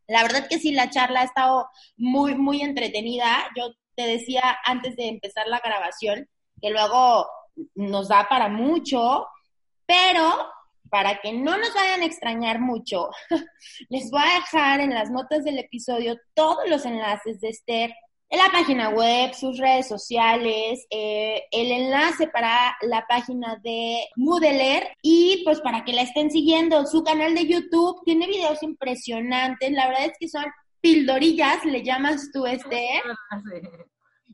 La 0.08 0.24
verdad 0.24 0.48
que 0.48 0.60
sí, 0.60 0.72
la 0.72 0.90
charla 0.90 1.22
ha 1.22 1.26
estado 1.26 1.70
muy, 1.98 2.36
muy 2.36 2.62
entretenida. 2.62 3.48
Yo 3.56 3.72
te 3.96 4.08
decía 4.08 4.58
antes 4.64 4.96
de 4.96 5.08
empezar 5.08 5.48
la 5.48 5.60
grabación 5.60 6.28
que 6.62 6.72
luego 6.72 7.28
nos 7.76 8.08
da 8.08 8.28
para 8.28 8.50
mucho, 8.50 9.28
pero 9.86 10.48
para 10.90 11.20
que 11.20 11.32
no 11.34 11.58
nos 11.58 11.74
vayan 11.74 12.02
a 12.02 12.06
extrañar 12.06 12.60
mucho, 12.60 13.10
les 13.90 14.10
voy 14.10 14.22
a 14.22 14.40
dejar 14.40 14.80
en 14.80 14.94
las 14.94 15.12
notas 15.12 15.44
del 15.44 15.60
episodio 15.60 16.18
todos 16.34 16.68
los 16.68 16.86
enlaces 16.86 17.40
de 17.40 17.50
Esther 17.50 17.94
en 18.32 18.38
la 18.38 18.52
página 18.52 18.90
web, 18.90 19.34
sus 19.34 19.58
redes 19.58 19.88
sociales, 19.88 20.86
eh, 20.92 21.46
el 21.52 21.72
enlace 21.72 22.28
para 22.28 22.78
la 22.84 23.06
página 23.08 23.60
de 23.64 24.08
Moodler 24.16 24.96
y 25.02 25.42
pues 25.44 25.60
para 25.62 25.84
que 25.84 25.94
la 25.94 26.04
estén 26.04 26.30
siguiendo. 26.30 26.86
Su 26.86 27.04
canal 27.04 27.34
de 27.34 27.48
YouTube 27.48 28.04
tiene 28.06 28.28
videos 28.28 28.62
impresionantes, 28.62 29.72
la 29.72 29.88
verdad 29.88 30.06
es 30.06 30.18
que 30.20 30.28
son 30.28 30.46
pildorillas, 30.80 31.66
le 31.66 31.84
llamas 31.84 32.30
tú 32.32 32.46
este. 32.46 33.02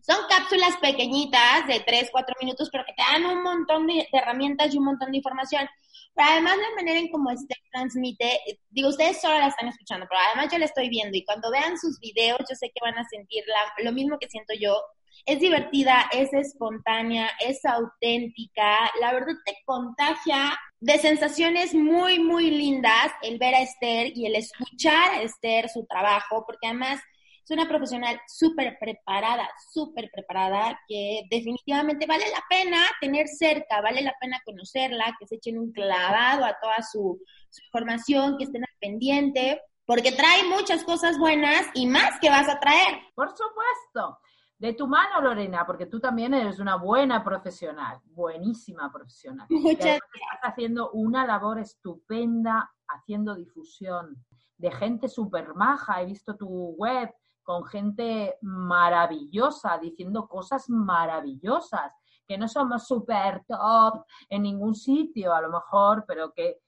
Son 0.02 0.18
cápsulas 0.30 0.78
pequeñitas 0.82 1.66
de 1.68 1.80
3, 1.80 2.10
4 2.12 2.36
minutos, 2.41 2.70
pero 2.72 2.84
que 2.86 2.93
te 2.93 3.02
dan 3.02 3.26
un 3.26 3.41
montón 3.43 3.88
de 3.88 4.08
herramientas 4.12 4.74
y 4.74 4.78
un 4.78 4.86
montón 4.86 5.12
de 5.12 5.18
información. 5.18 5.68
Pero 6.16 6.30
además 6.30 6.57
la 6.57 6.76
manera 6.76 6.99
en 6.99 7.09
cómo 7.09 7.30
este 7.30 7.55
transmite, 7.72 8.39
digo, 8.70 8.89
ustedes 8.89 9.20
solo 9.20 9.38
la 9.38 9.47
están 9.47 9.68
escuchando, 9.68 10.05
pero 10.09 10.22
además 10.28 10.51
yo 10.51 10.57
la 10.57 10.66
estoy 10.66 10.89
viendo 10.89 11.18
y 11.18 11.26
cuando 11.26 11.51
vean 11.51 11.78
sus 11.78 11.99
videos 11.99 12.39
yo 12.49 12.55
sé 12.55 12.72
que 12.74 12.82
van 12.82 12.97
a 12.97 13.07
sentir 13.09 13.43
lo 13.80 13.91
mismo 13.91 14.18
que 14.18 14.30
siento 14.30 14.53
yo. 14.59 14.82
Es 15.26 15.39
divertida, 15.39 16.05
es 16.11 16.32
espontánea, 16.34 17.30
es 17.39 17.66
auténtica, 17.66 18.91
la 19.01 19.13
verdad 19.13 19.34
te 19.45 19.57
contagia 19.66 20.57
de 20.80 20.97
sensaciones 20.99 21.74
muy, 21.74 22.20
muy 22.20 22.51
lindas 22.51 23.11
el 23.22 23.38
ver 23.38 23.55
a 23.55 23.61
Esther 23.61 24.11
y 24.16 24.26
el 24.28 24.36
escuchar 24.36 25.16
a 25.16 25.22
Esther 25.22 25.68
su 25.68 25.86
trabajo, 25.86 26.45
porque 26.45 26.68
además 26.68 27.01
es 27.46 27.52
una 27.52 27.68
profesional 27.70 28.20
súper 28.28 28.76
preparada, 28.80 29.48
súper 29.72 30.10
preparada, 30.12 30.80
que 30.88 31.22
definitivamente 31.30 32.08
vale 32.08 32.26
la 32.32 32.43
pena 32.50 32.80
tener 33.00 33.28
cerca, 33.28 33.82
vale 33.82 34.02
la 34.02 34.16
pena 34.20 34.41
conocerla, 34.43 35.16
que 35.20 35.28
se 35.28 35.36
echen 35.36 35.60
un 35.60 35.72
clavado 35.72 36.43
a 36.43 36.58
toda 36.60 36.82
su, 36.82 37.22
información, 37.68 38.38
que 38.38 38.46
estén 38.46 38.64
al 38.64 38.78
pendiente, 38.82 39.62
porque 39.86 40.12
trae 40.12 40.43
muchas 40.50 40.84
cosas 40.84 41.20
buenas 41.20 41.68
y 41.76 41.86
más 41.86 42.20
que 42.20 42.30
vas 42.30 42.50
a 42.50 42.60
traer. 42.60 43.00
Por 43.14 43.30
supuesto. 43.30 44.20
De 44.58 44.74
tu 44.74 44.88
mano, 44.88 45.22
Lorena, 45.22 45.66
porque 45.66 45.86
tú 45.86 46.00
también 46.00 46.34
eres 46.34 46.60
una 46.60 46.78
buena 46.78 47.24
profesional, 47.24 48.00
buenísima 48.06 48.91
profesional. 48.91 49.46
Muchas 49.50 49.78
gracias. 49.78 50.02
Estás 50.02 50.52
haciendo 50.52 50.91
una 50.91 51.26
labor 51.28 51.60
estupenda 51.60 52.72
haciendo 52.88 53.36
difusión 53.36 54.26
de 54.58 54.72
gente 54.72 55.08
súper 55.10 55.54
maja. 55.54 56.02
He 56.02 56.06
visto 56.06 56.36
tu 56.36 56.48
web, 56.48 57.14
con 57.46 57.64
gente 57.64 58.38
maravillosa, 58.41 59.78
diciendo 59.78 60.28
cosas 60.28 60.70
maravillosas, 60.70 61.93
que 62.28 62.38
no 62.38 62.48
somos 62.48 62.88
súper 62.88 63.46
top 63.46 64.04
en 64.28 64.41
ningún 64.41 64.76
sitio 64.76 65.34
a 65.34 65.41
lo 65.41 65.50
mejor, 65.50 66.04
pero 66.08 66.34
que, 66.34 66.60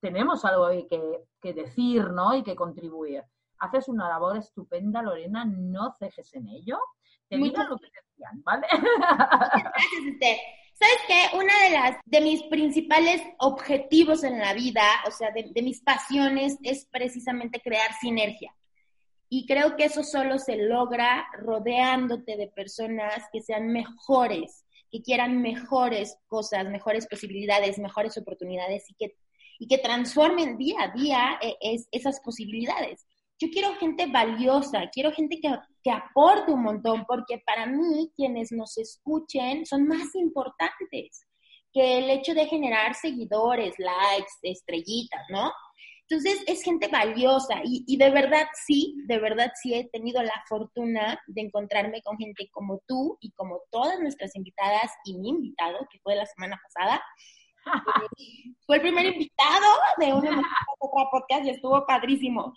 tenemos 0.00 0.44
algo 0.44 0.68
que, 0.68 1.24
que 1.40 1.54
decir, 1.54 2.10
¿no? 2.10 2.34
Y 2.34 2.42
que 2.42 2.56
contribuir. 2.56 3.22
Haces 3.58 3.88
una 3.88 4.08
labor 4.08 4.36
estupenda, 4.36 5.00
Lorena, 5.00 5.44
no 5.44 5.94
cejes 5.98 6.34
en 6.34 6.48
ello. 6.48 6.80
Te 7.28 7.36
digo 7.36 7.62
lo 7.62 7.78
que 7.78 7.86
decían, 7.86 8.42
¿vale? 8.42 8.66
Gracias, 8.98 10.02
usted. 10.12 10.36
¿Sabes 10.74 10.98
qué? 11.06 11.36
Una 11.36 11.52
de 11.62 11.70
las 11.70 11.96
de 12.04 12.20
mis 12.20 12.42
principales 12.44 13.22
objetivos 13.38 14.24
en 14.24 14.40
la 14.40 14.52
vida, 14.52 14.82
o 15.06 15.12
sea, 15.12 15.30
de 15.30 15.62
mis 15.62 15.80
pasiones, 15.80 16.58
es 16.64 16.86
precisamente 16.90 17.60
crear 17.60 17.92
sinergia. 18.00 18.52
Y 19.34 19.46
creo 19.46 19.76
que 19.76 19.84
eso 19.84 20.02
solo 20.02 20.38
se 20.38 20.56
logra 20.56 21.26
rodeándote 21.38 22.36
de 22.36 22.48
personas 22.48 23.24
que 23.32 23.40
sean 23.40 23.68
mejores, 23.68 24.66
que 24.90 25.00
quieran 25.00 25.40
mejores 25.40 26.18
cosas, 26.26 26.68
mejores 26.68 27.06
posibilidades, 27.08 27.78
mejores 27.78 28.18
oportunidades 28.18 28.84
y 28.90 28.94
que, 28.94 29.16
y 29.58 29.68
que 29.68 29.78
transformen 29.78 30.58
día 30.58 30.82
a 30.82 30.88
día 30.88 31.38
eh, 31.40 31.56
esas 31.92 32.20
posibilidades. 32.20 33.06
Yo 33.38 33.48
quiero 33.50 33.74
gente 33.76 34.04
valiosa, 34.04 34.90
quiero 34.92 35.12
gente 35.12 35.40
que, 35.40 35.50
que 35.82 35.90
aporte 35.90 36.52
un 36.52 36.64
montón, 36.64 37.06
porque 37.08 37.38
para 37.38 37.64
mí 37.64 38.12
quienes 38.14 38.52
nos 38.52 38.76
escuchen 38.76 39.64
son 39.64 39.88
más 39.88 40.14
importantes 40.14 41.26
que 41.72 41.96
el 41.96 42.10
hecho 42.10 42.34
de 42.34 42.48
generar 42.48 42.94
seguidores, 42.94 43.72
likes, 43.78 44.32
estrellitas, 44.42 45.22
¿no? 45.30 45.50
Entonces 46.08 46.42
es 46.46 46.62
gente 46.62 46.88
valiosa 46.88 47.60
y, 47.64 47.96
de 47.96 48.10
verdad 48.10 48.46
sí, 48.66 48.96
de 49.06 49.18
verdad 49.18 49.52
sí 49.60 49.74
he 49.74 49.88
tenido 49.88 50.22
la 50.22 50.42
fortuna 50.48 51.20
de 51.26 51.42
encontrarme 51.42 52.02
con 52.02 52.18
gente 52.18 52.48
como 52.52 52.82
tú 52.86 53.16
y 53.20 53.30
como 53.32 53.60
todas 53.70 53.98
nuestras 54.00 54.36
invitadas 54.36 54.90
y 55.04 55.18
mi 55.18 55.30
invitado, 55.30 55.86
que 55.90 55.98
fue 56.00 56.14
la 56.16 56.26
semana 56.26 56.60
pasada. 56.62 57.02
Eh, 57.64 57.66
fue 58.66 58.76
el 58.76 58.82
primer 58.82 59.06
invitado 59.06 59.66
de 59.98 60.12
una 60.12 60.42
otra 60.78 61.10
podcast 61.10 61.44
y 61.44 61.50
estuvo 61.50 61.84
padrísimo. 61.86 62.54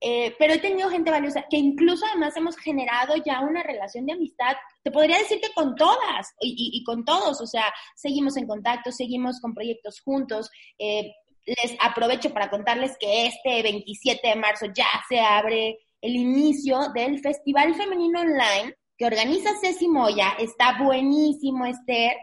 Eh, 0.00 0.34
pero 0.38 0.54
he 0.54 0.58
tenido 0.58 0.90
gente 0.90 1.10
valiosa 1.10 1.44
que 1.48 1.56
incluso 1.56 2.04
además 2.06 2.36
hemos 2.36 2.56
generado 2.56 3.14
ya 3.24 3.40
una 3.40 3.62
relación 3.62 4.06
de 4.06 4.14
amistad, 4.14 4.56
te 4.82 4.90
podría 4.90 5.18
decir 5.18 5.40
que 5.40 5.52
con 5.54 5.74
todas 5.76 6.34
y, 6.40 6.82
con 6.84 7.04
todos, 7.04 7.40
o 7.40 7.46
sea, 7.46 7.64
seguimos 7.94 8.36
en 8.36 8.46
contacto, 8.46 8.90
seguimos 8.90 9.40
con 9.40 9.54
proyectos 9.54 10.00
juntos. 10.00 10.50
Eh, 10.78 11.12
les 11.50 11.76
aprovecho 11.80 12.32
para 12.32 12.48
contarles 12.48 12.96
que 12.98 13.26
este 13.26 13.62
27 13.62 14.28
de 14.28 14.36
marzo 14.36 14.66
ya 14.74 14.86
se 15.08 15.20
abre 15.20 15.78
el 16.00 16.16
inicio 16.16 16.88
del 16.94 17.20
Festival 17.20 17.74
Femenino 17.74 18.20
Online 18.20 18.74
que 18.96 19.06
organiza 19.06 19.50
Ceci 19.60 19.88
Moya. 19.88 20.34
Está 20.38 20.78
buenísimo, 20.82 21.66
Esther. 21.66 22.16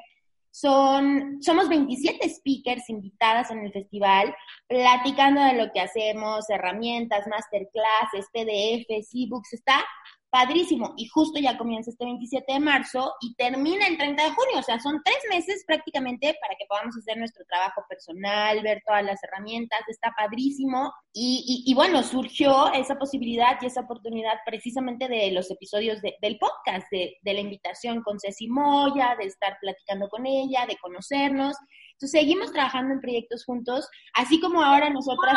Son, 0.52 1.38
somos 1.42 1.68
27 1.70 2.30
speakers 2.30 2.90
invitadas 2.90 3.52
en 3.52 3.60
el 3.60 3.72
festival, 3.72 4.34
platicando 4.68 5.42
de 5.44 5.54
lo 5.54 5.72
que 5.72 5.82
hacemos, 5.82 6.50
herramientas, 6.50 7.28
masterclasses, 7.28 8.28
PDFs, 8.32 9.10
ebooks. 9.14 9.54
Está 9.54 9.84
padrísimo. 10.30 10.94
Y 10.98 11.08
justo 11.08 11.40
ya 11.40 11.58
comienza 11.58 11.92
este 11.92 12.06
27 12.06 12.54
de 12.54 12.60
marzo 12.60 13.14
y 13.22 13.36
termina 13.36 13.88
el 13.88 13.98
30 13.98 14.24
de 14.24 14.30
junio. 14.32 14.60
O 14.60 14.64
sea, 14.64 14.80
son 14.80 15.02
tres 15.04 15.18
meses 15.30 15.64
prácticamente 15.66 16.36
para 16.42 16.56
que 16.56 16.66
podamos 16.68 16.96
hacer 16.98 17.18
nuestro 17.18 17.46
trabajo 17.46 17.84
personal, 17.90 18.62
ver 18.62 18.82
todas 18.86 19.04
las 19.04 19.24
herramientas. 19.24 19.80
Está 19.88 20.14
padrísimo. 20.16 20.94
Y, 21.14 21.74
bueno, 21.74 22.04
surgió 22.04 22.72
esa 22.74 22.96
posibilidad 23.00 23.58
y 23.62 23.66
esa 23.66 23.82
oportunidad 23.82 24.36
precisamente 24.46 25.08
de 25.08 25.32
los 25.32 25.50
episodios 25.50 26.00
del 26.02 26.38
podcast, 26.38 26.86
de, 26.92 27.18
de 27.22 27.34
la 27.34 27.40
invitación 27.40 28.04
con 28.04 28.20
Ceci 28.20 28.48
Moya, 28.48 29.16
de 29.20 29.26
estar 29.26 29.58
platicando 29.60 30.10
con 30.10 30.28
ella, 30.28 30.68
de 30.68 30.78
conocernos. 30.78 31.56
Entonces, 31.98 32.22
seguimos 32.22 32.52
trabajando 32.52 32.94
en 32.94 33.02
proyectos 33.02 33.44
juntos, 33.44 33.90
así 34.14 34.40
como 34.40 34.62
ahora 34.62 34.92
nosotras 34.92 35.36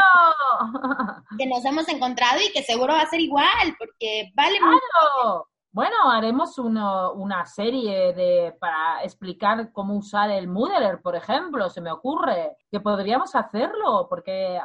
que 1.39 1.47
nos 1.47 1.65
hemos 1.65 1.89
encontrado 1.89 2.39
y 2.47 2.53
que 2.53 2.63
seguro 2.63 2.93
va 2.93 3.01
a 3.01 3.09
ser 3.09 3.21
igual, 3.21 3.75
porque 3.79 4.31
vale 4.35 4.61
mucho. 4.61 5.47
Bueno, 5.73 6.11
haremos 6.11 6.59
una 6.59 7.47
serie 7.47 8.13
de, 8.13 8.55
para 8.61 9.03
explicar 9.05 9.73
cómo 9.73 9.97
usar 9.97 10.29
el 10.31 10.49
Moodle, 10.49 10.99
por 10.99 11.17
ejemplo, 11.17 11.71
se 11.71 11.81
me 11.81 11.93
ocurre 11.93 12.59
que 12.71 12.81
podríamos 12.81 13.35
hacerlo, 13.35 14.07
porque 14.11 14.61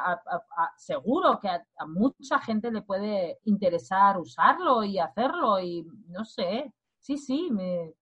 seguro 0.76 1.38
que 1.40 1.48
a, 1.48 1.62
mucha 1.86 2.40
gente 2.40 2.70
le 2.70 2.82
puede 2.82 3.38
interesar 3.44 4.18
usarlo 4.18 4.84
y 4.84 4.98
hacerlo, 4.98 5.58
y 5.60 5.86
no 6.08 6.26
sé, 6.26 6.74
sí, 6.98 7.16
sí, 7.16 7.48
me, 7.50 7.94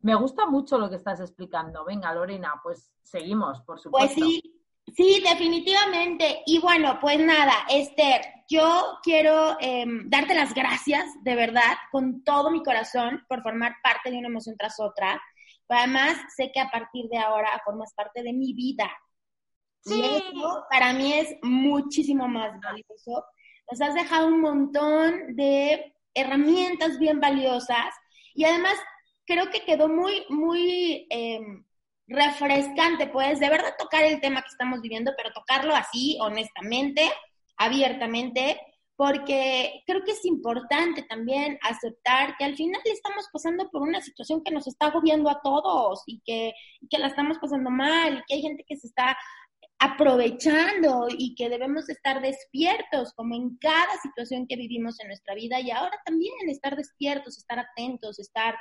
me 0.00 0.14
gusta 0.14 0.46
mucho 0.46 0.78
lo 0.78 0.88
que 0.88 0.96
estás 0.96 1.20
explicando. 1.20 1.84
Venga, 1.84 2.12
Lorena, 2.12 2.60
pues 2.62 2.92
seguimos, 3.02 3.60
por 3.62 3.78
supuesto. 3.80 4.14
Pues 4.16 4.28
sí, 4.28 4.58
Sí, 4.96 5.22
definitivamente. 5.22 6.42
Y 6.46 6.60
bueno, 6.60 6.98
pues 7.00 7.18
nada, 7.18 7.54
Esther, 7.68 8.22
yo 8.48 8.98
quiero 9.02 9.56
em, 9.60 10.08
darte 10.08 10.34
las 10.34 10.54
gracias, 10.54 11.04
de 11.22 11.34
verdad, 11.34 11.76
con 11.90 12.22
todo 12.24 12.50
mi 12.50 12.62
corazón, 12.62 13.24
por 13.28 13.42
formar 13.42 13.76
parte 13.82 14.10
de 14.10 14.18
una 14.18 14.28
emoción 14.28 14.56
tras 14.58 14.80
otra. 14.80 15.20
Pero 15.66 15.80
además, 15.80 16.16
sé 16.34 16.50
que 16.52 16.60
a 16.60 16.70
partir 16.70 17.08
de 17.10 17.18
ahora 17.18 17.60
formas 17.64 17.92
parte 17.94 18.22
de 18.22 18.32
mi 18.32 18.54
vida. 18.54 18.90
Sí. 19.80 20.00
Y 20.00 20.04
eso 20.04 20.64
para 20.70 20.92
mí 20.92 21.12
es 21.12 21.36
muchísimo 21.42 22.26
más 22.26 22.58
valioso. 22.60 23.24
Nos 23.70 23.80
has 23.80 23.94
dejado 23.94 24.28
un 24.28 24.40
montón 24.40 25.36
de 25.36 25.94
herramientas 26.14 26.98
bien 26.98 27.20
valiosas 27.20 27.94
y 28.34 28.44
además 28.44 28.74
creo 29.28 29.50
que 29.50 29.60
quedó 29.60 29.88
muy, 29.88 30.24
muy 30.30 31.06
em, 31.10 31.62
refrescante, 32.08 33.06
pues, 33.08 33.38
de 33.38 33.50
verdad 33.50 33.74
tocar 33.78 34.02
el 34.02 34.20
tema 34.20 34.40
que 34.40 34.48
estamos 34.48 34.80
viviendo, 34.80 35.12
pero 35.16 35.32
tocarlo 35.32 35.76
así, 35.76 36.16
honestamente, 36.20 37.02
abiertamente, 37.58 38.58
porque 38.96 39.82
creo 39.86 40.02
que 40.02 40.12
es 40.12 40.24
importante 40.24 41.02
también 41.02 41.58
aceptar 41.62 42.36
que 42.38 42.44
al 42.46 42.56
final 42.56 42.80
estamos 42.84 43.28
pasando 43.30 43.68
por 43.70 43.82
una 43.82 44.00
situación 44.00 44.42
que 44.42 44.50
nos 44.50 44.66
está 44.66 44.86
agobiando 44.86 45.28
a 45.30 45.40
todos 45.42 46.02
y 46.06 46.20
que, 46.24 46.54
y 46.80 46.88
que 46.88 46.98
la 46.98 47.08
estamos 47.08 47.38
pasando 47.38 47.70
mal 47.70 48.14
y 48.18 48.22
que 48.26 48.34
hay 48.34 48.42
gente 48.42 48.64
que 48.66 48.76
se 48.76 48.88
está 48.88 49.16
aprovechando 49.78 51.06
y 51.16 51.34
que 51.36 51.48
debemos 51.48 51.88
estar 51.88 52.20
despiertos 52.20 53.12
como 53.14 53.36
en 53.36 53.56
cada 53.58 53.96
situación 54.02 54.46
que 54.48 54.56
vivimos 54.56 54.98
en 54.98 55.08
nuestra 55.08 55.34
vida 55.34 55.60
y 55.60 55.70
ahora 55.70 55.96
también 56.04 56.34
estar 56.48 56.74
despiertos, 56.74 57.38
estar 57.38 57.60
atentos, 57.60 58.18
estar 58.18 58.56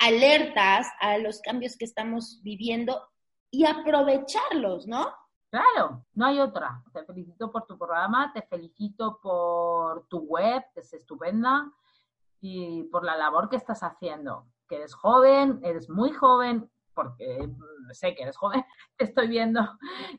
alertas 0.00 0.88
a 1.00 1.18
los 1.18 1.40
cambios 1.40 1.76
que 1.76 1.84
estamos 1.84 2.40
viviendo 2.42 3.08
y 3.50 3.66
aprovecharlos, 3.66 4.86
¿no? 4.86 5.12
Claro, 5.50 6.04
no 6.14 6.26
hay 6.26 6.38
otra. 6.38 6.82
Te 6.92 7.04
felicito 7.04 7.50
por 7.50 7.66
tu 7.66 7.76
programa, 7.76 8.32
te 8.32 8.42
felicito 8.42 9.18
por 9.20 10.06
tu 10.06 10.20
web, 10.20 10.64
que 10.72 10.80
es 10.80 10.92
estupenda, 10.92 11.70
y 12.40 12.84
por 12.84 13.04
la 13.04 13.16
labor 13.16 13.48
que 13.48 13.56
estás 13.56 13.82
haciendo. 13.82 14.46
Que 14.68 14.76
eres 14.76 14.94
joven, 14.94 15.60
eres 15.62 15.90
muy 15.90 16.12
joven, 16.12 16.70
porque 16.94 17.48
sé 17.92 18.14
que 18.14 18.22
eres 18.22 18.36
joven, 18.36 18.64
te 18.96 19.04
estoy 19.04 19.28
viendo. 19.28 19.60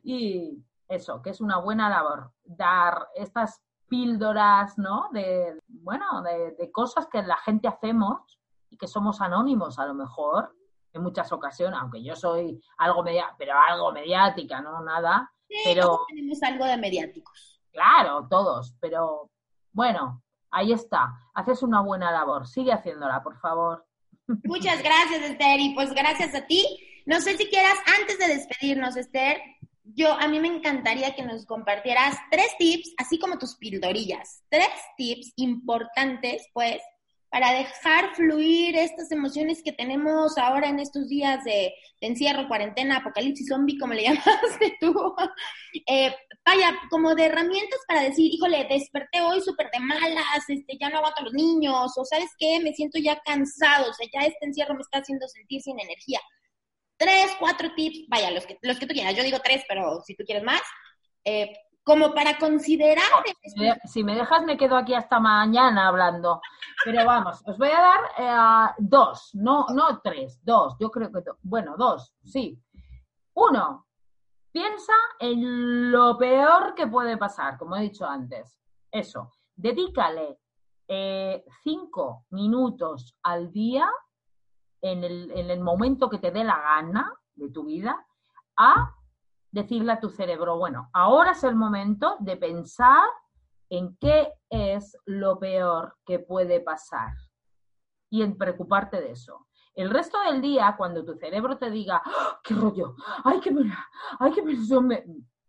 Y 0.04 0.64
eso, 0.88 1.22
que 1.22 1.30
es 1.30 1.42
una 1.42 1.58
buena 1.58 1.90
labor, 1.90 2.32
dar 2.44 3.08
estas 3.16 3.62
píldoras, 3.88 4.78
¿no? 4.78 5.10
De, 5.12 5.60
bueno, 5.68 6.22
de, 6.22 6.72
cosas 6.72 7.08
que 7.08 7.22
la 7.24 7.38
gente 7.38 7.68
hacemos 7.68 8.40
y 8.72 8.78
que 8.78 8.88
somos 8.88 9.22
anónimos 9.22 9.78
a 9.78 9.86
lo 9.86 9.94
mejor 9.94 10.56
en 10.94 11.04
muchas 11.04 11.32
ocasiones, 11.32 11.80
aunque 11.80 12.04
yo 12.04 12.16
soy 12.16 12.60
algo 12.78 13.04
media, 13.04 13.28
pero 13.38 13.54
algo 13.70 13.92
mediática, 13.92 14.62
no 14.62 14.82
nada, 14.82 15.32
pero 15.64 16.06
tenemos 16.08 16.42
algo 16.42 16.66
de 16.66 16.78
mediáticos. 16.78 17.62
Claro, 17.72 18.28
todos, 18.30 18.76
pero 18.80 19.30
bueno, 19.72 20.24
ahí 20.50 20.74
está. 20.74 21.14
Haces 21.34 21.64
una 21.64 21.82
buena 21.82 22.12
labor, 22.12 22.48
sigue 22.48 22.74
haciéndola, 22.74 23.22
por 23.24 23.38
favor. 23.40 23.86
Muchas 24.44 24.82
gracias, 24.82 25.22
Esther, 25.22 25.60
y 25.60 25.74
pues 25.74 25.94
gracias 25.94 26.34
a 26.36 26.46
ti. 26.46 26.66
No 27.06 27.20
sé 27.22 27.38
si 27.38 27.48
quieras, 27.48 27.78
antes 28.00 28.20
de 28.20 28.28
despedirnos, 28.28 28.96
Esther, 28.96 29.42
yo 29.84 30.14
a 30.14 30.28
mí 30.28 30.40
me 30.40 30.48
encantaría 30.48 31.16
que 31.16 31.24
nos 31.24 31.46
compartieras 31.46 32.18
tres 32.30 32.52
tips, 32.58 32.94
así 32.98 33.20
como 33.20 33.38
tus 33.38 33.56
pildorillas, 33.56 34.44
tres 34.50 34.70
tips 34.98 35.34
importantes, 35.38 36.48
pues, 36.54 36.82
para 37.32 37.54
dejar 37.54 38.14
fluir 38.14 38.76
estas 38.76 39.10
emociones 39.10 39.64
que 39.64 39.72
tenemos 39.72 40.38
ahora 40.38 40.68
en 40.68 40.80
estos 40.80 41.08
días 41.08 41.42
de, 41.46 41.74
encierro, 42.02 42.50
cuarentena, 42.50 42.98
apocalipsis 42.98 43.48
zombie, 43.48 43.78
como 43.80 43.94
le 43.94 44.04
llamaste 44.10 44.78
tú. 44.82 45.16
Eh, 45.88 46.14
vaya, 46.46 46.78
como 46.90 47.16
de 47.16 47.28
herramientas 47.28 47.80
para 47.88 48.02
decir, 48.02 48.26
híjole, 48.34 48.68
desperté 48.70 49.22
hoy 49.22 49.40
súper 49.40 49.70
de 49.72 49.80
malas, 49.80 50.50
este, 50.50 50.78
ya 50.78 50.90
no 50.90 50.98
aguanto 50.98 51.22
a 51.22 51.24
los 51.24 51.34
niños, 51.34 51.94
o 51.96 52.04
sabes 52.04 52.30
qué, 52.38 52.60
me 52.60 52.74
siento 52.74 53.00
ya 53.00 53.18
cansado, 53.24 53.90
o 53.90 53.94
sea, 53.94 54.08
ya 54.14 54.28
este 54.28 54.46
encierro 54.46 54.76
me 54.76 54.82
está 54.82 54.98
haciendo 54.98 55.26
sentir 55.30 55.62
sin 55.62 55.80
energía. 55.80 56.20
Tres, 56.98 57.32
cuatro 57.40 57.74
tips, 57.76 58.10
vaya, 58.10 58.30
los 58.32 58.46
que, 58.46 58.58
los 58.62 58.78
que 58.78 58.88
tú 58.88 58.94
quieras, 58.94 59.16
yo 59.16 59.24
digo 59.24 59.40
tres, 59.42 59.64
pero 59.70 60.02
si 60.06 60.16
tú 60.16 60.26
quieres 60.26 60.44
más, 60.44 60.62
eh, 61.24 61.54
como 61.84 62.14
para 62.14 62.38
considerar... 62.38 63.04
si 63.86 64.04
me 64.04 64.16
dejas 64.16 64.44
me 64.44 64.58
quedo 64.58 64.76
aquí 64.78 64.94
hasta 64.94 65.20
mañana 65.20 65.88
hablando. 65.88 66.42
Pero 66.84 67.06
vamos, 67.06 67.42
os 67.46 67.58
voy 67.58 67.70
a 67.70 67.82
dar 67.82 68.00
eh, 68.18 68.74
dos, 68.80 69.32
no, 69.34 69.66
no 69.74 70.00
tres, 70.02 70.40
dos, 70.44 70.76
yo 70.80 70.90
creo 70.90 71.12
que, 71.12 71.24
bueno, 71.44 71.76
dos, 71.78 72.14
sí. 72.24 72.60
Uno, 73.34 73.88
piensa 74.52 74.94
en 75.20 75.92
lo 75.92 76.18
peor 76.18 76.74
que 76.76 76.88
puede 76.88 77.18
pasar, 77.18 77.58
como 77.58 77.76
he 77.76 77.82
dicho 77.82 78.06
antes. 78.06 78.60
Eso, 78.92 79.32
dedícale 79.56 80.40
eh, 80.88 81.46
cinco 81.64 82.26
minutos 82.32 83.16
al 83.24 83.52
día 83.52 83.90
en 84.82 85.04
el, 85.04 85.32
en 85.32 85.50
el 85.52 85.62
momento 85.62 86.10
que 86.10 86.18
te 86.18 86.32
dé 86.32 86.44
la 86.44 86.60
gana 86.60 87.14
de 87.36 87.50
tu 87.50 87.64
vida 87.64 88.06
a 88.58 88.94
decirle 89.52 89.92
a 89.92 90.00
tu 90.00 90.10
cerebro, 90.10 90.58
bueno, 90.58 90.90
ahora 90.94 91.32
es 91.32 91.44
el 91.44 91.56
momento 91.56 92.18
de 92.20 92.38
pensar 92.38 93.04
en 93.70 93.96
qué 93.98 94.34
es 94.50 94.98
lo 95.06 95.40
peor 95.40 95.98
que 96.06 96.20
puede 96.20 96.60
pasar 96.60 97.14
y 98.10 98.22
en 98.22 98.38
preocuparte 98.38 99.00
de 99.00 99.12
eso. 99.12 99.48
El 99.74 99.90
resto 99.90 100.20
del 100.22 100.42
día, 100.42 100.76
cuando 100.78 101.06
tu 101.06 101.16
cerebro 101.16 101.58
te 101.58 101.70
diga, 101.70 102.02
¡Ah, 102.04 102.40
qué 102.44 102.54
rollo, 102.54 102.96
ay, 103.24 103.40
qué 103.40 103.56
ay, 104.20 104.32
qué 104.34 104.42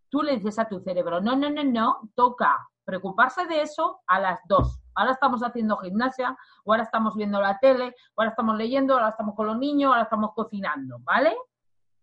tú 0.08 0.22
le 0.22 0.36
dices 0.36 0.58
a 0.58 0.68
tu 0.68 0.78
cerebro, 0.80 1.20
no, 1.20 1.34
no, 1.34 1.50
no, 1.50 1.64
no, 1.64 2.10
toca 2.14 2.68
preocuparse 2.84 3.46
de 3.46 3.62
eso 3.62 4.00
a 4.06 4.20
las 4.20 4.40
dos. 4.46 4.80
Ahora 4.94 5.12
estamos 5.12 5.42
haciendo 5.42 5.78
gimnasia, 5.78 6.36
o 6.64 6.72
ahora 6.72 6.84
estamos 6.84 7.16
viendo 7.16 7.40
la 7.40 7.58
tele, 7.58 7.94
o 8.14 8.20
ahora 8.20 8.30
estamos 8.30 8.56
leyendo, 8.56 8.94
ahora 8.94 9.08
estamos 9.08 9.34
con 9.34 9.46
los 9.46 9.58
niños, 9.58 9.88
ahora 9.88 10.02
estamos 10.02 10.32
cocinando, 10.34 10.98
¿vale? 11.00 11.36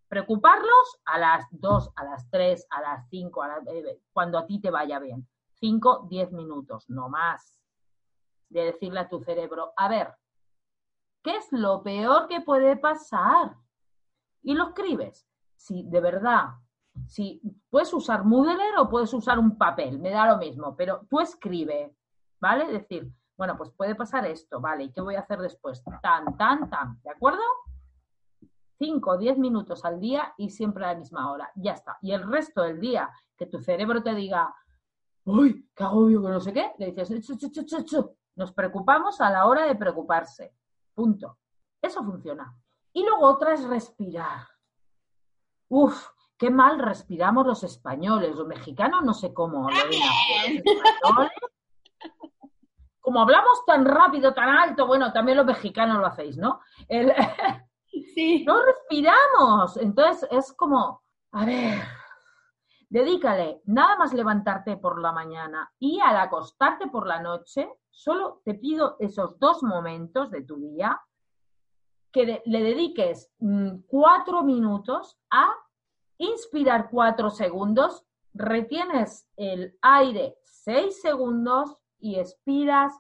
Preocuparlos 0.10 1.00
a 1.06 1.20
las 1.20 1.46
2, 1.52 1.92
a 1.96 2.04
las 2.04 2.30
3, 2.32 2.68
a 2.72 2.82
las 2.82 3.08
5, 3.10 3.44
eh, 3.68 4.02
cuando 4.12 4.40
a 4.40 4.46
ti 4.48 4.60
te 4.60 4.72
vaya 4.72 4.98
bien. 4.98 5.28
5, 5.54 6.08
10 6.10 6.32
minutos, 6.32 6.90
no 6.90 7.10
más. 7.10 7.60
De 8.50 8.66
decirle 8.66 9.02
a 9.02 9.08
tu 9.08 9.20
cerebro, 9.20 9.72
a 9.78 9.88
ver, 9.88 10.16
¿qué 11.22 11.38
es 11.38 11.48
lo 11.52 11.84
peor 11.84 12.28
que 12.28 12.42
puede 12.42 12.76
pasar? 12.76 13.56
Y 14.42 14.56
lo 14.56 14.70
escribes. 14.70 15.28
Si 15.56 15.84
de 15.84 16.02
verdad, 16.02 16.56
si 17.06 17.40
puedes 17.70 17.94
usar 17.94 18.24
Moodle 18.24 18.78
o 18.80 18.90
puedes 18.90 19.14
usar 19.14 19.38
un 19.38 19.58
papel, 19.60 20.00
me 20.00 20.10
da 20.10 20.26
lo 20.26 20.38
mismo, 20.38 20.76
pero 20.76 21.06
tú 21.08 21.20
escribe, 21.20 21.96
¿vale? 22.40 22.66
Decir, 22.66 23.12
bueno, 23.38 23.56
pues 23.58 23.70
puede 23.72 23.94
pasar 23.94 24.26
esto, 24.26 24.60
¿vale? 24.60 24.86
¿Y 24.86 24.92
qué 24.92 25.02
voy 25.02 25.16
a 25.16 25.20
hacer 25.20 25.40
después? 25.40 25.84
Tan, 26.02 26.36
tan, 26.36 26.68
tan, 26.70 27.00
¿de 27.04 27.12
acuerdo? 27.12 27.42
5 28.80 29.12
o 29.12 29.18
10 29.18 29.38
minutos 29.38 29.84
al 29.86 30.00
día 30.00 30.34
y 30.38 30.50
siempre 30.50 30.86
a 30.86 30.94
la 30.94 31.00
misma 31.00 31.32
hora. 31.32 31.52
Ya 31.56 31.74
está. 31.74 31.98
Y 32.02 32.14
el 32.14 32.28
resto 32.28 32.64
del 32.64 32.80
día 32.80 33.10
que 33.38 33.46
tu 33.46 33.60
cerebro 33.60 34.02
te 34.02 34.16
diga, 34.16 34.54
uy, 35.26 35.70
qué 35.76 35.84
agobio, 35.84 36.22
que 36.22 36.30
no 36.30 36.40
sé 36.40 36.54
qué, 36.54 36.72
le 36.80 36.92
dices, 36.92 37.28
chu, 37.86 38.16
nos 38.36 38.54
preocupamos 38.54 39.20
a 39.22 39.30
la 39.30 39.46
hora 39.46 39.66
de 39.66 39.76
preocuparse. 39.76 40.56
Punto. 40.94 41.38
Eso 41.82 42.04
funciona. 42.04 42.56
Y 42.94 43.04
luego 43.04 43.28
otra 43.28 43.54
es 43.54 43.64
respirar. 43.66 44.48
Uf, 45.68 46.08
qué 46.38 46.50
mal 46.50 46.80
respiramos 46.80 47.46
los 47.46 47.64
españoles, 47.64 48.36
los 48.36 48.48
mexicanos 48.48 49.04
no 49.04 49.14
sé 49.14 49.34
cómo. 49.34 49.70
Como 53.02 53.22
hablamos 53.22 53.66
tan 53.66 53.86
rápido, 53.86 54.34
tan 54.34 54.50
alto, 54.50 54.88
bueno, 54.88 55.12
también 55.12 55.38
los 55.38 55.46
mexicanos 55.46 55.98
lo 55.98 56.08
hacéis, 56.08 56.38
¿no? 56.38 56.62
El, 56.88 57.14
No 58.46 58.64
respiramos. 58.64 59.78
Entonces 59.78 60.28
es 60.32 60.54
como, 60.54 61.04
a 61.32 61.46
ver, 61.46 61.80
dedícale 62.90 63.62
nada 63.66 63.98
más 63.98 64.14
levantarte 64.14 64.78
por 64.78 65.00
la 65.02 65.12
mañana 65.12 65.72
y 65.80 66.00
al 66.00 66.18
acostarte 66.18 66.88
por 66.88 67.08
la 67.08 67.22
noche, 67.22 67.70
solo 67.90 68.42
te 68.44 68.56
pido 68.56 68.96
esos 69.00 69.40
dos 69.40 69.64
momentos 69.64 70.32
de 70.32 70.44
tu 70.44 70.58
día 70.58 71.00
que 72.12 72.42
le 72.44 72.64
dediques 72.64 73.32
mm, 73.40 73.82
cuatro 73.88 74.44
minutos 74.44 75.20
a 75.30 75.54
inspirar 76.18 76.90
cuatro 76.90 77.30
segundos, 77.30 78.04
retienes 78.34 79.30
el 79.38 79.78
aire 79.82 80.38
seis 80.44 81.02
segundos 81.02 81.78
y 82.00 82.20
expiras 82.20 82.94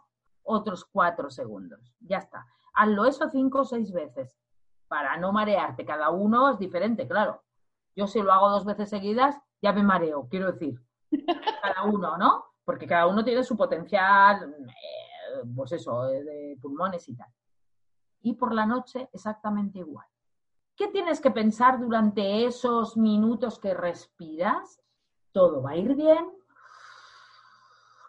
otros 0.43 0.85
cuatro 0.85 1.29
segundos. 1.29 1.93
Ya 1.99 2.17
está. 2.17 2.45
Hazlo 2.73 3.05
eso 3.05 3.29
cinco 3.29 3.61
o 3.61 3.65
seis 3.65 3.91
veces 3.91 4.39
para 4.89 5.15
no 5.15 5.31
marearte. 5.31 5.85
Cada 5.85 6.09
uno 6.09 6.51
es 6.51 6.59
diferente, 6.59 7.07
claro. 7.07 7.41
Yo 7.95 8.07
si 8.07 8.21
lo 8.21 8.33
hago 8.33 8.49
dos 8.49 8.65
veces 8.65 8.89
seguidas, 8.89 9.39
ya 9.61 9.71
me 9.71 9.83
mareo, 9.83 10.27
quiero 10.29 10.51
decir. 10.51 10.77
Cada 11.61 11.83
uno, 11.85 12.17
¿no? 12.17 12.43
Porque 12.65 12.85
cada 12.85 13.07
uno 13.07 13.23
tiene 13.23 13.45
su 13.45 13.55
potencial, 13.55 14.53
eh, 14.67 15.43
pues 15.55 15.71
eso, 15.71 16.09
eh, 16.09 16.23
de 16.25 16.57
pulmones 16.61 17.07
y 17.07 17.15
tal. 17.15 17.29
Y 18.21 18.33
por 18.33 18.53
la 18.53 18.65
noche 18.65 19.09
exactamente 19.13 19.79
igual. 19.79 20.05
¿Qué 20.75 20.89
tienes 20.89 21.21
que 21.21 21.31
pensar 21.31 21.79
durante 21.79 22.45
esos 22.45 22.97
minutos 22.97 23.59
que 23.59 23.73
respiras? 23.73 24.81
todo 25.31 25.61
va 25.61 25.71
a 25.71 25.75
ir 25.75 25.95
bien, 25.95 26.31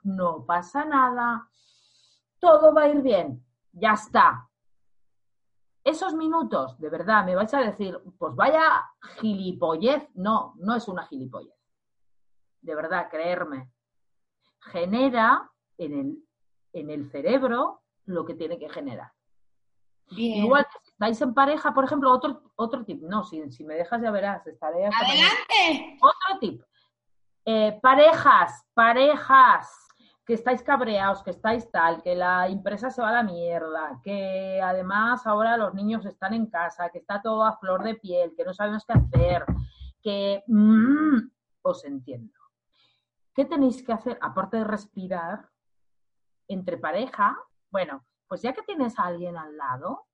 no 0.02 0.44
pasa 0.44 0.84
nada, 0.84 1.48
todo 2.38 2.72
va 2.74 2.82
a 2.82 2.88
ir 2.88 3.02
bien, 3.02 3.44
ya 3.72 3.92
está. 3.92 4.49
Esos 5.82 6.14
minutos, 6.14 6.78
de 6.78 6.90
verdad, 6.90 7.24
me 7.24 7.34
vais 7.34 7.52
a 7.54 7.60
decir, 7.60 7.98
pues 8.18 8.34
vaya 8.34 8.90
gilipollez. 9.20 10.08
No, 10.14 10.54
no 10.56 10.76
es 10.76 10.86
una 10.88 11.06
gilipollez. 11.06 11.54
De 12.60 12.74
verdad, 12.74 13.08
creerme. 13.10 13.70
Genera 14.60 15.50
en 15.78 15.98
el, 15.98 16.24
en 16.74 16.90
el 16.90 17.10
cerebro 17.10 17.82
lo 18.04 18.26
que 18.26 18.34
tiene 18.34 18.58
que 18.58 18.68
generar. 18.68 19.12
Igual 20.10 20.66
que 20.66 20.78
si 20.82 20.90
estáis 20.90 21.20
en 21.22 21.34
pareja, 21.34 21.72
por 21.72 21.84
ejemplo, 21.84 22.10
otro, 22.10 22.52
otro 22.56 22.84
tip. 22.84 23.02
No, 23.02 23.24
si, 23.24 23.50
si 23.52 23.64
me 23.64 23.74
dejas 23.74 24.02
ya 24.02 24.10
verás, 24.10 24.46
estaré 24.46 24.86
¡Adelante! 24.86 25.98
Otro 26.00 26.38
tip. 26.40 26.62
Eh, 27.44 27.78
parejas, 27.80 28.66
parejas 28.74 29.89
que 30.30 30.34
estáis 30.34 30.62
cabreados, 30.62 31.24
que 31.24 31.30
estáis 31.30 31.68
tal, 31.72 32.04
que 32.04 32.14
la 32.14 32.46
empresa 32.46 32.88
se 32.88 33.02
va 33.02 33.08
a 33.08 33.14
la 33.14 33.24
mierda, 33.24 34.00
que 34.00 34.60
además 34.62 35.26
ahora 35.26 35.56
los 35.56 35.74
niños 35.74 36.06
están 36.06 36.34
en 36.34 36.46
casa, 36.46 36.88
que 36.90 36.98
está 36.98 37.20
todo 37.20 37.42
a 37.42 37.56
flor 37.58 37.82
de 37.82 37.96
piel, 37.96 38.32
que 38.36 38.44
no 38.44 38.54
sabemos 38.54 38.84
qué 38.86 38.92
hacer, 38.92 39.44
que 40.00 40.44
mm, 40.46 41.18
os 41.62 41.84
entiendo. 41.84 42.38
¿Qué 43.34 43.44
tenéis 43.44 43.82
que 43.82 43.92
hacer 43.92 44.18
aparte 44.22 44.58
de 44.58 44.62
respirar 44.62 45.48
entre 46.46 46.78
pareja? 46.78 47.36
Bueno, 47.68 48.06
pues 48.28 48.42
ya 48.42 48.52
que 48.52 48.62
tienes 48.62 49.00
a 49.00 49.06
alguien 49.06 49.36
al 49.36 49.56
lado, 49.56 50.06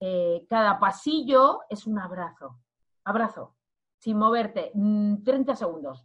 eh, 0.00 0.44
cada 0.50 0.80
pasillo 0.80 1.60
es 1.70 1.86
un 1.86 2.00
abrazo. 2.00 2.58
Abrazo, 3.04 3.54
sin 3.98 4.18
moverte, 4.18 4.72
30 4.72 5.52
mm, 5.52 5.54
segundos, 5.54 6.04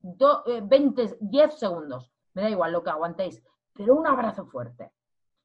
20, 0.00 1.18
10 1.20 1.54
eh, 1.54 1.54
segundos 1.54 2.10
me 2.38 2.44
da 2.44 2.50
igual 2.50 2.70
lo 2.70 2.84
que 2.84 2.90
aguantéis, 2.90 3.42
pero 3.72 3.96
un 3.96 4.06
abrazo 4.06 4.46
fuerte. 4.46 4.92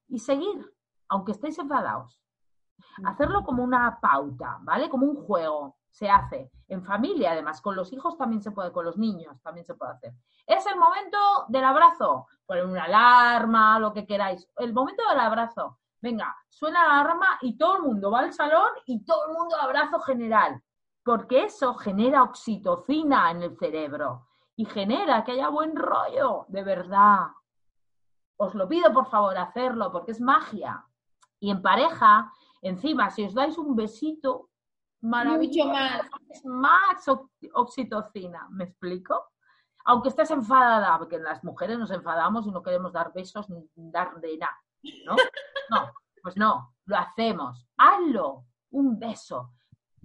Y 0.10 0.20
seguir, 0.20 0.64
aunque 1.10 1.32
estéis 1.32 1.58
enfadados. 1.58 2.22
Hacerlo 3.04 3.44
como 3.44 3.64
una 3.64 4.00
pauta, 4.00 4.60
¿vale? 4.62 4.92
Como 4.92 5.08
un 5.08 5.16
juego. 5.26 5.78
Se 5.90 6.08
hace 6.08 6.52
en 6.68 6.84
familia, 6.84 7.32
además, 7.32 7.62
con 7.62 7.76
los 7.76 7.92
hijos 7.94 8.16
también 8.16 8.44
se 8.44 8.52
puede, 8.52 8.72
con 8.72 8.86
los 8.86 8.98
niños 8.98 9.42
también 9.42 9.66
se 9.66 9.74
puede 9.74 9.94
hacer. 9.94 10.14
Es 10.46 10.68
el 10.68 10.78
momento 10.78 11.18
del 11.48 11.64
abrazo. 11.64 12.28
Poner 12.46 12.66
una 12.66 12.84
alarma, 12.84 13.80
lo 13.80 13.92
que 13.92 14.06
queráis. 14.06 14.48
El 14.58 14.72
momento 14.72 15.02
del 15.10 15.20
abrazo. 15.20 15.80
Venga, 16.00 16.36
suena 16.48 16.88
la 16.88 17.02
alarma 17.02 17.40
y 17.42 17.58
todo 17.58 17.78
el 17.78 17.84
mundo 17.84 18.12
va 18.12 18.20
al 18.20 18.34
salón 18.34 18.70
y 18.86 19.04
todo 19.04 19.30
el 19.30 19.34
mundo 19.34 19.56
abrazo 19.60 20.00
general. 20.00 20.62
Porque 21.04 21.46
eso 21.46 21.74
genera 21.74 22.22
oxitocina 22.22 23.32
en 23.32 23.42
el 23.42 23.58
cerebro 23.58 24.28
y 24.56 24.66
genera 24.66 25.24
que 25.24 25.32
haya 25.34 25.50
buen 25.50 25.76
rollo, 25.76 26.46
de 26.48 26.64
verdad. 26.64 27.28
Os 28.38 28.54
lo 28.54 28.68
pido, 28.68 28.92
por 28.94 29.08
favor, 29.08 29.38
hacerlo, 29.38 29.92
porque 29.92 30.12
es 30.12 30.22
magia. 30.22 30.86
Y 31.40 31.50
en 31.50 31.62
pareja, 31.62 32.32
encima, 32.62 33.10
si 33.10 33.26
os 33.26 33.34
dais 33.34 33.58
un 33.58 33.76
besito, 33.76 34.50
maravilloso. 35.02 35.70
más. 35.70 36.02
Es 36.30 36.46
más 36.46 37.06
oxitocina, 37.54 38.48
¿me 38.52 38.66
explico? 38.66 39.32
Aunque 39.86 40.10
estés 40.10 40.32
enfadada, 40.32 40.98
porque 40.98 41.18
las 41.18 41.44
mujeres 41.44 41.78
nos 41.78 41.92
enfadamos 41.92 42.48
y 42.48 42.52
no 42.52 42.64
queremos 42.64 42.94
dar 42.94 43.12
besos 43.14 43.50
ni 43.50 43.70
dar 43.76 44.20
de 44.22 44.38
nada, 44.38 44.58
¿no? 45.06 45.16
No, 45.70 45.94
pues 46.22 46.36
no, 46.36 46.76
lo 46.86 46.98
hacemos. 46.98 47.66
Hazlo, 47.78 48.46
un 48.72 49.00
beso. 49.00 49.54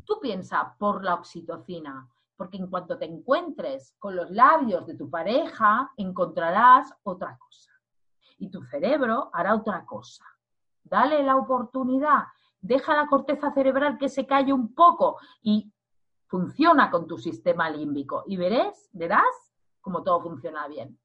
Tú 0.04 0.20
piensa 0.20 0.74
por 0.78 1.04
la 1.04 1.14
oxitocina, 1.14 2.08
porque 2.38 2.56
en 2.56 2.68
cuanto 2.68 2.96
te 2.96 3.04
encuentres 3.04 3.96
con 3.98 4.14
los 4.14 4.30
labios 4.30 4.86
de 4.86 4.94
tu 4.94 5.10
pareja, 5.10 5.92
encontrarás 5.96 6.94
otra 7.02 7.36
cosa. 7.36 7.72
Y 8.38 8.48
tu 8.48 8.62
cerebro 8.62 9.28
hará 9.32 9.56
otra 9.56 9.84
cosa. 9.84 10.24
Dale 10.84 11.24
la 11.24 11.36
oportunidad, 11.36 12.22
deja 12.60 12.94
la 12.94 13.08
corteza 13.08 13.52
cerebral 13.52 13.98
que 13.98 14.08
se 14.08 14.24
calle 14.24 14.52
un 14.52 14.72
poco 14.72 15.18
y 15.42 15.72
funciona 16.28 16.92
con 16.92 17.08
tu 17.08 17.18
sistema 17.18 17.68
límbico. 17.68 18.22
Y 18.28 18.36
verás, 18.36 18.88
verás 18.92 19.52
cómo 19.80 20.04
todo 20.04 20.22
funciona 20.22 20.68
bien. 20.68 20.96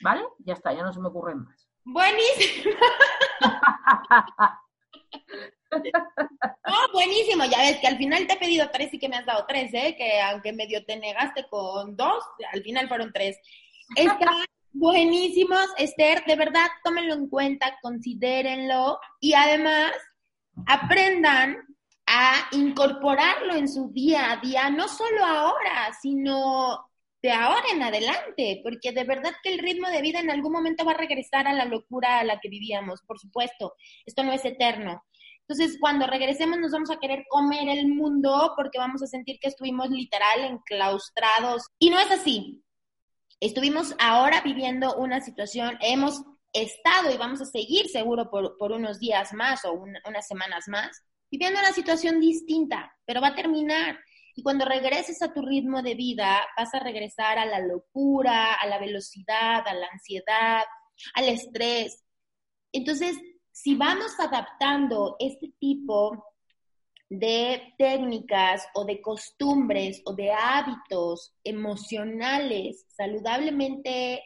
¿Vale? 0.00 0.22
Ya 0.38 0.54
está, 0.54 0.72
ya 0.72 0.84
no 0.84 0.92
se 0.92 1.00
me 1.00 1.08
ocurren 1.08 1.42
más. 1.42 1.68
Buenísimo. 1.84 2.76
Oh, 5.72 6.92
buenísimo, 6.92 7.44
ya 7.44 7.58
ves 7.58 7.78
que 7.78 7.86
al 7.86 7.96
final 7.96 8.26
te 8.26 8.34
he 8.34 8.38
pedido 8.38 8.70
tres 8.70 8.92
y 8.92 8.98
que 8.98 9.08
me 9.08 9.16
has 9.16 9.26
dado 9.26 9.44
tres, 9.46 9.72
¿eh? 9.74 9.94
Que 9.96 10.20
aunque 10.20 10.52
medio 10.52 10.84
te 10.84 10.96
negaste 10.96 11.46
con 11.48 11.96
dos, 11.96 12.24
al 12.52 12.62
final 12.62 12.88
fueron 12.88 13.12
tres. 13.12 13.38
Están 13.96 14.18
buenísimos, 14.72 15.66
Esther, 15.78 16.24
de 16.26 16.36
verdad, 16.36 16.66
tómenlo 16.84 17.14
en 17.14 17.28
cuenta, 17.28 17.78
considérenlo 17.82 18.98
y 19.20 19.34
además 19.34 19.92
aprendan 20.66 21.58
a 22.06 22.48
incorporarlo 22.52 23.54
en 23.54 23.68
su 23.68 23.90
día 23.92 24.32
a 24.32 24.36
día, 24.38 24.68
no 24.70 24.88
solo 24.88 25.24
ahora, 25.24 25.92
sino 26.00 26.90
de 27.22 27.30
ahora 27.30 27.64
en 27.72 27.82
adelante, 27.82 28.60
porque 28.62 28.92
de 28.92 29.04
verdad 29.04 29.32
que 29.42 29.52
el 29.52 29.58
ritmo 29.58 29.88
de 29.88 30.02
vida 30.02 30.20
en 30.20 30.30
algún 30.30 30.52
momento 30.52 30.84
va 30.84 30.92
a 30.92 30.98
regresar 30.98 31.46
a 31.46 31.52
la 31.52 31.66
locura 31.66 32.18
a 32.18 32.24
la 32.24 32.40
que 32.40 32.48
vivíamos, 32.48 33.02
por 33.02 33.18
supuesto, 33.18 33.74
esto 34.06 34.24
no 34.24 34.32
es 34.32 34.44
eterno, 34.44 35.04
entonces, 35.50 35.78
cuando 35.80 36.06
regresemos 36.06 36.60
nos 36.60 36.70
vamos 36.70 36.92
a 36.92 37.00
querer 37.00 37.24
comer 37.28 37.68
el 37.70 37.88
mundo 37.88 38.52
porque 38.54 38.78
vamos 38.78 39.02
a 39.02 39.08
sentir 39.08 39.40
que 39.40 39.48
estuvimos 39.48 39.90
literal 39.90 40.44
enclaustrados. 40.44 41.64
Y 41.80 41.90
no 41.90 41.98
es 41.98 42.08
así. 42.08 42.62
Estuvimos 43.40 43.96
ahora 43.98 44.42
viviendo 44.42 44.94
una 44.94 45.20
situación, 45.20 45.76
hemos 45.80 46.22
estado 46.52 47.12
y 47.12 47.16
vamos 47.16 47.40
a 47.40 47.46
seguir 47.46 47.88
seguro 47.88 48.30
por, 48.30 48.54
unos 48.70 49.00
días 49.00 49.32
más 49.32 49.64
o 49.64 49.72
unas 49.72 50.28
semanas 50.28 50.68
más, 50.68 51.02
viviendo 51.32 51.58
una 51.58 51.72
situación 51.72 52.20
distinta, 52.20 52.96
pero 53.04 53.20
va 53.20 53.28
a 53.28 53.34
terminar. 53.34 53.98
Y 54.36 54.44
cuando 54.44 54.64
regreses 54.64 55.20
a 55.20 55.32
tu 55.32 55.42
ritmo 55.42 55.82
de 55.82 55.96
vida, 55.96 56.46
vas 56.56 56.72
a 56.74 56.78
regresar 56.78 57.40
a 57.40 57.46
la 57.46 57.58
locura, 57.58 58.54
a 58.54 58.68
la 58.68 58.78
velocidad, 58.78 59.66
a 59.66 59.74
la 59.74 59.88
ansiedad, 59.88 60.62
al 61.14 61.28
estrés. 61.28 62.04
Entonces, 62.70 63.16
si 63.62 63.74
vamos 63.74 64.18
adaptando 64.18 65.16
este 65.18 65.52
tipo 65.58 66.24
de 67.10 67.74
técnicas 67.76 68.66
o 68.72 68.86
de 68.86 69.02
costumbres 69.02 70.00
o 70.06 70.14
de 70.14 70.32
hábitos 70.32 71.34
emocionales 71.44 72.86
saludablemente 72.88 74.22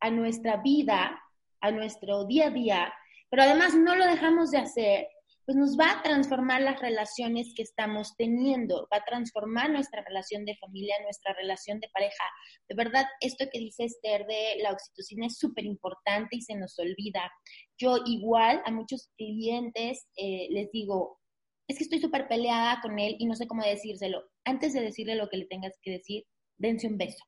a 0.00 0.10
nuestra 0.10 0.58
vida, 0.58 1.18
a 1.62 1.70
nuestro 1.70 2.26
día 2.26 2.48
a 2.48 2.50
día, 2.50 2.94
pero 3.30 3.44
además 3.44 3.74
no 3.74 3.94
lo 3.94 4.04
dejamos 4.06 4.50
de 4.50 4.58
hacer, 4.58 5.08
pues 5.44 5.56
nos 5.56 5.76
va 5.78 5.90
a 5.90 6.02
transformar 6.02 6.62
las 6.62 6.80
relaciones 6.80 7.52
que 7.54 7.62
estamos 7.62 8.16
teniendo, 8.16 8.88
va 8.92 8.98
a 8.98 9.04
transformar 9.04 9.70
nuestra 9.70 10.02
relación 10.02 10.44
de 10.44 10.56
familia, 10.56 10.94
nuestra 11.02 11.34
relación 11.34 11.80
de 11.80 11.88
pareja. 11.92 12.24
De 12.68 12.74
verdad, 12.74 13.04
esto 13.20 13.44
que 13.52 13.58
dice 13.58 13.84
Esther 13.84 14.26
de 14.26 14.62
la 14.62 14.72
oxitocina 14.72 15.26
es 15.26 15.38
súper 15.38 15.66
importante 15.66 16.36
y 16.36 16.40
se 16.40 16.54
nos 16.54 16.78
olvida. 16.78 17.30
Yo 17.76 17.98
igual 18.06 18.62
a 18.64 18.70
muchos 18.70 19.10
clientes 19.16 20.06
eh, 20.16 20.48
les 20.50 20.70
digo, 20.70 21.20
es 21.68 21.76
que 21.76 21.84
estoy 21.84 22.00
súper 22.00 22.26
peleada 22.26 22.80
con 22.80 22.98
él 22.98 23.16
y 23.18 23.26
no 23.26 23.34
sé 23.34 23.46
cómo 23.46 23.64
decírselo. 23.64 24.24
Antes 24.44 24.72
de 24.72 24.80
decirle 24.80 25.14
lo 25.14 25.28
que 25.28 25.36
le 25.36 25.46
tengas 25.46 25.78
que 25.82 25.90
decir, 25.92 26.24
dense 26.56 26.86
un 26.86 26.96
beso. 26.96 27.22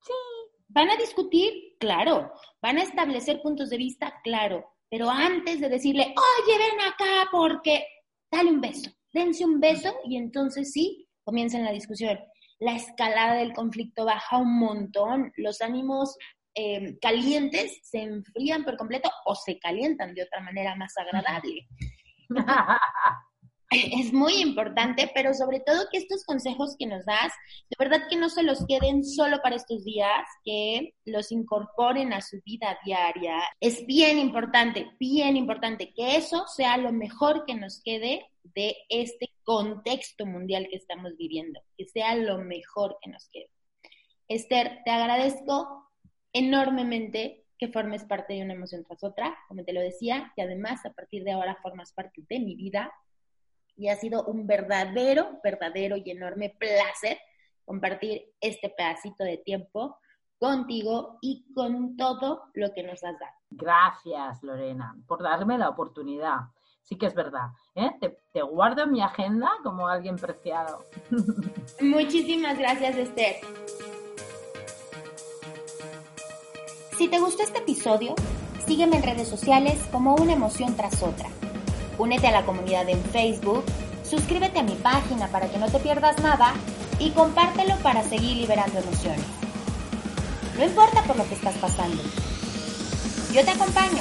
Sí. 0.00 0.12
¿Van 0.68 0.90
a 0.90 0.96
discutir? 0.96 1.76
Claro. 1.78 2.32
¿Van 2.62 2.78
a 2.78 2.82
establecer 2.82 3.40
puntos 3.42 3.68
de 3.68 3.76
vista? 3.76 4.14
Claro 4.22 4.77
pero 4.90 5.10
antes 5.10 5.60
de 5.60 5.68
decirle, 5.68 6.02
oye, 6.02 6.58
ven 6.58 6.80
acá 6.80 7.28
porque, 7.30 7.86
dale 8.30 8.50
un 8.50 8.60
beso, 8.60 8.90
dense 9.12 9.44
un 9.44 9.60
beso 9.60 9.94
y 10.04 10.16
entonces 10.16 10.72
sí, 10.72 11.08
comienza 11.24 11.58
la 11.58 11.72
discusión. 11.72 12.18
La 12.58 12.74
escalada 12.74 13.34
del 13.34 13.52
conflicto 13.52 14.04
baja 14.04 14.38
un 14.38 14.58
montón, 14.58 15.32
los 15.36 15.60
ánimos 15.60 16.16
em, 16.54 16.98
calientes 17.00 17.80
se 17.82 18.02
enfrían 18.02 18.64
por 18.64 18.76
completo 18.76 19.10
o 19.26 19.34
se 19.34 19.58
calientan 19.58 20.14
de 20.14 20.22
otra 20.22 20.40
manera 20.40 20.74
más 20.74 20.92
agradable. 20.96 21.68
es 23.70 24.12
muy 24.12 24.40
importante, 24.40 25.10
pero 25.14 25.34
sobre 25.34 25.60
todo 25.60 25.88
que 25.90 25.98
estos 25.98 26.24
consejos 26.24 26.76
que 26.78 26.86
nos 26.86 27.04
das, 27.04 27.32
de 27.68 27.76
verdad 27.78 28.06
que 28.08 28.16
no 28.16 28.30
se 28.30 28.42
los 28.42 28.64
queden 28.66 29.04
solo 29.04 29.40
para 29.42 29.56
estos 29.56 29.84
días, 29.84 30.26
que 30.44 30.94
los 31.04 31.32
incorporen 31.32 32.12
a 32.12 32.22
su 32.22 32.40
vida 32.44 32.78
diaria. 32.84 33.38
Es 33.60 33.84
bien 33.86 34.18
importante, 34.18 34.90
bien 34.98 35.36
importante 35.36 35.92
que 35.94 36.16
eso 36.16 36.46
sea 36.46 36.76
lo 36.78 36.92
mejor 36.92 37.44
que 37.46 37.54
nos 37.54 37.82
quede 37.82 38.26
de 38.42 38.74
este 38.88 39.30
contexto 39.44 40.24
mundial 40.24 40.66
que 40.70 40.76
estamos 40.76 41.16
viviendo, 41.16 41.60
que 41.76 41.86
sea 41.86 42.14
lo 42.14 42.38
mejor 42.38 42.96
que 43.02 43.10
nos 43.10 43.28
quede. 43.28 43.50
Esther, 44.28 44.80
te 44.84 44.90
agradezco 44.90 45.90
enormemente 46.32 47.44
que 47.58 47.68
formes 47.68 48.04
parte 48.04 48.34
de 48.34 48.42
una 48.42 48.54
emoción 48.54 48.84
tras 48.84 49.02
otra, 49.02 49.36
como 49.48 49.64
te 49.64 49.72
lo 49.72 49.80
decía, 49.80 50.32
y 50.36 50.42
además 50.42 50.86
a 50.86 50.92
partir 50.92 51.24
de 51.24 51.32
ahora 51.32 51.58
formas 51.62 51.92
parte 51.92 52.22
de 52.28 52.38
mi 52.38 52.54
vida 52.54 52.92
y 53.78 53.88
ha 53.88 53.96
sido 53.96 54.24
un 54.24 54.46
verdadero, 54.46 55.38
verdadero 55.42 55.96
y 55.96 56.10
enorme 56.10 56.54
placer 56.58 57.18
compartir 57.64 58.22
este 58.40 58.70
pedacito 58.70 59.24
de 59.24 59.38
tiempo 59.38 59.98
contigo 60.38 61.18
y 61.20 61.46
con 61.54 61.96
todo 61.96 62.44
lo 62.54 62.72
que 62.74 62.82
nos 62.82 63.02
has 63.04 63.18
dado. 63.18 63.32
Gracias, 63.50 64.42
Lorena, 64.42 64.96
por 65.06 65.22
darme 65.22 65.56
la 65.56 65.68
oportunidad. 65.68 66.40
Sí 66.82 66.96
que 66.96 67.06
es 67.06 67.14
verdad, 67.14 67.48
¿eh? 67.74 67.90
te, 68.00 68.18
te 68.32 68.42
guardo 68.42 68.84
en 68.84 68.92
mi 68.92 69.02
agenda 69.02 69.50
como 69.62 69.88
alguien 69.88 70.16
preciado. 70.16 70.84
Muchísimas 71.80 72.58
gracias, 72.58 72.96
Esther. 72.96 73.36
Si 76.96 77.08
te 77.08 77.20
gustó 77.20 77.42
este 77.42 77.58
episodio, 77.58 78.14
sígueme 78.66 78.96
en 78.96 79.02
redes 79.02 79.28
sociales 79.28 79.86
como 79.92 80.14
una 80.16 80.32
emoción 80.32 80.74
tras 80.76 81.02
otra. 81.02 81.28
Únete 81.98 82.28
a 82.28 82.32
la 82.32 82.44
comunidad 82.44 82.88
en 82.88 83.02
Facebook, 83.02 83.64
suscríbete 84.08 84.60
a 84.60 84.62
mi 84.62 84.76
página 84.76 85.28
para 85.28 85.48
que 85.48 85.58
no 85.58 85.68
te 85.68 85.80
pierdas 85.80 86.18
nada 86.22 86.54
y 86.98 87.10
compártelo 87.10 87.76
para 87.78 88.02
seguir 88.02 88.36
liberando 88.36 88.78
emociones. 88.78 89.24
No 90.56 90.64
importa 90.64 91.02
por 91.02 91.16
lo 91.16 91.28
que 91.28 91.34
estás 91.34 91.54
pasando. 91.56 92.02
Yo 93.32 93.44
te 93.44 93.50
acompaño 93.50 94.00